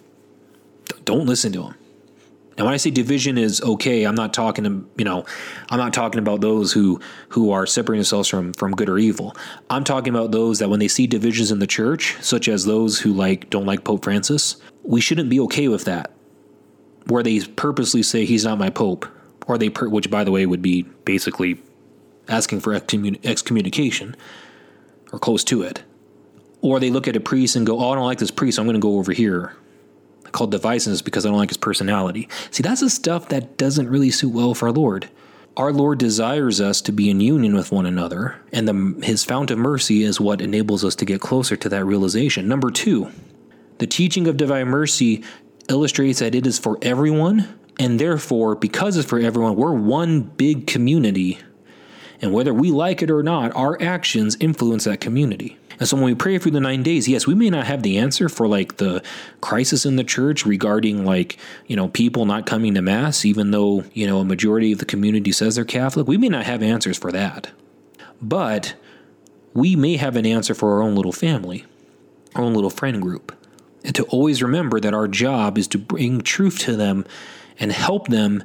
Don't 1.05 1.25
listen 1.25 1.51
to 1.53 1.63
him. 1.63 1.75
Now, 2.57 2.65
when 2.65 2.73
I 2.73 2.77
say 2.77 2.91
division 2.91 3.37
is 3.37 3.61
okay, 3.61 4.03
I'm 4.03 4.15
not 4.15 4.33
talking 4.33 4.65
to 4.65 4.85
you 4.97 5.05
know, 5.05 5.25
I'm 5.69 5.79
not 5.79 5.93
talking 5.93 6.19
about 6.19 6.41
those 6.41 6.73
who 6.73 6.99
who 7.29 7.51
are 7.51 7.65
separating 7.65 7.99
themselves 7.99 8.27
from 8.27 8.51
from 8.51 8.73
good 8.73 8.89
or 8.89 8.97
evil. 8.97 9.33
I'm 9.69 9.85
talking 9.85 10.13
about 10.13 10.31
those 10.31 10.59
that 10.59 10.69
when 10.69 10.81
they 10.81 10.89
see 10.89 11.07
divisions 11.07 11.51
in 11.51 11.59
the 11.59 11.67
church, 11.67 12.17
such 12.21 12.49
as 12.49 12.65
those 12.65 12.99
who 12.99 13.13
like 13.13 13.49
don't 13.49 13.65
like 13.65 13.85
Pope 13.85 14.03
Francis, 14.03 14.57
we 14.83 14.99
shouldn't 14.99 15.29
be 15.29 15.39
okay 15.41 15.69
with 15.69 15.85
that. 15.85 16.11
Where 17.07 17.23
they 17.23 17.39
purposely 17.41 18.03
say 18.03 18.25
he's 18.25 18.45
not 18.45 18.57
my 18.57 18.69
pope, 18.69 19.05
or 19.47 19.57
they 19.57 19.69
per- 19.69 19.89
which 19.89 20.09
by 20.09 20.23
the 20.23 20.31
way 20.31 20.45
would 20.45 20.61
be 20.61 20.83
basically 21.05 21.61
asking 22.27 22.59
for 22.59 22.73
excommun- 22.73 23.19
excommunication 23.25 24.15
or 25.11 25.19
close 25.19 25.43
to 25.45 25.63
it. 25.63 25.83
Or 26.61 26.79
they 26.79 26.91
look 26.91 27.07
at 27.07 27.15
a 27.15 27.19
priest 27.19 27.55
and 27.55 27.65
go, 27.65 27.79
"Oh, 27.79 27.91
I 27.91 27.95
don't 27.95 28.05
like 28.05 28.19
this 28.19 28.31
priest. 28.31 28.57
So 28.57 28.61
I'm 28.61 28.67
going 28.67 28.75
to 28.75 28.79
go 28.79 28.97
over 28.97 29.11
here." 29.11 29.55
called 30.31 30.53
divisiveness 30.53 31.03
because 31.03 31.25
I 31.25 31.29
don't 31.29 31.37
like 31.37 31.49
his 31.49 31.57
personality. 31.57 32.29
See, 32.51 32.63
that's 32.63 32.81
the 32.81 32.89
stuff 32.89 33.29
that 33.29 33.57
doesn't 33.57 33.89
really 33.89 34.11
suit 34.11 34.33
well 34.33 34.53
for 34.53 34.67
our 34.67 34.73
Lord. 34.73 35.09
Our 35.57 35.73
Lord 35.73 35.99
desires 35.99 36.61
us 36.61 36.81
to 36.81 36.91
be 36.91 37.09
in 37.09 37.19
union 37.19 37.53
with 37.53 37.71
one 37.71 37.85
another, 37.85 38.35
and 38.53 38.67
the, 38.67 39.05
his 39.05 39.25
fount 39.25 39.51
of 39.51 39.57
mercy 39.57 40.03
is 40.03 40.19
what 40.19 40.41
enables 40.41 40.85
us 40.85 40.95
to 40.95 41.05
get 41.05 41.19
closer 41.19 41.55
to 41.57 41.69
that 41.69 41.85
realization. 41.85 42.47
Number 42.47 42.71
two, 42.71 43.11
the 43.79 43.87
teaching 43.87 44.27
of 44.27 44.37
divine 44.37 44.67
mercy 44.67 45.23
illustrates 45.69 46.19
that 46.19 46.35
it 46.35 46.45
is 46.45 46.59
for 46.59 46.77
everyone, 46.81 47.59
and 47.79 47.99
therefore, 47.99 48.55
because 48.55 48.97
it's 48.97 49.07
for 49.07 49.19
everyone, 49.19 49.55
we're 49.55 49.73
one 49.73 50.21
big 50.21 50.67
community. 50.67 51.39
And 52.21 52.33
whether 52.33 52.53
we 52.53 52.71
like 52.71 53.01
it 53.01 53.09
or 53.09 53.23
not, 53.23 53.55
our 53.55 53.81
actions 53.81 54.35
influence 54.39 54.83
that 54.83 54.99
community. 54.99 55.57
And 55.79 55.87
so 55.87 55.95
when 55.95 56.05
we 56.05 56.15
pray 56.15 56.37
through 56.37 56.51
the 56.51 56.59
nine 56.59 56.83
days, 56.83 57.07
yes, 57.07 57.25
we 57.25 57.33
may 57.33 57.49
not 57.49 57.65
have 57.65 57.83
the 57.83 57.97
answer 57.97 58.27
for 58.27 58.49
like 58.49 58.77
the 58.77 59.01
crisis 59.39 59.85
in 59.85 59.95
the 59.95 60.03
church 60.03 60.45
regarding 60.45 61.05
like, 61.05 61.37
you 61.67 61.77
know, 61.77 61.87
people 61.87 62.25
not 62.25 62.45
coming 62.45 62.73
to 62.73 62.81
mass, 62.81 63.23
even 63.23 63.51
though, 63.51 63.85
you 63.93 64.05
know, 64.05 64.19
a 64.19 64.25
majority 64.25 64.73
of 64.73 64.79
the 64.79 64.85
community 64.85 65.31
says 65.31 65.55
they're 65.55 65.63
Catholic. 65.63 66.05
We 66.05 66.17
may 66.17 66.27
not 66.27 66.45
have 66.45 66.61
answers 66.61 66.97
for 66.97 67.13
that. 67.13 67.51
But 68.21 68.75
we 69.53 69.77
may 69.77 69.95
have 69.95 70.17
an 70.17 70.25
answer 70.25 70.53
for 70.53 70.73
our 70.73 70.83
own 70.83 70.95
little 70.95 71.13
family, 71.13 71.65
our 72.35 72.43
own 72.43 72.53
little 72.53 72.69
friend 72.69 73.01
group. 73.01 73.33
And 73.83 73.95
to 73.95 74.03
always 74.05 74.43
remember 74.43 74.79
that 74.79 74.93
our 74.93 75.07
job 75.07 75.57
is 75.57 75.67
to 75.69 75.77
bring 75.77 76.21
truth 76.21 76.59
to 76.59 76.75
them 76.75 77.05
and 77.59 77.71
help 77.71 78.07
them 78.07 78.43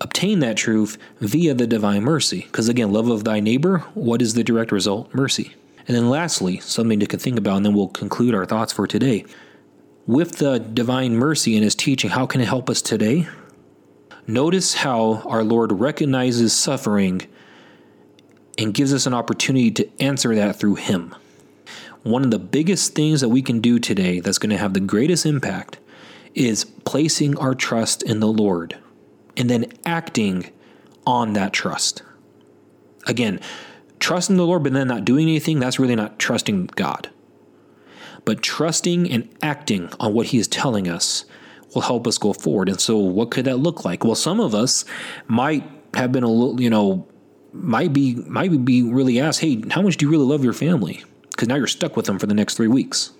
obtain 0.00 0.40
that 0.40 0.56
truth 0.56 0.98
via 1.20 1.54
the 1.54 1.66
divine 1.66 2.02
mercy. 2.02 2.42
Because 2.42 2.68
again, 2.68 2.92
love 2.92 3.08
of 3.08 3.24
thy 3.24 3.40
neighbor, 3.40 3.78
what 3.94 4.20
is 4.20 4.34
the 4.34 4.44
direct 4.44 4.72
result? 4.72 5.12
Mercy. 5.14 5.54
And 5.86 5.96
then 5.96 6.08
lastly, 6.08 6.60
something 6.60 6.98
to 7.00 7.06
think 7.06 7.38
about, 7.38 7.58
and 7.58 7.66
then 7.66 7.74
we'll 7.74 7.88
conclude 7.88 8.34
our 8.34 8.46
thoughts 8.46 8.72
for 8.72 8.86
today. 8.86 9.24
With 10.06 10.38
the 10.38 10.58
divine 10.58 11.16
mercy 11.16 11.54
and 11.54 11.64
his 11.64 11.74
teaching, 11.74 12.10
how 12.10 12.26
can 12.26 12.40
it 12.40 12.48
help 12.48 12.68
us 12.68 12.82
today? 12.82 13.28
Notice 14.26 14.74
how 14.74 15.22
our 15.26 15.44
Lord 15.44 15.72
recognizes 15.72 16.54
suffering 16.54 17.22
and 18.58 18.72
gives 18.72 18.94
us 18.94 19.06
an 19.06 19.14
opportunity 19.14 19.70
to 19.72 20.02
answer 20.02 20.34
that 20.34 20.56
through 20.56 20.76
him. 20.76 21.14
One 22.04 22.22
of 22.22 22.30
the 22.30 22.38
biggest 22.38 22.94
things 22.94 23.22
that 23.22 23.30
we 23.30 23.40
can 23.40 23.60
do 23.60 23.78
today 23.78 24.20
that's 24.20 24.36
going 24.36 24.50
to 24.50 24.58
have 24.58 24.74
the 24.74 24.80
greatest 24.80 25.24
impact 25.24 25.78
is 26.34 26.66
placing 26.84 27.38
our 27.38 27.54
trust 27.54 28.02
in 28.02 28.20
the 28.20 28.28
Lord 28.28 28.76
and 29.38 29.48
then 29.48 29.72
acting 29.86 30.50
on 31.06 31.32
that 31.32 31.54
trust. 31.54 32.02
Again, 33.06 33.40
trusting 34.00 34.36
the 34.36 34.44
Lord 34.44 34.62
but 34.62 34.74
then 34.74 34.88
not 34.88 35.06
doing 35.06 35.28
anything, 35.28 35.60
that's 35.60 35.78
really 35.78 35.96
not 35.96 36.18
trusting 36.18 36.66
God. 36.76 37.08
But 38.26 38.42
trusting 38.42 39.10
and 39.10 39.28
acting 39.42 39.88
on 39.98 40.12
what 40.12 40.26
He 40.26 40.38
is 40.38 40.46
telling 40.46 40.86
us 40.88 41.24
will 41.74 41.82
help 41.82 42.06
us 42.06 42.18
go 42.18 42.34
forward. 42.34 42.68
And 42.68 42.80
so, 42.80 42.98
what 42.98 43.30
could 43.30 43.46
that 43.46 43.56
look 43.58 43.84
like? 43.86 44.04
Well, 44.04 44.14
some 44.14 44.40
of 44.40 44.54
us 44.54 44.84
might 45.26 45.68
have 45.94 46.12
been 46.12 46.22
a 46.22 46.30
little, 46.30 46.60
you 46.60 46.70
know, 46.70 47.06
might 47.52 47.94
be 47.94 48.16
might 48.26 48.64
be 48.64 48.82
really 48.82 49.20
asked, 49.20 49.40
"Hey, 49.40 49.62
how 49.70 49.80
much 49.82 49.96
do 49.96 50.06
you 50.06 50.10
really 50.10 50.24
love 50.24 50.44
your 50.44 50.52
family?" 50.52 51.02
Because 51.34 51.48
now 51.48 51.56
you're 51.56 51.66
stuck 51.66 51.96
with 51.96 52.06
them 52.06 52.20
for 52.20 52.26
the 52.26 52.34
next 52.34 52.54
three 52.54 52.68
weeks. 52.68 53.10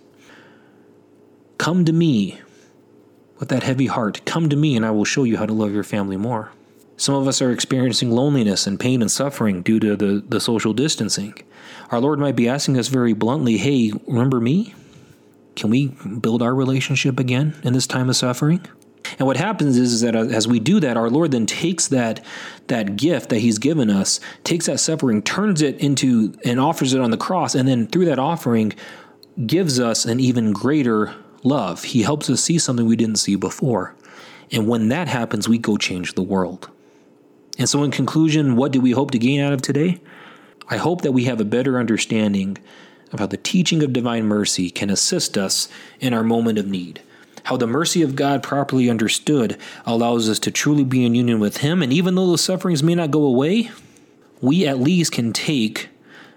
Come 1.59 1.85
to 1.85 1.93
me 1.93 2.41
with 3.41 3.49
that 3.49 3.65
heavy 3.65 3.87
heart. 3.87 4.25
Come 4.25 4.49
to 4.49 4.57
me, 4.57 4.77
and 4.77 4.87
I 4.87 4.93
will 4.93 5.05
show 5.05 5.25
you 5.25 5.37
how 5.37 5.47
to 5.47 5.53
love 5.53 5.73
your 5.73 5.83
family 5.83 6.17
more. 6.17 6.53
Some 6.97 7.17
of 7.17 7.27
us 7.27 7.43
are 7.43 7.51
experiencing 7.51 8.13
loneliness 8.13 8.69
and 8.69 8.79
pain 8.79 9.03
and 9.03 9.11
suffering 9.11 9.63
due 9.63 9.81
to 9.81 9.97
the, 9.97 10.25
the 10.29 10.41
social 10.41 10.73
distancing. 10.73 11.35
Our 11.91 11.99
Lord 11.99 12.21
might 12.21 12.37
be 12.37 12.49
asking 12.49 12.79
us 12.79 12.87
very 12.87 13.15
bluntly, 13.15 13.57
Hey, 13.57 13.93
remember 14.07 14.41
me? 14.41 14.75
Can 15.57 15.71
we 15.71 15.89
build 15.89 16.41
our 16.41 16.55
relationship 16.55 17.19
again 17.19 17.57
in 17.65 17.73
this 17.73 17.89
time 17.89 18.09
of 18.09 18.17
suffering? 18.17 18.65
And 19.19 19.27
what 19.27 19.37
happens 19.37 19.77
is, 19.77 19.93
is 19.93 20.01
that 20.01 20.17
uh, 20.17 20.25
as 20.27 20.49
we 20.49 20.59
do 20.59 20.81
that, 20.81 20.97
our 20.97 21.11
Lord 21.11 21.31
then 21.31 21.47
takes 21.47 21.89
that 21.89 22.25
that 22.69 22.97
gift 22.97 23.29
that 23.31 23.39
He's 23.39 23.59
given 23.59 23.91
us, 23.91 24.21
takes 24.45 24.67
that 24.67 24.81
suffering, 24.81 25.23
turns 25.23 25.63
it 25.63 25.79
into 25.79 26.35
and 26.45 26.59
offers 26.59 26.95
it 26.95 27.01
on 27.01 27.11
the 27.11 27.17
cross, 27.17 27.55
and 27.55 27.69
then 27.69 27.87
through 27.87 28.07
that 28.07 28.19
offering, 28.19 28.73
gives 29.47 29.79
us 29.79 30.05
an 30.05 30.21
even 30.21 30.53
greater 30.53 31.15
love. 31.43 31.85
He 31.85 32.03
helps 32.03 32.31
us 32.31 32.43
see 32.43 32.59
something 32.59 32.87
we 32.87 32.97
didn't 32.97 33.17
see 33.17 33.37
before. 33.37 33.95
And 34.51 34.69
when 34.69 34.89
that 34.89 35.09
happens, 35.09 35.49
we 35.49 35.59
go 35.59 35.77
change 35.77 36.15
the 36.15 36.23
world. 36.23 36.71
And 37.59 37.69
so, 37.69 37.83
in 37.83 37.91
conclusion, 37.91 38.57
what 38.57 38.73
do 38.73 38.81
we 38.81 38.93
hope 38.93 39.11
to 39.13 39.19
gain 39.19 39.41
out 39.41 39.53
of 39.53 39.63
today? 39.63 40.01
I 40.69 40.77
hope 40.77 41.03
that 41.03 41.13
we 41.13 41.25
have 41.25 41.41
a 41.41 41.45
better 41.45 41.79
understanding 41.79 42.59
of 43.13 43.21
how 43.21 43.27
the 43.27 43.37
teaching 43.37 43.83
of 43.83 43.93
divine 43.93 44.25
mercy 44.25 44.71
can 44.71 44.91
assist 44.91 45.37
us 45.37 45.69
in 46.01 46.15
our 46.15 46.25
moment 46.25 46.59
of 46.59 46.67
need. 46.67 47.01
How 47.45 47.57
the 47.57 47.67
mercy 47.67 48.03
of 48.03 48.17
God, 48.17 48.43
properly 48.43 48.91
understood, 48.91 49.59
allows 49.87 50.29
us 50.29 50.39
to 50.41 50.51
truly 50.51 50.85
be 50.85 51.05
in 51.05 51.15
union 51.15 51.41
with 51.41 51.59
Him. 51.59 51.83
And 51.83 51.93
even 51.93 52.15
though 52.15 52.31
the 52.31 52.39
sufferings 52.39 52.83
may 52.83 52.95
not 52.95 53.11
go 53.11 53.23
away, 53.23 53.71
we 54.41 54.67
at 54.67 54.81
least 54.81 55.13
can 55.13 55.33
take 55.33 55.89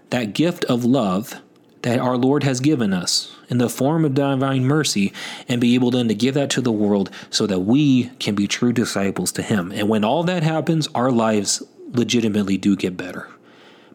that 0.10 0.34
gift 0.34 0.64
of 0.66 0.86
love 0.86 1.42
that 1.84 2.00
our 2.00 2.18
Lord 2.18 2.44
has 2.44 2.60
given 2.60 2.94
us 2.94 3.34
in 3.50 3.58
the 3.58 3.70
form 3.70 4.04
of 4.04 4.14
divine 4.14 4.66
mercy 4.66 5.14
and 5.48 5.62
be 5.62 5.76
able 5.76 5.92
then 5.92 6.10
to 6.10 6.16
give 6.16 6.34
that 6.34 6.50
to 6.52 6.62
the 6.62 6.72
world 6.72 7.10
so 7.30 7.48
that 7.48 7.60
we 7.60 8.06
can 8.20 8.36
be 8.36 8.48
true 8.48 8.74
disciples 8.74 9.32
to 9.34 9.42
Him. 9.42 9.72
And 9.72 9.88
when 9.88 10.04
all 10.04 10.24
that 10.24 10.44
happens, 10.44 10.88
our 10.94 11.12
lives 11.12 11.64
legitimately 11.94 12.58
do 12.58 12.76
get 12.76 12.98
better 12.98 13.30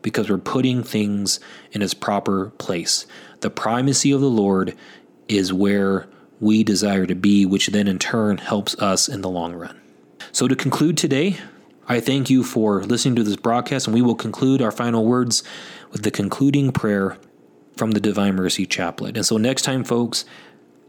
because 0.01 0.31
we're 0.31 0.39
putting 0.39 0.83
things 0.83 1.41
in 1.73 1.83
its 1.83 1.95
proper 1.95 2.51
place. 2.57 3.07
The 3.41 3.51
primacy 3.51 4.13
of 4.13 4.21
the 4.21 4.31
Lord 4.31 4.75
is 5.29 5.53
where 5.53 6.09
we 6.43 6.65
desire 6.65 7.07
to 7.07 7.15
be, 7.15 7.47
which 7.47 7.69
then 7.69 7.87
in 7.87 8.01
turn 8.01 8.37
helps 8.37 8.77
us 8.83 9.09
in 9.09 9.21
the 9.23 9.31
long 9.31 9.55
run. 9.55 9.81
So, 10.33 10.49
to 10.49 10.57
conclude 10.57 10.99
today, 10.99 11.39
I 11.89 12.01
thank 12.01 12.29
you 12.29 12.43
for 12.43 12.83
listening 12.83 13.15
to 13.17 13.23
this 13.23 13.37
broadcast, 13.37 13.87
and 13.87 13.95
we 13.95 14.03
will 14.03 14.17
conclude 14.17 14.61
our 14.61 14.73
final 14.73 15.07
words 15.07 15.45
with 15.93 16.03
the 16.03 16.11
concluding 16.11 16.73
prayer 16.73 17.17
from 17.77 17.93
the 17.93 18.01
Divine 18.01 18.35
Mercy 18.35 18.67
Chaplet. 18.67 19.15
And 19.15 19.25
so, 19.25 19.37
next 19.37 19.63
time, 19.63 19.85
folks, 19.85 20.25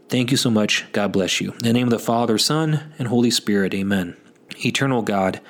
thank 0.08 0.32
you 0.32 0.36
so 0.36 0.50
much. 0.50 0.90
God 0.90 1.12
bless 1.12 1.40
you. 1.40 1.52
In 1.52 1.58
the 1.58 1.72
name 1.72 1.86
of 1.86 1.92
the 1.92 1.98
Father, 2.00 2.36
Son, 2.36 2.92
and 2.98 3.06
Holy 3.06 3.30
Spirit, 3.30 3.74
amen. 3.74 4.16
Eternal 4.64 5.02
God, 5.02 5.40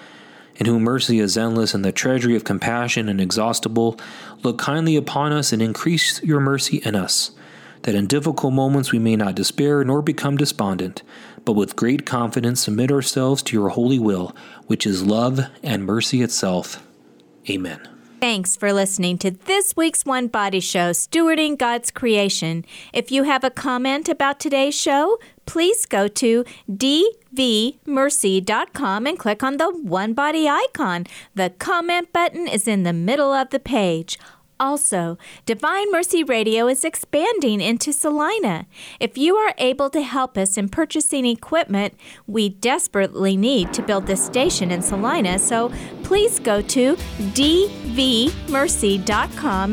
in 0.56 0.66
whom 0.66 0.82
mercy 0.82 1.18
is 1.18 1.38
endless 1.38 1.72
and 1.72 1.82
the 1.82 1.92
treasury 1.92 2.36
of 2.36 2.44
compassion 2.44 3.08
inexhaustible, 3.08 3.98
look 4.42 4.58
kindly 4.58 4.96
upon 4.96 5.32
us 5.32 5.50
and 5.50 5.62
increase 5.62 6.22
your 6.22 6.40
mercy 6.40 6.82
in 6.84 6.94
us, 6.94 7.30
that 7.84 7.94
in 7.94 8.06
difficult 8.06 8.52
moments 8.52 8.92
we 8.92 8.98
may 8.98 9.16
not 9.16 9.34
despair 9.34 9.84
nor 9.84 10.02
become 10.02 10.36
despondent, 10.36 11.02
but 11.44 11.52
with 11.52 11.76
great 11.76 12.04
confidence 12.04 12.60
submit 12.60 12.90
ourselves 12.90 13.42
to 13.44 13.56
your 13.56 13.70
holy 13.70 13.98
will, 13.98 14.34
which 14.66 14.86
is 14.86 15.06
love 15.06 15.40
and 15.62 15.84
mercy 15.84 16.20
itself. 16.20 16.86
Amen. 17.48 17.80
Thanks 18.20 18.56
for 18.56 18.72
listening 18.72 19.18
to 19.18 19.30
this 19.32 19.76
week's 19.76 20.06
One 20.06 20.28
Body 20.28 20.60
Show, 20.60 20.92
Stewarding 20.92 21.58
God's 21.58 21.90
Creation. 21.90 22.64
If 22.90 23.12
you 23.12 23.24
have 23.24 23.44
a 23.44 23.50
comment 23.50 24.08
about 24.08 24.40
today's 24.40 24.74
show, 24.74 25.18
please 25.44 25.84
go 25.84 26.08
to 26.08 26.42
dvmercy.com 26.70 27.86
and 29.06 29.18
click 29.18 29.42
on 29.42 29.58
the 29.58 29.68
One 29.70 30.14
Body 30.14 30.48
icon. 30.48 31.04
The 31.34 31.50
comment 31.50 32.14
button 32.14 32.48
is 32.48 32.66
in 32.66 32.84
the 32.84 32.94
middle 32.94 33.34
of 33.34 33.50
the 33.50 33.60
page. 33.60 34.18
Also, 34.60 35.18
Divine 35.46 35.90
Mercy 35.90 36.22
Radio 36.22 36.68
is 36.68 36.84
expanding 36.84 37.60
into 37.60 37.92
Salina. 37.92 38.66
If 39.00 39.18
you 39.18 39.34
are 39.36 39.52
able 39.58 39.90
to 39.90 40.00
help 40.00 40.38
us 40.38 40.56
in 40.56 40.68
purchasing 40.68 41.26
equipment, 41.26 41.94
we 42.26 42.48
desperately 42.48 43.36
need 43.36 43.72
to 43.74 43.82
build 43.82 44.06
this 44.06 44.24
station 44.24 44.70
in 44.70 44.80
Salina, 44.80 45.38
so 45.38 45.72
please 46.04 46.38
go 46.38 46.62
to 46.62 46.94
dvmercy.com 46.94 47.94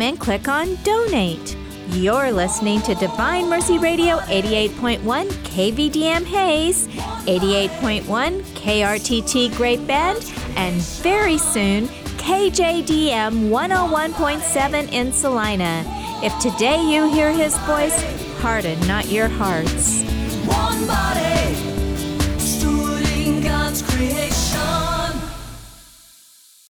and 0.01 0.19
click 0.19 0.47
on 0.47 0.75
Donate. 0.83 1.57
You're 1.89 2.31
listening 2.31 2.81
to 2.83 2.95
Divine 2.95 3.49
Mercy 3.49 3.77
Radio 3.77 4.17
88.1 4.19 5.01
KVDM 5.01 6.25
Hays, 6.25 6.87
88.1 6.87 8.41
KRTT 8.41 9.53
Great 9.57 9.85
Bend, 9.85 10.31
and 10.55 10.81
very 10.81 11.37
soon 11.37 11.89
KJDM 12.21 13.49
101.7 13.49 14.91
in 14.91 15.11
Salina. 15.11 15.83
If 16.23 16.37
today 16.37 16.79
you 16.79 17.11
hear 17.11 17.31
his 17.31 17.57
voice, 17.59 17.99
harden 18.39 18.79
not 18.87 19.07
your 19.09 19.27
hearts. 19.27 20.03
One 20.45 20.85
body, 20.85 21.55
stewarding 22.37 23.43
God's 23.43 23.81
creation. 23.81 24.90